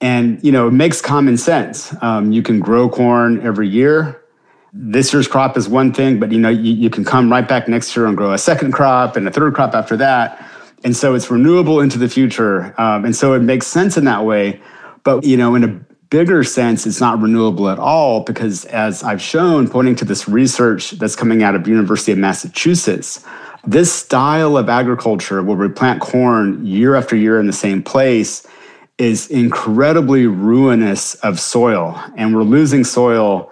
And 0.00 0.42
you 0.42 0.52
know, 0.52 0.68
it 0.68 0.72
makes 0.72 1.00
common 1.00 1.36
sense. 1.36 1.94
Um, 2.02 2.32
you 2.32 2.42
can 2.42 2.60
grow 2.60 2.88
corn 2.88 3.40
every 3.40 3.68
year. 3.68 4.21
This 4.72 5.12
year's 5.12 5.28
crop 5.28 5.56
is 5.58 5.68
one 5.68 5.92
thing, 5.92 6.18
but 6.18 6.32
you 6.32 6.38
know, 6.38 6.48
you, 6.48 6.72
you 6.72 6.88
can 6.88 7.04
come 7.04 7.30
right 7.30 7.46
back 7.46 7.68
next 7.68 7.94
year 7.94 8.06
and 8.06 8.16
grow 8.16 8.32
a 8.32 8.38
second 8.38 8.72
crop 8.72 9.16
and 9.16 9.28
a 9.28 9.30
third 9.30 9.54
crop 9.54 9.74
after 9.74 9.98
that. 9.98 10.48
And 10.82 10.96
so 10.96 11.14
it's 11.14 11.30
renewable 11.30 11.80
into 11.80 11.98
the 11.98 12.08
future. 12.08 12.74
Um, 12.80 13.04
and 13.04 13.14
so 13.14 13.34
it 13.34 13.40
makes 13.40 13.66
sense 13.66 13.98
in 13.98 14.04
that 14.06 14.24
way. 14.24 14.60
But 15.04 15.24
you 15.24 15.36
know, 15.36 15.54
in 15.54 15.64
a 15.64 15.68
bigger 16.08 16.42
sense, 16.42 16.86
it's 16.86 17.00
not 17.00 17.20
renewable 17.20 17.68
at 17.68 17.78
all 17.78 18.20
because, 18.20 18.64
as 18.66 19.02
I've 19.02 19.20
shown, 19.20 19.68
pointing 19.68 19.94
to 19.96 20.04
this 20.04 20.26
research 20.26 20.92
that's 20.92 21.16
coming 21.16 21.42
out 21.42 21.54
of 21.54 21.68
University 21.68 22.12
of 22.12 22.18
Massachusetts, 22.18 23.24
this 23.66 23.92
style 23.92 24.56
of 24.56 24.68
agriculture, 24.68 25.42
where 25.42 25.56
we 25.56 25.68
plant 25.68 26.00
corn 26.00 26.64
year 26.64 26.94
after 26.94 27.14
year 27.14 27.38
in 27.38 27.46
the 27.46 27.52
same 27.52 27.82
place, 27.82 28.46
is 28.98 29.30
incredibly 29.30 30.26
ruinous 30.26 31.14
of 31.16 31.38
soil. 31.38 32.02
And 32.16 32.34
we're 32.34 32.42
losing 32.42 32.84
soil 32.84 33.51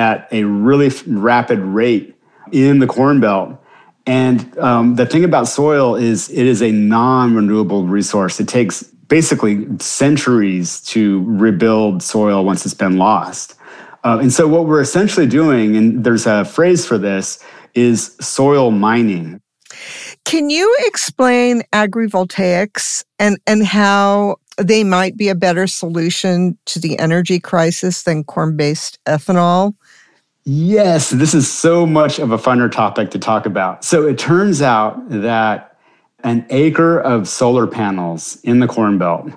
at 0.00 0.26
a 0.32 0.44
really 0.44 0.90
rapid 1.06 1.58
rate 1.58 2.16
in 2.50 2.78
the 2.78 2.86
Corn 2.86 3.20
Belt. 3.20 3.62
And 4.06 4.58
um, 4.58 4.96
the 4.96 5.04
thing 5.04 5.24
about 5.24 5.46
soil 5.46 5.94
is 5.94 6.30
it 6.30 6.46
is 6.46 6.62
a 6.62 6.72
non 6.72 7.34
renewable 7.34 7.84
resource. 7.84 8.40
It 8.40 8.48
takes 8.48 8.82
basically 8.82 9.66
centuries 9.78 10.80
to 10.82 11.22
rebuild 11.26 12.02
soil 12.02 12.44
once 12.44 12.64
it's 12.64 12.74
been 12.74 12.96
lost. 12.96 13.56
Uh, 14.02 14.18
and 14.22 14.32
so, 14.32 14.48
what 14.48 14.64
we're 14.64 14.80
essentially 14.80 15.26
doing, 15.26 15.76
and 15.76 16.02
there's 16.02 16.26
a 16.26 16.46
phrase 16.46 16.86
for 16.86 16.96
this, 16.96 17.44
is 17.74 18.16
soil 18.20 18.70
mining. 18.70 19.42
Can 20.24 20.48
you 20.48 20.74
explain 20.86 21.62
agrivoltaics 21.72 23.04
and, 23.18 23.38
and 23.46 23.66
how 23.66 24.36
they 24.56 24.84
might 24.84 25.16
be 25.16 25.28
a 25.28 25.34
better 25.34 25.66
solution 25.66 26.58
to 26.66 26.78
the 26.78 26.98
energy 26.98 27.38
crisis 27.38 28.02
than 28.04 28.24
corn 28.24 28.56
based 28.56 28.98
ethanol? 29.06 29.74
Yes, 30.52 31.10
this 31.10 31.32
is 31.32 31.48
so 31.48 31.86
much 31.86 32.18
of 32.18 32.32
a 32.32 32.36
funner 32.36 32.68
topic 32.68 33.12
to 33.12 33.20
talk 33.20 33.46
about. 33.46 33.84
So 33.84 34.08
it 34.08 34.18
turns 34.18 34.60
out 34.60 35.08
that 35.08 35.76
an 36.24 36.44
acre 36.50 36.98
of 36.98 37.28
solar 37.28 37.68
panels 37.68 38.36
in 38.42 38.58
the 38.58 38.66
Corn 38.66 38.98
Belt 38.98 39.30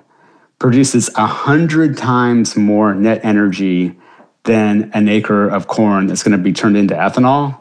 produces 0.58 1.08
100 1.14 1.96
times 1.96 2.56
more 2.56 2.96
net 2.96 3.20
energy 3.22 3.96
than 4.42 4.90
an 4.92 5.08
acre 5.08 5.46
of 5.46 5.68
corn 5.68 6.08
that's 6.08 6.24
going 6.24 6.36
to 6.36 6.42
be 6.42 6.52
turned 6.52 6.76
into 6.76 6.94
ethanol. 6.94 7.60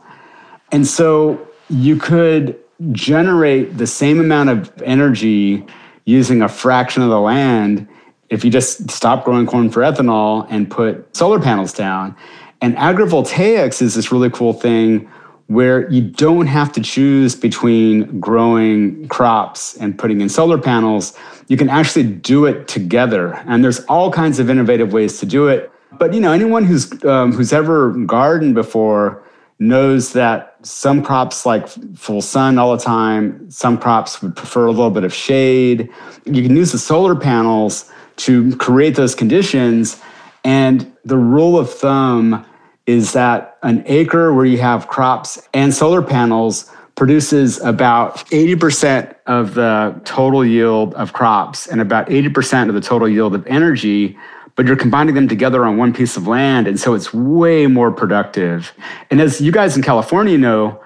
And 0.71 0.87
so 0.87 1.47
you 1.69 1.97
could 1.97 2.57
generate 2.91 3.77
the 3.77 3.85
same 3.85 4.19
amount 4.19 4.49
of 4.49 4.81
energy 4.81 5.63
using 6.05 6.41
a 6.41 6.49
fraction 6.49 7.03
of 7.03 7.11
the 7.11 7.21
land 7.21 7.87
if 8.29 8.43
you 8.43 8.49
just 8.49 8.89
stop 8.89 9.23
growing 9.25 9.45
corn 9.45 9.69
for 9.69 9.81
ethanol 9.81 10.47
and 10.49 10.71
put 10.71 11.15
solar 11.15 11.39
panels 11.39 11.71
down. 11.71 12.15
And 12.63 12.77
agrivoltaics 12.77 13.81
is 13.81 13.93
this 13.93 14.09
really 14.09 14.29
cool 14.29 14.53
thing 14.53 15.11
where 15.47 15.91
you 15.91 16.01
don't 16.01 16.47
have 16.47 16.71
to 16.71 16.81
choose 16.81 17.35
between 17.35 18.21
growing 18.21 19.05
crops 19.09 19.75
and 19.75 19.99
putting 19.99 20.21
in 20.21 20.29
solar 20.29 20.57
panels. 20.57 21.11
You 21.49 21.57
can 21.57 21.67
actually 21.67 22.05
do 22.05 22.45
it 22.45 22.69
together. 22.69 23.33
And 23.47 23.65
there's 23.65 23.81
all 23.87 24.09
kinds 24.09 24.39
of 24.39 24.49
innovative 24.49 24.93
ways 24.93 25.19
to 25.19 25.25
do 25.25 25.49
it. 25.49 25.69
But 25.99 26.13
you 26.13 26.21
know, 26.21 26.31
anyone 26.31 26.63
who's 26.63 27.03
um, 27.03 27.33
who's 27.33 27.51
ever 27.51 27.91
gardened 27.91 28.55
before 28.55 29.21
knows 29.59 30.13
that 30.13 30.55
some 30.61 31.03
crops 31.03 31.45
like 31.45 31.67
full 31.97 32.21
sun 32.21 32.57
all 32.57 32.77
the 32.77 32.81
time. 32.81 33.51
Some 33.51 33.77
crops 33.77 34.21
would 34.21 34.37
prefer 34.37 34.67
a 34.67 34.71
little 34.71 34.89
bit 34.89 35.03
of 35.03 35.13
shade. 35.13 35.89
You 36.23 36.41
can 36.41 36.55
use 36.55 36.71
the 36.71 36.79
solar 36.79 37.13
panels 37.13 37.91
to 38.23 38.55
create 38.55 38.95
those 38.95 39.15
conditions. 39.15 40.01
And 40.45 40.95
the 41.03 41.17
rule 41.17 41.59
of 41.59 41.69
thumb 41.69 42.45
is 42.85 43.13
that 43.13 43.57
an 43.63 43.83
acre 43.85 44.33
where 44.33 44.45
you 44.45 44.57
have 44.57 44.87
crops 44.87 45.47
and 45.53 45.73
solar 45.73 46.01
panels 46.01 46.69
produces 46.95 47.59
about 47.61 48.17
80% 48.29 49.15
of 49.25 49.55
the 49.55 49.99
total 50.05 50.45
yield 50.45 50.93
of 50.95 51.13
crops 51.13 51.67
and 51.67 51.81
about 51.81 52.07
80% 52.07 52.69
of 52.69 52.75
the 52.75 52.81
total 52.81 53.09
yield 53.09 53.33
of 53.33 53.47
energy 53.47 54.17
but 54.55 54.67
you're 54.67 54.75
combining 54.75 55.15
them 55.15 55.27
together 55.27 55.65
on 55.65 55.77
one 55.77 55.93
piece 55.93 56.15
of 56.15 56.27
land. 56.27 56.67
And 56.67 56.79
so 56.79 56.93
it's 56.93 57.13
way 57.13 57.67
more 57.67 57.91
productive. 57.91 58.73
And 59.09 59.19
as 59.19 59.41
you 59.41 59.51
guys 59.51 59.75
in 59.75 59.83
California 59.83 60.37
know, 60.37 60.79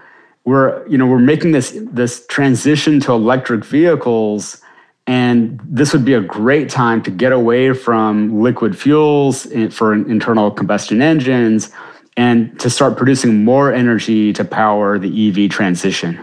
we're, 0.45 0.87
you 0.87 0.97
know, 0.97 1.05
we're 1.05 1.19
making 1.19 1.51
this, 1.51 1.77
this 1.77 2.25
transition 2.27 3.01
to 3.01 3.11
electric 3.11 3.65
vehicles. 3.65 4.61
And 5.05 5.59
this 5.63 5.91
would 5.91 6.05
be 6.05 6.13
a 6.13 6.21
great 6.21 6.69
time 6.69 7.01
to 7.03 7.11
get 7.11 7.33
away 7.33 7.73
from 7.73 8.41
liquid 8.41 8.77
fuels 8.77 9.51
eh, 9.51 9.69
for 9.69 9.93
internal 9.93 10.49
combustion 10.49 11.01
engines 11.01 11.71
and 12.17 12.59
to 12.59 12.69
start 12.69 12.97
producing 12.97 13.45
more 13.45 13.71
energy 13.71 14.33
to 14.33 14.43
power 14.43 14.99
the 14.99 15.29
EV 15.29 15.49
transition. 15.49 16.19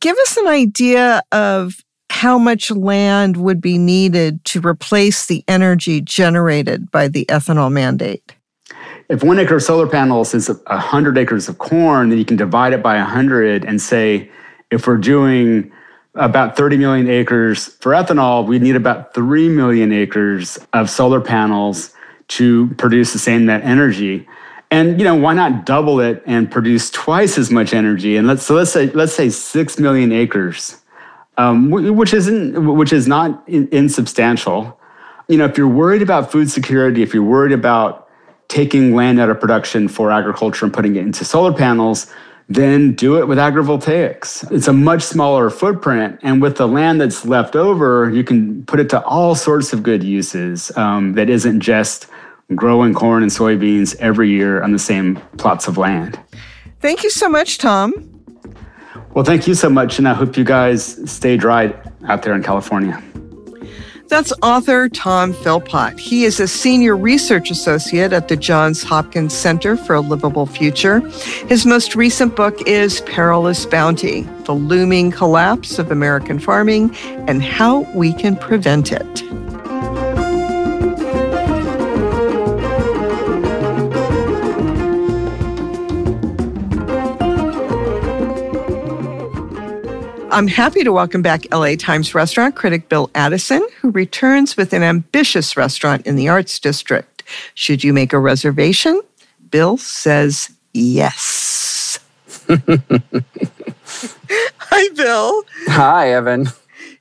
Give 0.00 0.16
us 0.18 0.36
an 0.36 0.46
idea 0.46 1.22
of 1.32 1.82
how 2.10 2.38
much 2.38 2.70
land 2.70 3.36
would 3.36 3.60
be 3.60 3.78
needed 3.78 4.44
to 4.44 4.60
replace 4.60 5.26
the 5.26 5.44
energy 5.48 6.00
generated 6.00 6.90
by 6.90 7.08
the 7.08 7.24
ethanol 7.26 7.70
mandate? 7.70 8.34
If 9.08 9.22
one 9.22 9.38
acre 9.38 9.56
of 9.56 9.62
solar 9.62 9.86
panels 9.86 10.34
is 10.34 10.48
100 10.48 11.18
acres 11.18 11.48
of 11.48 11.58
corn, 11.58 12.08
then 12.10 12.18
you 12.18 12.24
can 12.24 12.36
divide 12.36 12.72
it 12.72 12.82
by 12.82 12.96
100 12.96 13.64
and 13.64 13.80
say, 13.80 14.30
if 14.70 14.86
we're 14.86 14.96
doing 14.96 15.70
about 16.14 16.56
30 16.56 16.78
million 16.78 17.08
acres 17.08 17.66
for 17.80 17.92
ethanol, 17.92 18.46
we 18.46 18.58
need 18.58 18.76
about 18.76 19.14
3 19.14 19.48
million 19.50 19.92
acres 19.92 20.58
of 20.72 20.88
solar 20.90 21.20
panels 21.20 21.92
to 22.28 22.68
produce 22.78 23.12
the 23.12 23.18
same 23.18 23.46
net 23.46 23.62
energy. 23.62 24.26
And 24.70 24.98
you 24.98 25.04
know, 25.04 25.14
why 25.14 25.34
not 25.34 25.64
double 25.64 26.00
it 26.00 26.22
and 26.26 26.50
produce 26.50 26.90
twice 26.90 27.38
as 27.38 27.50
much 27.50 27.72
energy? 27.72 28.16
And 28.16 28.26
let's 28.26 28.44
so 28.44 28.54
let's 28.54 28.72
say 28.72 28.86
let's 28.90 29.14
say 29.14 29.30
6 29.30 29.78
million 29.78 30.12
acres 30.12 30.76
um, 31.38 31.70
which 31.70 32.14
isn't 32.14 32.76
which 32.76 32.92
is 32.92 33.06
not 33.06 33.46
in, 33.46 33.68
insubstantial. 33.70 34.78
You 35.28 35.38
know, 35.38 35.44
if 35.44 35.58
you're 35.58 35.68
worried 35.68 36.02
about 36.02 36.30
food 36.30 36.50
security, 36.50 37.02
if 37.02 37.12
you're 37.12 37.22
worried 37.22 37.52
about 37.52 38.08
taking 38.48 38.94
land 38.94 39.20
out 39.20 39.28
of 39.28 39.40
production 39.40 39.88
for 39.88 40.10
agriculture 40.10 40.64
and 40.64 40.72
putting 40.72 40.96
it 40.96 41.00
into 41.00 41.24
solar 41.24 41.52
panels, 41.52 42.12
then 42.48 42.94
do 42.94 43.18
it 43.18 43.26
with 43.26 43.38
agrivoltaics. 43.38 44.50
It's 44.52 44.68
a 44.68 44.72
much 44.72 45.02
smaller 45.02 45.50
footprint, 45.50 46.20
and 46.22 46.40
with 46.40 46.56
the 46.56 46.68
land 46.68 47.00
that's 47.00 47.26
left 47.26 47.56
over, 47.56 48.08
you 48.10 48.24
can 48.24 48.64
put 48.64 48.80
it 48.80 48.88
to 48.90 49.04
all 49.04 49.34
sorts 49.34 49.72
of 49.72 49.82
good 49.82 50.02
uses. 50.02 50.74
Um, 50.76 51.14
that 51.14 51.28
isn't 51.28 51.60
just 51.60 52.06
growing 52.54 52.94
corn 52.94 53.22
and 53.22 53.32
soybeans 53.32 53.96
every 53.96 54.30
year 54.30 54.62
on 54.62 54.72
the 54.72 54.78
same 54.78 55.16
plots 55.36 55.66
of 55.66 55.76
land. 55.78 56.18
Thank 56.80 57.02
you 57.02 57.10
so 57.10 57.28
much, 57.28 57.58
Tom. 57.58 58.12
Well, 59.14 59.24
thank 59.24 59.46
you 59.46 59.54
so 59.54 59.70
much, 59.70 59.98
and 59.98 60.06
I 60.06 60.14
hope 60.14 60.36
you 60.36 60.44
guys 60.44 61.10
stay 61.10 61.36
dry 61.36 61.74
out 62.06 62.22
there 62.22 62.34
in 62.34 62.42
California. 62.42 63.02
That's 64.08 64.32
author 64.40 64.88
Tom 64.88 65.32
Philpott. 65.32 65.98
He 65.98 66.24
is 66.24 66.38
a 66.38 66.46
senior 66.46 66.96
research 66.96 67.50
associate 67.50 68.12
at 68.12 68.28
the 68.28 68.36
Johns 68.36 68.84
Hopkins 68.84 69.34
Center 69.34 69.76
for 69.76 69.94
a 69.96 70.00
Livable 70.00 70.46
Future. 70.46 71.00
His 71.48 71.66
most 71.66 71.96
recent 71.96 72.36
book 72.36 72.56
is 72.68 73.00
Perilous 73.00 73.66
Bounty 73.66 74.22
The 74.44 74.52
Looming 74.52 75.10
Collapse 75.10 75.80
of 75.80 75.90
American 75.90 76.38
Farming 76.38 76.94
and 77.26 77.42
How 77.42 77.80
We 77.94 78.12
Can 78.12 78.36
Prevent 78.36 78.92
It. 78.92 79.22
I'm 90.36 90.48
happy 90.48 90.84
to 90.84 90.92
welcome 90.92 91.22
back 91.22 91.46
LA 91.50 91.76
Times 91.76 92.14
restaurant 92.14 92.56
critic 92.56 92.90
Bill 92.90 93.10
Addison, 93.14 93.66
who 93.80 93.90
returns 93.90 94.54
with 94.54 94.74
an 94.74 94.82
ambitious 94.82 95.56
restaurant 95.56 96.06
in 96.06 96.16
the 96.16 96.28
Arts 96.28 96.58
District. 96.58 97.22
Should 97.54 97.82
you 97.82 97.94
make 97.94 98.12
a 98.12 98.18
reservation? 98.18 99.00
Bill 99.48 99.78
says 99.78 100.52
yes. 100.74 101.98
Hi, 104.58 104.88
Bill. 104.94 105.42
Hi, 105.68 106.12
Evan. 106.12 106.48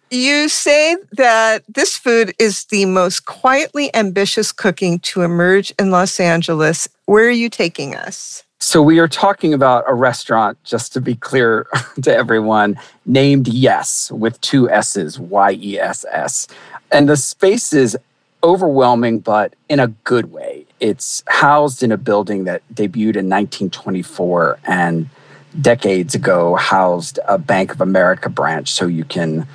You 0.10 0.48
say 0.48 0.96
that 1.18 1.66
this 1.68 1.98
food 1.98 2.34
is 2.40 2.64
the 2.68 2.86
most 2.86 3.26
quietly 3.26 3.94
ambitious 3.94 4.54
cooking 4.54 5.00
to 5.00 5.24
emerge 5.24 5.74
in 5.78 5.92
Los 5.92 6.22
Angeles. 6.22 6.88
Where 7.04 7.26
are 7.26 7.32
you 7.32 7.50
taking 7.50 7.96
us? 7.96 8.46
So, 8.68 8.82
we 8.82 8.98
are 8.98 9.08
talking 9.08 9.54
about 9.54 9.84
a 9.88 9.94
restaurant, 9.94 10.58
just 10.64 10.92
to 10.94 11.00
be 11.00 11.14
clear 11.14 11.68
to 12.02 12.12
everyone, 12.12 12.80
named 13.06 13.48
Yess 13.48 14.12
with 14.12 14.42
two 14.42 14.68
S's, 14.72 15.20
Y 15.20 15.52
E 15.62 15.80
S 15.80 16.04
S. 16.12 16.48
And 16.92 17.08
the 17.08 17.16
space 17.16 17.74
is 17.74 17.96
overwhelming, 18.44 19.20
but 19.20 19.56
in 19.70 19.80
a 19.80 19.90
good 20.04 20.32
way. 20.32 20.66
It's 20.80 21.22
housed 21.28 21.84
in 21.84 21.92
a 21.92 21.98
building 21.98 22.46
that 22.46 22.64
debuted 22.74 23.18
in 23.18 23.30
1924 23.30 24.58
and 24.66 25.10
decades 25.62 26.16
ago 26.16 26.56
housed 26.56 27.20
a 27.28 27.38
Bank 27.38 27.72
of 27.72 27.82
America 27.82 28.30
branch. 28.30 28.72
So, 28.72 28.88
you 28.88 29.06
can 29.06 29.48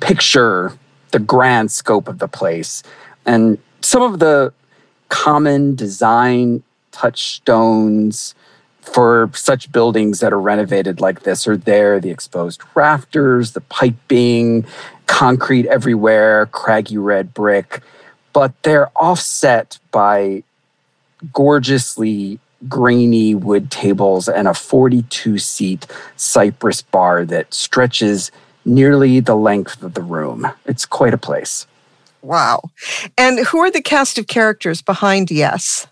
picture 0.00 0.76
the 1.12 1.20
grand 1.20 1.70
scope 1.70 2.08
of 2.08 2.18
the 2.18 2.26
place. 2.26 2.82
And 3.26 3.58
some 3.80 4.02
of 4.02 4.18
the 4.18 4.52
common 5.08 5.76
design 5.76 6.64
touchstones, 6.90 8.34
for 8.86 9.30
such 9.34 9.70
buildings 9.72 10.20
that 10.20 10.32
are 10.32 10.40
renovated 10.40 11.00
like 11.00 11.22
this 11.22 11.46
are 11.46 11.56
there 11.56 12.00
the 12.00 12.10
exposed 12.10 12.62
rafters, 12.74 13.52
the 13.52 13.60
piping, 13.60 14.64
concrete 15.06 15.66
everywhere, 15.66 16.46
craggy 16.46 16.96
red 16.96 17.34
brick, 17.34 17.82
but 18.32 18.52
they're 18.62 18.90
offset 18.96 19.78
by 19.90 20.42
gorgeously 21.32 22.38
grainy 22.68 23.34
wood 23.34 23.70
tables 23.70 24.28
and 24.28 24.48
a 24.48 24.54
42 24.54 25.38
seat 25.38 25.86
cypress 26.16 26.82
bar 26.82 27.24
that 27.24 27.52
stretches 27.52 28.30
nearly 28.64 29.20
the 29.20 29.36
length 29.36 29.82
of 29.82 29.94
the 29.94 30.02
room. 30.02 30.50
It's 30.64 30.86
quite 30.86 31.14
a 31.14 31.18
place. 31.18 31.66
Wow. 32.22 32.62
And 33.16 33.40
who 33.40 33.58
are 33.58 33.70
the 33.70 33.82
cast 33.82 34.18
of 34.18 34.26
characters 34.26 34.82
behind 34.82 35.30
Yess? 35.30 35.86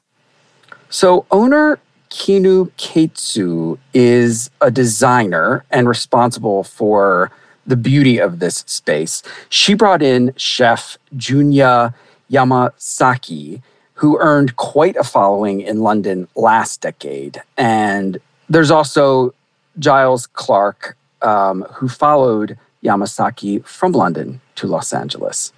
So, 0.90 1.26
owner 1.30 1.78
Kinu 2.15 2.71
Keitsu 2.79 3.77
is 3.93 4.49
a 4.61 4.71
designer 4.71 5.65
and 5.73 5.89
responsible 5.89 6.62
for 6.62 7.33
the 7.67 7.77
beauty 7.77 8.19
of 8.19 8.39
this 8.39 8.59
space. 8.69 9.25
She 9.49 9.75
brought 9.75 10.01
in 10.01 10.33
chef 10.37 10.97
Junya 11.17 11.93
Yamasaki, 12.31 13.62
who 13.95 14.17
earned 14.21 14.55
quite 14.55 14.95
a 14.95 15.03
following 15.03 15.61
in 15.61 15.81
London 15.81 16.29
last 16.37 16.81
decade. 16.81 17.43
And 17.57 18.21
there's 18.49 18.71
also 18.71 19.35
Giles 19.81 20.29
Clark, 20.29 20.97
um, 21.21 21.62
who 21.73 21.89
followed 21.89 22.57
Yamasaki 22.85 23.67
from 23.67 23.91
London 23.91 24.41
to 24.55 24.69
Los 24.69 24.93
Angeles. 24.93 25.53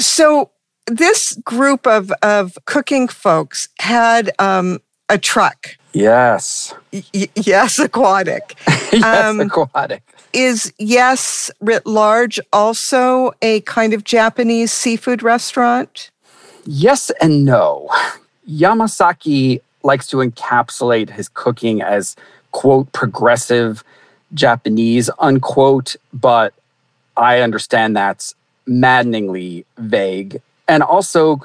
So, 0.00 0.50
this 0.88 1.36
group 1.44 1.86
of, 1.86 2.10
of 2.20 2.58
cooking 2.64 3.06
folks 3.06 3.68
had 3.78 4.32
um, 4.40 4.80
a 5.10 5.18
truck. 5.18 5.76
Yes. 5.92 6.72
Y- 6.92 7.28
yes, 7.34 7.78
aquatic. 7.78 8.56
yes, 8.92 9.04
um, 9.04 9.40
aquatic. 9.40 10.02
Is 10.32 10.72
Yes 10.78 11.50
writ 11.60 11.84
large 11.86 12.38
also 12.52 13.32
a 13.42 13.60
kind 13.62 13.92
of 13.92 14.04
Japanese 14.04 14.72
seafood 14.72 15.22
restaurant? 15.22 16.10
Yess 16.64 17.10
and 17.20 17.44
no. 17.44 17.88
Yamasaki 18.48 19.60
likes 19.82 20.06
to 20.08 20.18
encapsulate 20.18 21.10
his 21.10 21.28
cooking 21.28 21.82
as, 21.82 22.14
quote, 22.52 22.92
progressive 22.92 23.82
Japanese, 24.34 25.10
unquote, 25.18 25.96
but 26.12 26.54
I 27.16 27.40
understand 27.40 27.96
that's 27.96 28.34
maddeningly 28.66 29.64
vague. 29.78 30.40
And 30.68 30.82
also, 30.82 31.40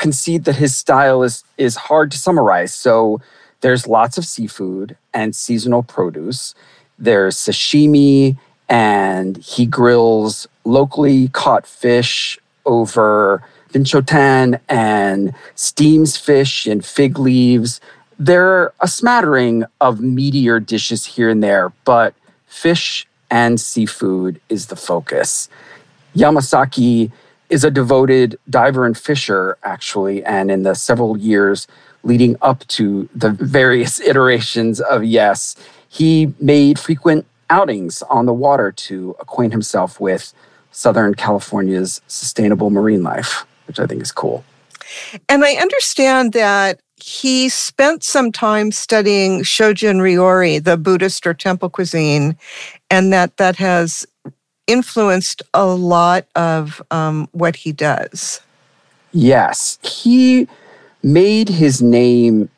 concede 0.00 0.44
that 0.44 0.56
his 0.56 0.74
style 0.74 1.22
is 1.22 1.44
is 1.58 1.76
hard 1.76 2.10
to 2.10 2.18
summarize. 2.18 2.74
So 2.74 3.20
there's 3.60 3.86
lots 3.86 4.18
of 4.18 4.24
seafood 4.24 4.96
and 5.14 5.36
seasonal 5.36 5.82
produce. 5.82 6.54
There's 6.98 7.36
sashimi 7.36 8.36
and 8.68 9.36
he 9.36 9.66
grills 9.66 10.48
locally 10.64 11.28
caught 11.28 11.66
fish 11.66 12.38
over 12.64 13.42
binchotan 13.72 14.58
and 14.68 15.34
steams 15.54 16.16
fish 16.16 16.66
in 16.66 16.80
fig 16.80 17.18
leaves. 17.18 17.80
There 18.18 18.46
are 18.46 18.74
a 18.80 18.88
smattering 18.88 19.64
of 19.80 19.98
meatier 19.98 20.64
dishes 20.64 21.04
here 21.04 21.28
and 21.28 21.42
there, 21.42 21.72
but 21.84 22.14
fish 22.46 23.06
and 23.30 23.60
seafood 23.60 24.40
is 24.48 24.66
the 24.66 24.76
focus. 24.76 25.48
Yamasaki 26.16 27.12
is 27.50 27.64
a 27.64 27.70
devoted 27.70 28.38
diver 28.48 28.86
and 28.86 28.96
fisher, 28.96 29.58
actually. 29.62 30.24
And 30.24 30.50
in 30.50 30.62
the 30.62 30.74
several 30.74 31.18
years 31.18 31.66
leading 32.02 32.36
up 32.40 32.66
to 32.68 33.08
the 33.14 33.30
various 33.30 34.00
iterations 34.10 34.80
of 34.80 35.04
Yess, 35.04 35.56
he 35.88 36.32
made 36.40 36.78
frequent 36.78 37.26
outings 37.50 38.00
on 38.02 38.26
the 38.26 38.32
water 38.32 38.70
to 38.70 39.16
acquaint 39.18 39.52
himself 39.52 40.00
with 40.00 40.32
Southern 40.70 41.14
California's 41.14 42.00
sustainable 42.06 42.70
marine 42.70 43.02
life, 43.02 43.44
which 43.66 43.80
I 43.80 43.86
think 43.86 44.00
is 44.00 44.12
cool. 44.12 44.44
And 45.28 45.44
I 45.44 45.54
understand 45.54 46.32
that 46.32 46.80
he 46.96 47.48
spent 47.48 48.04
some 48.04 48.30
time 48.30 48.72
studying 48.72 49.40
Shojin 49.40 49.96
Ryori, 49.96 50.62
the 50.62 50.76
Buddhist 50.76 51.26
or 51.26 51.34
temple 51.34 51.70
cuisine, 51.70 52.36
and 52.90 53.12
that 53.12 53.36
that 53.38 53.56
has 53.56 54.06
influenced 54.66 55.42
a 55.54 55.66
lot 55.66 56.26
of 56.36 56.82
um, 56.90 57.28
what 57.32 57.56
he 57.56 57.72
does. 57.72 58.40
Yes. 59.12 59.78
He 59.82 60.48
made 61.02 61.48
his 61.48 61.82
name 61.82 62.48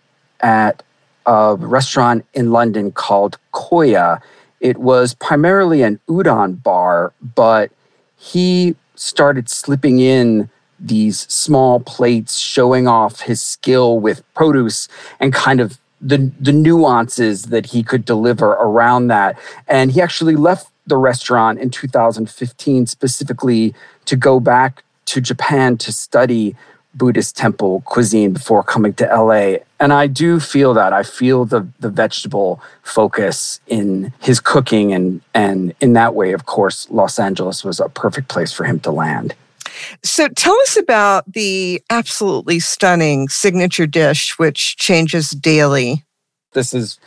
at 0.41 0.83
a 1.27 1.57
restaurant 1.57 2.27
in 2.35 2.51
London 2.51 2.93
called 2.93 3.39
Koya. 3.55 4.21
It 4.61 4.79
was 4.79 5.15
primarily 5.15 5.83
an 5.83 6.01
udon 6.09 6.63
bar, 6.63 7.13
but 7.35 7.71
he 8.17 8.77
started 8.95 9.49
slipping 9.49 9.99
in 9.99 10.49
these 10.79 11.21
small 11.33 11.81
plates 11.81 12.39
showing 12.39 12.89
off 12.89 13.21
his 13.21 13.41
skill 13.41 14.01
with 14.01 14.23
produce 14.35 14.89
and 15.21 15.33
kind 15.33 15.61
of 15.61 15.79
the 16.01 16.33
the 16.41 16.53
nuances 16.53 17.45
that 17.45 17.67
he 17.67 17.83
could 17.85 18.05
deliver 18.05 18.51
around 18.55 19.07
that 19.07 19.39
and 19.69 19.93
he 19.93 20.01
actually 20.01 20.35
left 20.35 20.72
the 20.87 20.97
restaurant 20.97 21.59
in 21.59 21.71
2015 21.71 22.87
specifically 22.87 23.75
to 24.05 24.17
go 24.17 24.41
back 24.41 24.83
to 25.07 25.21
Japan 25.21 25.77
to 25.79 25.93
study 25.93 26.57
Buddhist 26.95 27.37
temple 27.37 27.83
cuisine 27.87 28.33
before 28.35 28.63
coming 28.63 28.93
to 28.95 29.05
LA. 29.07 29.59
And 29.81 29.93
I 29.93 30.07
do 30.07 30.39
feel 30.39 30.75
that. 30.75 30.93
I 30.93 31.03
feel 31.03 31.45
the 31.45 31.67
the 31.81 31.89
vegetable 31.89 32.61
focus 32.83 33.61
in 33.67 34.13
his 34.21 34.41
cooking 34.41 34.93
and 34.93 35.21
and 35.33 35.75
in 35.81 35.95
that 35.95 36.15
way, 36.15 36.33
of 36.33 36.47
course, 36.47 36.89
Los 36.91 37.19
Angeles 37.19 37.65
was 37.65 37.81
a 37.81 37.89
perfect 37.89 38.29
place 38.29 38.53
for 38.53 38.65
him 38.65 38.79
to 38.81 38.91
land. 38.91 39.35
So 40.03 40.29
tell 40.29 40.57
us 40.63 40.77
about 40.77 41.33
the 41.33 41.83
absolutely 41.89 42.61
stunning 42.61 43.29
signature 43.29 43.87
dish 43.87 44.39
which 44.39 44.77
changes 44.77 45.31
daily. 45.31 46.05
This 46.53 46.75
is 46.75 46.99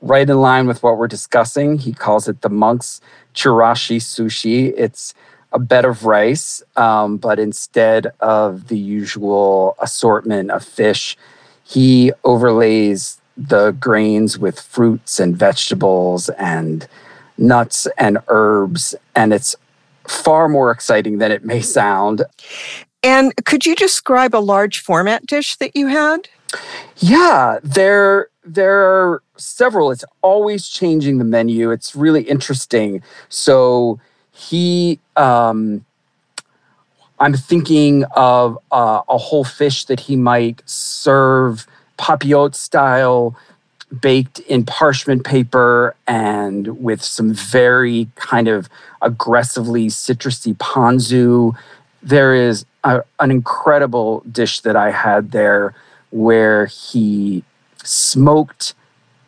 right 0.00 0.28
in 0.28 0.40
line 0.40 0.66
with 0.66 0.82
what 0.82 0.98
we're 0.98 1.08
discussing. 1.08 1.78
He 1.78 1.92
calls 1.92 2.28
it 2.28 2.42
the 2.42 2.48
monk's 2.48 3.00
chirashi 3.34 3.98
sushi. 3.98 4.72
It's 4.76 5.14
a 5.52 5.58
bed 5.58 5.84
of 5.84 6.04
rice, 6.04 6.62
um, 6.76 7.18
but 7.18 7.38
instead 7.38 8.12
of 8.20 8.68
the 8.68 8.78
usual 8.78 9.76
assortment 9.80 10.50
of 10.50 10.64
fish, 10.64 11.16
he 11.64 12.12
overlays 12.24 13.20
the 13.36 13.72
grains 13.72 14.38
with 14.38 14.60
fruits 14.60 15.18
and 15.20 15.36
vegetables 15.36 16.28
and 16.30 16.86
nuts 17.38 17.86
and 17.98 18.18
herbs. 18.28 18.94
And 19.14 19.32
it's 19.32 19.54
far 20.06 20.48
more 20.48 20.70
exciting 20.70 21.18
than 21.18 21.32
it 21.32 21.44
may 21.44 21.60
sound. 21.60 22.22
And 23.02 23.32
could 23.44 23.66
you 23.66 23.74
describe 23.74 24.34
a 24.34 24.38
large 24.38 24.80
format 24.80 25.26
dish 25.26 25.56
that 25.56 25.74
you 25.74 25.88
had? 25.88 26.28
Yeah, 26.98 27.58
there 27.62 28.28
there 28.44 28.82
are 28.82 29.22
several. 29.36 29.90
It's 29.90 30.04
always 30.20 30.68
changing 30.68 31.18
the 31.18 31.24
menu. 31.24 31.70
It's 31.70 31.94
really 31.94 32.22
interesting. 32.22 33.02
So 33.28 34.00
he 34.32 34.98
um 35.16 35.84
I'm 37.20 37.34
thinking 37.34 38.04
of 38.16 38.58
uh, 38.72 39.02
a 39.08 39.16
whole 39.16 39.44
fish 39.44 39.84
that 39.84 40.00
he 40.00 40.16
might 40.16 40.60
serve 40.68 41.68
papillote 41.96 42.56
style 42.56 43.36
baked 44.00 44.40
in 44.40 44.64
parchment 44.64 45.24
paper 45.24 45.94
and 46.08 46.82
with 46.82 47.02
some 47.02 47.32
very 47.32 48.08
kind 48.16 48.48
of 48.48 48.68
aggressively 49.02 49.86
citrusy 49.86 50.56
ponzu. 50.56 51.54
There 52.02 52.34
is 52.34 52.64
a, 52.82 53.04
an 53.20 53.30
incredible 53.30 54.24
dish 54.32 54.60
that 54.60 54.74
I 54.74 54.90
had 54.90 55.30
there 55.30 55.74
where 56.12 56.66
he 56.66 57.42
smoked 57.82 58.74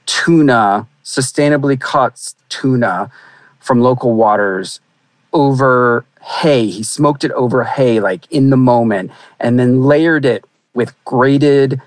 tuna, 0.06 0.86
sustainably 1.04 1.80
caught 1.80 2.34
tuna 2.48 3.10
from 3.58 3.80
local 3.80 4.14
waters 4.14 4.80
over 5.32 6.04
hay. 6.22 6.66
He 6.66 6.82
smoked 6.82 7.24
it 7.24 7.32
over 7.32 7.64
hay, 7.64 8.00
like 8.00 8.30
in 8.30 8.50
the 8.50 8.56
moment, 8.56 9.10
and 9.40 9.58
then 9.58 9.82
layered 9.82 10.24
it 10.24 10.44
with 10.74 10.94
grated 11.04 11.80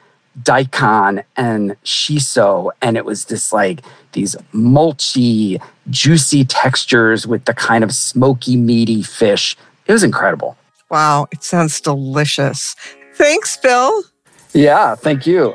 daikon 0.43 1.23
and 1.35 1.75
shiso. 1.83 2.71
And 2.81 2.97
it 2.97 3.05
was 3.05 3.25
this 3.25 3.51
like 3.51 3.81
these 4.11 4.35
mulchy, 4.53 5.61
juicy 5.89 6.45
textures 6.45 7.25
with 7.25 7.45
the 7.45 7.53
kind 7.53 7.83
of 7.83 7.93
smoky, 7.93 8.57
meaty 8.57 9.03
fish. 9.03 9.55
It 9.85 9.93
was 9.93 10.03
incredible. 10.03 10.57
Wow, 10.89 11.27
it 11.31 11.43
sounds 11.43 11.81
delicious. 11.81 12.75
Thanks, 13.15 13.57
Bill. 13.57 14.03
Yeah, 14.57 14.95
thank 14.95 15.27
you. 15.27 15.53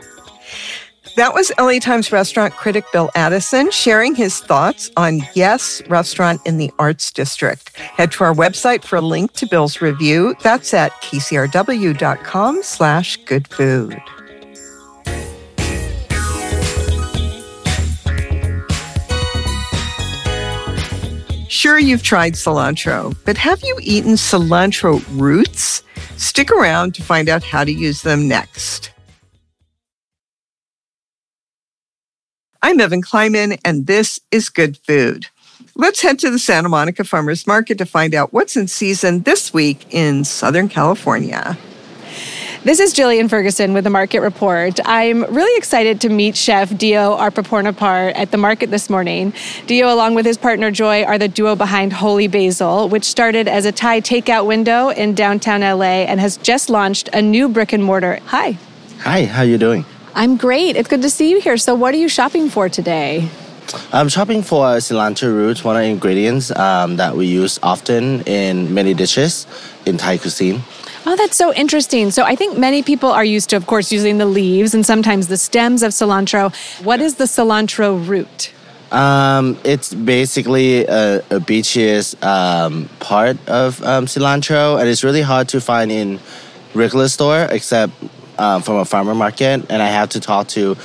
That 1.17 1.35
was 1.35 1.51
LA 1.59 1.81
Times 1.81 2.13
restaurant 2.13 2.55
critic 2.55 2.85
Bill 2.93 3.11
Addison 3.17 3.73
sharing 3.73 4.15
his 4.15 4.39
thoughts 4.39 4.93
on 4.97 5.23
Yess 5.35 5.83
Restaurant 5.89 6.41
in 6.47 6.57
the 6.57 6.71
Arts 6.79 7.11
District. 7.11 7.77
Head 7.77 8.13
to 8.13 8.23
our 8.23 8.33
website 8.33 8.85
for 8.85 8.95
a 8.97 9.01
link 9.01 9.33
to 9.33 9.47
Bill's 9.47 9.81
review. 9.81 10.37
That's 10.45 10.73
at 10.73 10.93
kcrw.com 11.03 12.63
slash 12.63 13.17
good 13.25 13.49
food. 13.49 14.01
Sure, 21.49 21.79
you've 21.79 22.05
tried 22.05 22.35
cilantro, 22.35 23.17
but 23.25 23.37
have 23.37 23.63
you 23.65 23.77
eaten 23.83 24.13
cilantro 24.13 25.05
roots? 25.21 25.83
Stick 26.17 26.53
around 26.53 26.95
to 26.95 27.03
find 27.03 27.29
out 27.29 27.43
how 27.43 27.65
to 27.65 27.73
use 27.73 28.03
them 28.03 28.29
next. 28.29 28.92
I'm 32.65 32.79
Evan 32.79 33.03
Kleiman, 33.03 33.59
and 33.65 33.89
this 33.89 34.21
is 34.31 34.49
Good 34.49 34.79
Food. 34.79 35.27
Let's 35.75 36.01
head 36.01 36.21
to 36.21 36.31
the 36.31 36.39
Santa 36.39 36.69
Monica 36.69 37.03
Farmers 37.03 37.45
Market 37.45 37.77
to 37.79 37.85
find 37.85 38.15
out 38.15 38.33
what's 38.33 38.57
in 38.57 38.69
season 38.69 39.23
this 39.23 39.53
week 39.53 39.85
in 39.93 40.23
Southern 40.23 40.69
California. 40.69 41.59
This 42.63 42.79
is 42.79 42.95
Jillian 42.95 43.29
Ferguson 43.29 43.73
with 43.73 43.83
the 43.83 43.91
Market 43.91 44.21
Report. 44.21 44.79
I'm 44.85 45.25
really 45.35 45.59
excited 45.59 46.01
to 46.03 46.09
meet 46.09 46.37
Chef 46.37 46.71
Deau 46.71 47.19
Arpapornnopparat 47.19 48.13
at 48.15 48.31
the 48.31 48.39
market 48.39 48.71
this 48.71 48.89
morning. 48.89 49.33
Deau, 49.67 49.93
along 49.93 50.15
with 50.15 50.25
his 50.25 50.39
partner 50.39 50.71
Joy, 50.71 51.03
are 51.03 51.19
the 51.19 51.27
duo 51.27 51.57
behind 51.57 51.93
Holy 51.93 52.29
Basil, 52.29 52.89
which 52.89 53.05
started 53.05 53.49
as 53.49 53.67
a 53.67 53.73
Thai 53.73 54.01
takeout 54.03 54.47
window 54.47 54.91
in 54.91 55.17
downtown 55.17 55.63
LA 55.63 56.05
and 56.05 56.21
has 56.21 56.37
just 56.37 56.71
launched 56.71 57.09
a 57.13 57.21
new 57.21 57.49
brick 57.49 57.73
and 57.73 57.83
mortar. 57.83 58.21
Hi. 58.27 58.57
Hi, 59.01 59.25
how 59.25 59.41
are 59.41 59.47
you 59.47 59.59
doing? 59.59 59.85
I'm 60.15 60.37
great. 60.37 60.77
It's 60.77 60.89
good 60.89 61.03
to 61.03 61.11
see 61.11 61.31
you 61.31 61.41
here. 61.41 61.57
So, 61.57 61.75
what 61.75 61.95
are 61.95 61.99
you 61.99 62.09
shopping 62.09 62.51
for 62.51 62.69
today? 62.69 63.31
I'm 63.93 64.09
shopping 64.09 64.43
for 64.43 64.65
cilantro 64.77 65.33
root, 65.33 65.65
one 65.65 65.77
of 65.77 65.83
the 65.83 65.89
ingredients 65.89 66.51
um, 66.51 66.97
that 66.97 67.17
we 67.17 67.27
use 67.27 67.59
often 67.63 68.21
in 68.23 68.75
many 68.75 68.93
dishes 68.93 69.47
in 69.87 69.97
Thai 69.97 70.19
cuisine. 70.19 70.63
Oh, 71.07 71.17
that's 71.17 71.37
so 71.37 71.53
interesting. 71.55 72.11
So, 72.11 72.25
I 72.25 72.37
think 72.37 72.59
many 72.59 72.83
people 72.83 73.11
are 73.11 73.25
used 73.25 73.51
to, 73.51 73.57
of 73.57 73.67
course, 73.67 73.91
using 73.91 74.19
the 74.19 74.27
leaves 74.27 74.75
and 74.75 74.85
sometimes 74.85 75.29
the 75.29 75.39
stems 75.39 75.83
of 75.83 75.93
cilantro. 75.93 76.55
What 76.85 77.01
is 77.01 77.15
the 77.15 77.25
cilantro 77.25 78.07
root? 78.07 78.53
Um, 78.91 79.57
it's 79.65 79.95
basically 79.95 80.85
a, 80.85 81.21
a 81.31 81.41
beachiest 81.41 82.23
um, 82.23 82.91
part 83.01 83.39
of 83.49 83.83
um, 83.83 84.05
cilantro, 84.05 84.79
and 84.79 84.87
it's 84.87 85.03
really 85.03 85.23
hard 85.23 85.49
to 85.49 85.61
find 85.63 85.91
in 85.91 86.21
regular 86.75 87.09
store 87.09 87.49
except 87.51 87.93
um, 88.39 88.63
from 88.63 88.77
a 88.77 88.85
farmer 88.85 89.15
market, 89.15 89.65
and 89.71 89.83
I 89.83 89.89
have 89.89 90.11
to 90.11 90.21
talk 90.21 90.49
to 90.49 90.77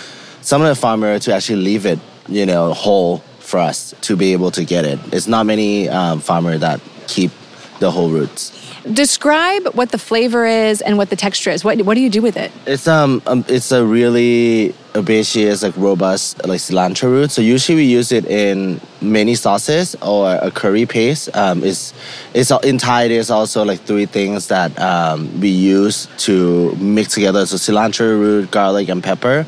some 0.42 0.62
of 0.62 0.68
the 0.68 0.76
farmer 0.76 1.20
to 1.20 1.34
actually 1.34 1.62
leave 1.62 1.86
it, 1.86 2.00
you 2.28 2.46
know, 2.46 2.74
whole 2.74 3.20
for 3.40 3.60
us 3.60 3.94
to 4.02 4.16
be 4.16 4.34
able 4.34 4.52
to 4.52 4.64
get 4.66 4.86
it. 4.86 5.00
It's 5.14 5.28
not 5.28 5.46
many 5.46 5.90
um, 5.90 6.20
farmer 6.20 6.58
that 6.58 6.82
keep 7.08 7.32
the 7.80 7.92
whole 7.92 8.10
roots. 8.10 8.54
Describe 8.92 9.68
what 9.74 9.92
the 9.92 9.98
flavor 9.98 10.46
is 10.46 10.82
and 10.82 10.98
what 10.98 11.10
the 11.10 11.16
texture 11.16 11.50
is. 11.50 11.64
What 11.64 11.82
what 11.82 11.96
do 11.96 12.02
you 12.02 12.10
do 12.10 12.22
with 12.22 12.38
it? 12.38 12.52
It's 12.66 12.88
um, 12.88 13.22
um 13.28 13.44
it's 13.48 13.72
a 13.72 13.86
really 13.86 14.74
herbaceous 14.96 15.64
like 15.64 15.76
robust 15.76 16.46
like 16.48 16.60
cilantro 16.60 17.10
root. 17.10 17.32
So 17.32 17.42
usually 17.42 17.76
we 17.76 17.84
use 17.84 18.12
it 18.12 18.26
in 18.26 18.80
many 19.02 19.36
sauces 19.36 19.96
or 20.02 20.34
a 20.42 20.52
curry 20.52 20.86
paste. 20.86 21.36
Um, 21.36 21.64
it's 21.64 21.94
it's 22.34 22.52
in 22.64 22.78
Thai. 22.78 23.08
There's 23.08 23.30
also 23.30 23.64
like 23.64 23.82
three 23.82 24.06
things 24.06 24.48
that 24.48 24.78
um, 24.80 25.40
we 25.40 25.50
use 25.50 26.08
to 26.26 26.76
mix 26.76 27.14
together. 27.14 27.46
So 27.46 27.56
cilantro 27.58 28.20
root, 28.20 28.52
garlic, 28.52 28.90
and 28.90 29.04
pepper. 29.04 29.46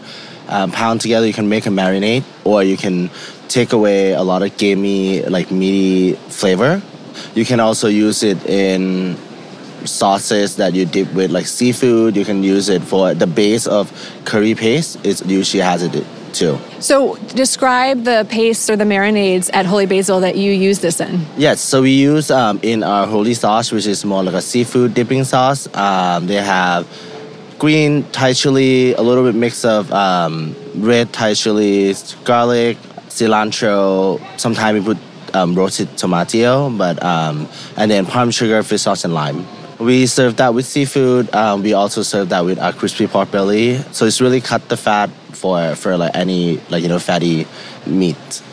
Um, 0.48 0.72
pound 0.72 1.02
together. 1.02 1.28
You 1.28 1.34
can 1.34 1.48
make 1.48 1.68
a 1.68 1.70
marinade, 1.70 2.24
or 2.44 2.64
you 2.64 2.76
can 2.76 3.12
take 3.50 3.72
away 3.72 4.14
a 4.14 4.24
lot 4.24 4.42
of 4.42 4.58
gamey 4.58 5.22
like 5.24 5.52
meaty 5.52 6.14
flavor. 6.30 6.82
You 7.36 7.46
can 7.46 7.60
also 7.60 7.88
use 7.88 8.24
it 8.24 8.44
in 8.48 9.16
sauces 9.86 10.56
that 10.58 10.74
you 10.74 10.86
dip 10.86 11.14
with 11.14 11.32
like 11.32 11.46
seafood. 11.46 12.16
You 12.16 12.26
can 12.26 12.44
use 12.44 12.70
it 12.70 12.82
for 12.82 13.14
the 13.14 13.28
base 13.28 13.68
of 13.68 13.92
curry 14.26 14.56
paste. 14.56 15.06
It 15.06 15.26
usually 15.26 15.62
has 15.62 15.84
it 15.84 16.04
too. 16.34 16.58
So 16.80 17.16
describe 17.36 18.04
the 18.04 18.26
paste 18.30 18.70
or 18.70 18.76
the 18.76 18.84
marinades 18.84 19.50
at 19.54 19.66
Holy 19.66 19.86
Basil 19.86 20.20
that 20.22 20.36
you 20.36 20.52
use 20.52 20.80
this 20.80 21.00
in. 21.00 21.26
Yes, 21.38 21.62
so 21.62 21.82
we 21.82 21.92
use 21.92 22.32
um, 22.32 22.60
in 22.64 22.84
our 22.84 23.08
holy 23.08 23.34
sauce, 23.34 23.72
which 23.72 23.86
is 23.86 24.06
more 24.06 24.24
like 24.24 24.36
a 24.36 24.42
seafood 24.42 24.94
dipping 24.94 25.24
sauce. 25.24 25.68
Um, 25.76 26.28
they 26.28 26.36
have 26.36 26.88
green 27.60 28.04
Thai 28.12 28.34
chili, 28.34 28.94
a 28.94 29.02
little 29.02 29.24
bit 29.24 29.36
mix 29.36 29.66
of 29.66 29.92
um, 29.92 30.56
red 30.76 31.12
Thai 31.12 31.34
chilies, 31.34 32.16
garlic, 32.24 32.78
cilantro. 33.10 34.20
Sometimes 34.40 34.80
we 34.80 34.94
put 34.94 35.36
um, 35.36 35.56
roasted 35.56 35.90
tomatillo, 35.90 36.76
but 36.76 37.04
um, 37.04 37.48
and 37.78 37.92
then 37.92 38.06
palm 38.06 38.32
sugar, 38.32 38.64
fish 38.64 38.82
sauce, 38.82 39.04
and 39.04 39.14
lime. 39.14 39.46
We 39.80 40.08
serve 40.08 40.36
that 40.38 40.54
with 40.54 40.66
seafood. 40.66 41.34
Um, 41.34 41.64
we 41.64 41.74
also 41.74 42.04
serve 42.04 42.30
that 42.30 42.44
with 42.44 42.60
our 42.60 42.74
crispy 42.74 43.08
pork 43.08 43.32
belly. 43.32 43.78
So 43.94 44.06
it's 44.06 44.20
really 44.20 44.42
cut 44.42 44.68
the 44.68 44.78
fat 44.78 45.10
for 45.32 45.76
for 45.76 45.96
like 45.96 46.16
any 46.16 46.60
like 46.70 46.84
you 46.84 46.90
know 46.90 47.00
fatty 47.00 47.48
meat. 47.86 48.44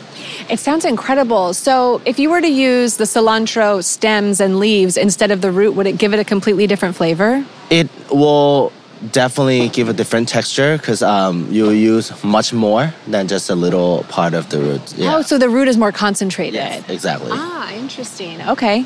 It 0.49 0.59
sounds 0.59 0.85
incredible. 0.85 1.53
So, 1.53 2.01
if 2.05 2.19
you 2.19 2.29
were 2.29 2.39
to 2.39 2.47
use 2.47 2.95
the 2.95 3.03
cilantro 3.03 3.83
stems 3.83 4.39
and 4.39 4.59
leaves 4.59 4.95
instead 4.95 5.31
of 5.31 5.41
the 5.41 5.51
root, 5.51 5.75
would 5.75 5.87
it 5.87 5.97
give 5.97 6.13
it 6.13 6.19
a 6.19 6.23
completely 6.23 6.67
different 6.67 6.95
flavor? 6.95 7.45
It 7.69 7.89
will 8.09 8.71
definitely 9.11 9.67
give 9.69 9.89
a 9.89 9.93
different 9.93 10.29
texture 10.29 10.77
because 10.77 11.03
um, 11.03 11.51
you 11.51 11.69
use 11.71 12.23
much 12.23 12.53
more 12.53 12.93
than 13.07 13.27
just 13.27 13.49
a 13.49 13.55
little 13.55 14.03
part 14.09 14.33
of 14.33 14.49
the 14.49 14.59
root. 14.59 14.93
Yeah. 14.93 15.17
Oh, 15.17 15.21
so 15.21 15.37
the 15.37 15.49
root 15.49 15.67
is 15.67 15.77
more 15.77 15.91
concentrated. 15.91 16.55
Yes, 16.55 16.89
exactly. 16.89 17.31
Ah, 17.33 17.73
interesting. 17.73 18.41
Okay. 18.41 18.85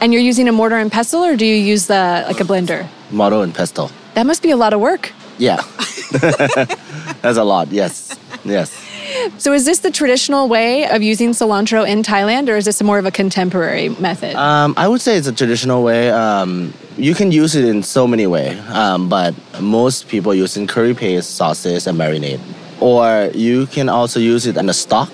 And 0.00 0.12
you're 0.12 0.22
using 0.22 0.48
a 0.48 0.52
mortar 0.52 0.76
and 0.76 0.92
pestle, 0.92 1.24
or 1.24 1.36
do 1.36 1.44
you 1.44 1.56
use 1.56 1.86
the 1.86 2.24
like 2.28 2.40
a 2.40 2.44
blender? 2.44 2.86
Mortar 3.10 3.42
and 3.42 3.54
pestle. 3.54 3.90
That 4.14 4.26
must 4.26 4.42
be 4.42 4.50
a 4.50 4.56
lot 4.56 4.72
of 4.72 4.80
work. 4.80 5.12
Yeah, 5.38 5.56
that's 7.22 7.38
a 7.38 7.44
lot. 7.44 7.72
Yes, 7.72 8.16
yes. 8.44 8.70
So, 9.38 9.52
is 9.52 9.64
this 9.64 9.80
the 9.80 9.90
traditional 9.90 10.48
way 10.48 10.88
of 10.88 11.02
using 11.02 11.30
cilantro 11.30 11.86
in 11.86 12.02
Thailand, 12.02 12.48
or 12.48 12.56
is 12.56 12.64
this 12.64 12.82
more 12.82 12.98
of 12.98 13.06
a 13.06 13.10
contemporary 13.10 13.88
method? 13.88 14.36
Um, 14.36 14.74
I 14.76 14.86
would 14.86 15.00
say 15.00 15.16
it's 15.16 15.26
a 15.26 15.32
traditional 15.32 15.82
way. 15.82 16.10
Um, 16.10 16.72
you 16.96 17.14
can 17.14 17.32
use 17.32 17.56
it 17.56 17.64
in 17.64 17.82
so 17.82 18.06
many 18.06 18.26
ways, 18.26 18.58
um, 18.70 19.08
but 19.08 19.34
most 19.60 20.08
people 20.08 20.34
use 20.34 20.56
in 20.56 20.66
curry 20.66 20.94
paste, 20.94 21.36
sauces, 21.36 21.86
and 21.86 21.98
marinade. 21.98 22.40
Or 22.80 23.30
you 23.34 23.66
can 23.66 23.88
also 23.88 24.20
use 24.20 24.46
it 24.46 24.56
in 24.56 24.68
a 24.68 24.74
stock 24.74 25.10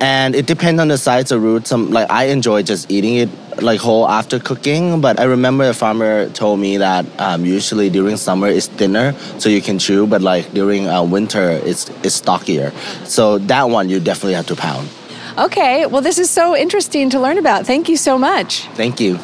and 0.00 0.34
it 0.34 0.46
depends 0.46 0.80
on 0.80 0.88
the 0.88 0.98
size 0.98 1.30
of 1.30 1.42
root. 1.42 1.66
Some 1.66 1.90
like 1.90 2.10
I 2.10 2.24
enjoy 2.24 2.62
just 2.62 2.90
eating 2.90 3.16
it 3.16 3.28
like 3.62 3.80
whole 3.80 4.08
after 4.08 4.38
cooking, 4.38 5.00
but 5.00 5.20
I 5.20 5.24
remember 5.24 5.68
a 5.68 5.74
farmer 5.74 6.28
told 6.30 6.58
me 6.58 6.78
that 6.78 7.04
um, 7.18 7.44
usually 7.44 7.90
during 7.90 8.16
summer 8.16 8.48
it's 8.48 8.66
thinner, 8.66 9.12
so 9.38 9.48
you 9.48 9.60
can 9.60 9.78
chew, 9.78 10.06
but 10.06 10.22
like 10.22 10.52
during 10.52 10.88
uh, 10.88 11.02
winter 11.02 11.50
it's 11.50 11.90
it's 12.02 12.14
stockier. 12.14 12.72
So 13.04 13.38
that 13.38 13.68
one 13.68 13.88
you 13.88 14.00
definitely 14.00 14.34
have 14.34 14.46
to 14.46 14.56
pound. 14.56 14.88
Okay, 15.38 15.86
well, 15.86 16.02
this 16.02 16.18
is 16.18 16.28
so 16.28 16.56
interesting 16.56 17.08
to 17.10 17.20
learn 17.20 17.38
about. 17.38 17.64
Thank 17.66 17.88
you 17.88 17.96
so 17.96 18.18
much. 18.18 18.66
Thank 18.74 19.00
you. 19.00 19.18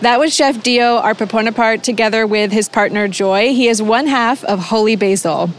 That 0.00 0.18
was 0.18 0.34
Chef 0.34 0.56
Deau 0.62 1.02
Arpapornnopparat 1.02 1.82
together 1.82 2.26
with 2.26 2.52
his 2.52 2.68
partner 2.68 3.08
Joy. 3.08 3.54
He 3.54 3.68
is 3.68 3.82
one 3.82 4.06
half 4.06 4.44
of 4.44 4.58
Holy 4.58 4.96
Basil. 4.96 5.50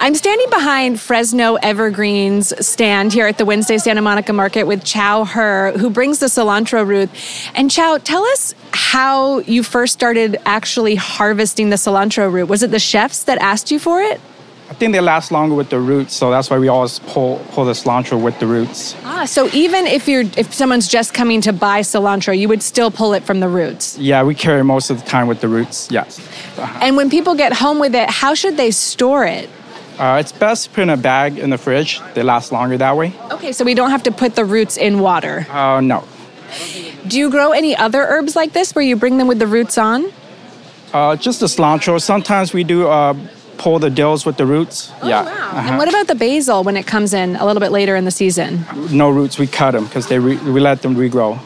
I'm 0.00 0.14
standing 0.14 0.48
behind 0.48 1.00
Fresno 1.00 1.56
Evergreen's 1.56 2.54
stand 2.64 3.12
here 3.12 3.26
at 3.26 3.36
the 3.36 3.44
Wednesday 3.44 3.78
Santa 3.78 4.00
Monica 4.00 4.32
Market 4.32 4.62
with 4.64 4.84
Chow 4.84 5.24
Her, 5.24 5.72
who 5.72 5.90
brings 5.90 6.20
the 6.20 6.26
cilantro 6.26 6.86
root. 6.86 7.10
And 7.56 7.68
Chow, 7.68 7.98
tell 7.98 8.24
us 8.26 8.54
how 8.70 9.40
you 9.40 9.64
first 9.64 9.92
started 9.92 10.36
actually 10.46 10.94
harvesting 10.94 11.70
the 11.70 11.76
cilantro 11.76 12.32
root. 12.32 12.46
Was 12.48 12.62
it 12.62 12.70
the 12.70 12.78
chefs 12.78 13.24
that 13.24 13.38
asked 13.38 13.72
you 13.72 13.80
for 13.80 14.00
it? 14.00 14.20
I 14.70 14.74
think 14.74 14.92
they 14.92 15.00
last 15.00 15.32
longer 15.32 15.56
with 15.56 15.70
the 15.70 15.80
roots, 15.80 16.14
so 16.14 16.30
that's 16.30 16.48
why 16.48 16.58
we 16.58 16.68
always 16.68 17.00
pull 17.00 17.38
pull 17.50 17.64
the 17.64 17.72
cilantro 17.72 18.22
with 18.22 18.38
the 18.38 18.46
roots. 18.46 18.94
Ah, 19.02 19.24
so 19.24 19.48
even 19.52 19.86
if 19.86 20.06
you're 20.06 20.24
if 20.36 20.54
someone's 20.54 20.86
just 20.86 21.12
coming 21.12 21.40
to 21.40 21.52
buy 21.52 21.80
cilantro, 21.80 22.38
you 22.38 22.48
would 22.48 22.62
still 22.62 22.90
pull 22.90 23.14
it 23.14 23.24
from 23.24 23.40
the 23.40 23.48
roots. 23.48 23.98
Yeah, 23.98 24.22
we 24.22 24.34
carry 24.34 24.62
most 24.62 24.90
of 24.90 25.02
the 25.02 25.08
time 25.08 25.26
with 25.26 25.40
the 25.40 25.48
roots. 25.48 25.90
Yes. 25.90 26.20
Uh-huh. 26.58 26.78
And 26.82 26.96
when 26.96 27.10
people 27.10 27.34
get 27.34 27.54
home 27.54 27.80
with 27.80 27.94
it, 27.94 28.10
how 28.10 28.34
should 28.34 28.56
they 28.56 28.70
store 28.70 29.24
it? 29.24 29.48
Uh, 29.98 30.18
it's 30.20 30.32
best 30.32 30.64
to 30.64 30.70
put 30.70 30.82
in 30.82 30.90
a 30.90 30.96
bag 30.96 31.38
in 31.38 31.50
the 31.50 31.58
fridge. 31.58 32.00
They 32.14 32.22
last 32.22 32.52
longer 32.52 32.76
that 32.78 32.96
way. 32.96 33.12
Okay, 33.32 33.52
so 33.52 33.64
we 33.64 33.74
don't 33.74 33.90
have 33.90 34.04
to 34.04 34.12
put 34.12 34.36
the 34.36 34.44
roots 34.44 34.76
in 34.76 35.00
water. 35.00 35.46
Uh, 35.50 35.80
no. 35.80 36.04
Do 37.06 37.18
you 37.18 37.30
grow 37.30 37.52
any 37.52 37.74
other 37.76 38.02
herbs 38.02 38.36
like 38.36 38.52
this 38.52 38.74
where 38.74 38.84
you 38.84 38.96
bring 38.96 39.18
them 39.18 39.26
with 39.26 39.38
the 39.38 39.46
roots 39.46 39.76
on? 39.76 40.12
Uh, 40.92 41.16
just 41.16 41.40
the 41.40 41.46
cilantro. 41.46 42.00
Sometimes 42.00 42.52
we 42.52 42.64
do 42.64 42.86
uh, 42.86 43.14
pull 43.58 43.78
the 43.78 43.90
dills 43.90 44.24
with 44.24 44.36
the 44.36 44.46
roots. 44.46 44.92
Oh, 45.02 45.08
yeah. 45.08 45.24
Wow. 45.24 45.30
Uh-huh. 45.30 45.68
And 45.68 45.78
what 45.78 45.88
about 45.88 46.06
the 46.06 46.14
basil 46.14 46.62
when 46.62 46.76
it 46.76 46.86
comes 46.86 47.12
in 47.12 47.36
a 47.36 47.44
little 47.44 47.60
bit 47.60 47.72
later 47.72 47.96
in 47.96 48.04
the 48.04 48.10
season? 48.10 48.64
No 48.90 49.10
roots. 49.10 49.38
We 49.38 49.46
cut 49.46 49.72
them 49.72 49.84
because 49.84 50.06
they 50.08 50.18
re- 50.18 50.36
we 50.36 50.60
let 50.60 50.82
them 50.82 50.94
regrow. 50.94 51.40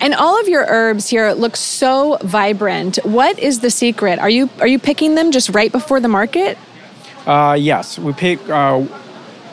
And 0.00 0.14
all 0.14 0.40
of 0.40 0.48
your 0.48 0.64
herbs 0.66 1.08
here 1.08 1.30
look 1.32 1.56
so 1.56 2.16
vibrant. 2.22 2.98
What 3.04 3.38
is 3.38 3.60
the 3.60 3.70
secret? 3.70 4.18
Are 4.18 4.30
you 4.30 4.48
are 4.58 4.66
you 4.66 4.78
picking 4.78 5.14
them 5.14 5.30
just 5.30 5.50
right 5.50 5.70
before 5.70 6.00
the 6.00 6.08
market? 6.08 6.56
Uh, 7.26 7.56
yes, 7.58 7.98
we 7.98 8.12
pick 8.12 8.48
uh, 8.48 8.80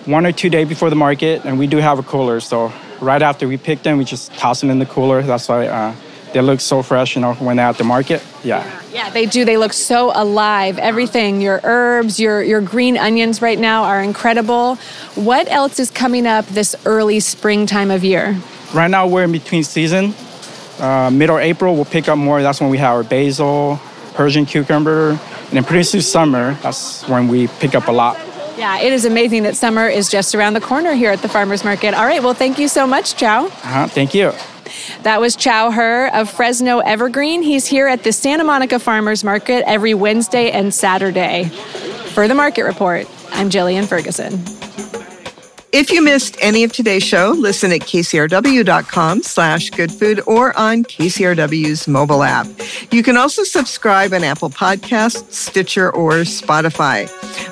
one 0.05 0.25
or 0.25 0.31
two 0.31 0.49
days 0.49 0.67
before 0.67 0.89
the 0.89 0.95
market, 0.95 1.45
and 1.45 1.59
we 1.59 1.67
do 1.67 1.77
have 1.77 1.99
a 1.99 2.03
cooler. 2.03 2.39
So 2.39 2.71
right 3.01 3.21
after 3.21 3.47
we 3.47 3.57
pick 3.57 3.83
them, 3.83 3.97
we 3.97 4.05
just 4.05 4.33
toss 4.33 4.61
them 4.61 4.69
in 4.69 4.79
the 4.79 4.85
cooler. 4.85 5.21
That's 5.21 5.47
why 5.49 5.67
uh, 5.67 5.95
they 6.33 6.41
look 6.41 6.59
so 6.59 6.81
fresh, 6.81 7.15
you 7.15 7.21
know, 7.21 7.33
when 7.35 7.57
they're 7.57 7.65
at 7.67 7.77
the 7.77 7.83
market. 7.83 8.23
Yeah. 8.43 8.81
Yeah, 8.91 9.09
they 9.09 9.25
do. 9.25 9.45
They 9.45 9.57
look 9.57 9.73
so 9.73 10.11
alive. 10.13 10.79
Everything, 10.79 11.41
your 11.41 11.59
herbs, 11.63 12.19
your 12.19 12.41
your 12.41 12.61
green 12.61 12.97
onions 12.97 13.41
right 13.41 13.59
now 13.59 13.83
are 13.83 14.01
incredible. 14.01 14.75
What 15.15 15.49
else 15.51 15.79
is 15.79 15.91
coming 15.91 16.25
up 16.25 16.45
this 16.47 16.75
early 16.85 17.19
spring 17.19 17.65
time 17.65 17.91
of 17.91 18.03
year? 18.03 18.37
Right 18.73 18.89
now 18.89 19.07
we're 19.07 19.23
in 19.23 19.31
between 19.31 19.63
season. 19.63 20.13
Uh, 20.79 21.09
middle 21.11 21.37
April 21.37 21.75
we'll 21.75 21.85
pick 21.85 22.07
up 22.07 22.17
more. 22.17 22.41
That's 22.41 22.61
when 22.61 22.69
we 22.69 22.77
have 22.77 22.95
our 22.95 23.03
basil, 23.03 23.79
Persian 24.13 24.45
cucumber, 24.45 25.19
and 25.47 25.53
then 25.53 25.63
pretty 25.63 25.83
soon 25.83 26.01
summer. 26.01 26.53
That's 26.55 27.07
when 27.07 27.27
we 27.27 27.47
pick 27.47 27.75
up 27.75 27.87
a 27.87 27.91
lot. 27.91 28.17
Yeah, 28.57 28.79
it 28.79 28.91
is 28.91 29.05
amazing 29.05 29.43
that 29.43 29.55
summer 29.55 29.87
is 29.87 30.09
just 30.09 30.33
around 30.33 30.53
the 30.53 30.61
corner 30.61 30.93
here 30.93 31.11
at 31.11 31.21
the 31.21 31.29
farmers 31.29 31.63
market. 31.63 31.93
All 31.93 32.05
right, 32.05 32.23
well, 32.23 32.33
thank 32.33 32.57
you 32.57 32.67
so 32.67 32.87
much, 32.87 33.15
Chow. 33.15 33.45
Uh-huh, 33.45 33.87
thank 33.87 34.15
you. 34.15 34.33
That 35.03 35.21
was 35.21 35.35
Chow 35.35 35.71
Her 35.71 36.13
of 36.13 36.29
Fresno 36.29 36.79
Evergreen. 36.79 37.43
He's 37.43 37.67
here 37.67 37.87
at 37.87 38.03
the 38.03 38.11
Santa 38.11 38.43
Monica 38.43 38.79
Farmers 38.79 39.23
Market 39.23 39.63
every 39.67 39.93
Wednesday 39.93 40.51
and 40.51 40.73
Saturday. 40.73 41.45
For 42.13 42.27
the 42.27 42.33
Market 42.33 42.63
Report, 42.63 43.07
I'm 43.31 43.49
Jillian 43.49 43.85
Ferguson. 43.85 44.56
If 45.73 45.91
you 45.91 46.01
missed 46.01 46.37
any 46.39 46.63
of 46.63 46.71
today's 46.71 47.03
show, 47.03 47.35
listen 47.37 47.73
at 47.73 47.81
kcrw.com 47.81 49.21
slash 49.23 49.69
goodfood 49.71 50.21
or 50.25 50.57
on 50.57 50.85
KCRW's 50.85 51.89
mobile 51.89 52.23
app. 52.23 52.47
You 52.89 53.03
can 53.03 53.17
also 53.17 53.43
subscribe 53.43 54.13
on 54.13 54.23
Apple 54.23 54.49
Podcasts, 54.49 55.29
Stitcher, 55.29 55.93
or 55.93 56.21
Spotify. 56.21 57.07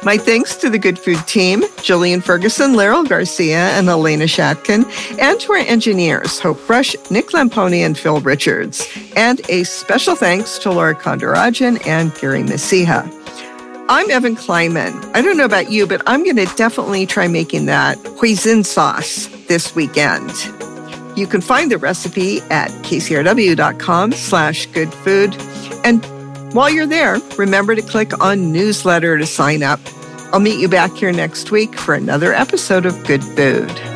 My 0.06 0.18
thanks 0.18 0.56
to 0.58 0.70
the 0.70 0.80
Good 0.80 0.98
Food 0.98 1.28
team, 1.28 1.64
Jillian 1.84 2.24
Ferguson, 2.24 2.72
Laryl 2.72 3.08
Garcia, 3.08 3.72
and 3.72 3.90
Elena 3.90 4.26
Shatkin, 4.26 4.86
and 5.20 5.38
to 5.42 5.52
our 5.52 5.60
engineers, 5.60 6.40
Hope 6.40 6.66
Brush, 6.66 6.96
Nick 7.12 7.28
Lamponi, 7.32 7.86
and 7.86 7.98
Phil 7.98 8.22
Richards. 8.22 8.88
And 9.18 9.42
a 9.50 9.64
special 9.66 10.16
thanks 10.16 10.58
to 10.60 10.72
Laura 10.72 10.96
Kondarajan 10.96 11.86
and 11.86 12.16
Gary 12.16 12.44
Messiha. 12.44 13.25
I'm 13.88 14.10
Evan 14.10 14.36
Kleiman. 14.36 14.94
I 15.14 15.22
don't 15.22 15.38
know 15.38 15.46
about 15.46 15.72
you, 15.72 15.86
but 15.86 16.02
I'm 16.08 16.24
going 16.24 16.38
to 16.38 16.48
definitely 16.56 17.06
try 17.06 17.28
making 17.28 17.68
that 17.68 18.00
hoisin 18.00 18.66
sauce 18.66 19.28
this 19.48 19.76
weekend. 19.76 20.32
You 21.16 21.28
can 21.28 21.40
find 21.40 21.72
the 21.72 21.78
recipe 21.78 22.42
at 22.50 22.72
kcrw.com 22.82 24.12
slash 24.14 24.66
good 24.68 24.92
food. 24.92 25.36
And 25.84 26.04
while 26.56 26.72
you're 26.72 26.88
there, 26.88 27.20
remember 27.38 27.76
to 27.76 27.84
click 27.84 28.20
on 28.20 28.52
newsletter 28.52 29.20
to 29.20 29.26
sign 29.28 29.62
up. 29.62 29.80
I'll 30.34 30.40
meet 30.40 30.60
you 30.60 30.68
back 30.68 30.92
here 30.94 31.12
next 31.12 31.52
week 31.52 31.78
for 31.78 31.94
another 31.94 32.34
episode 32.34 32.88
of 32.88 33.06
Good 33.06 33.24
Food. 33.24 33.95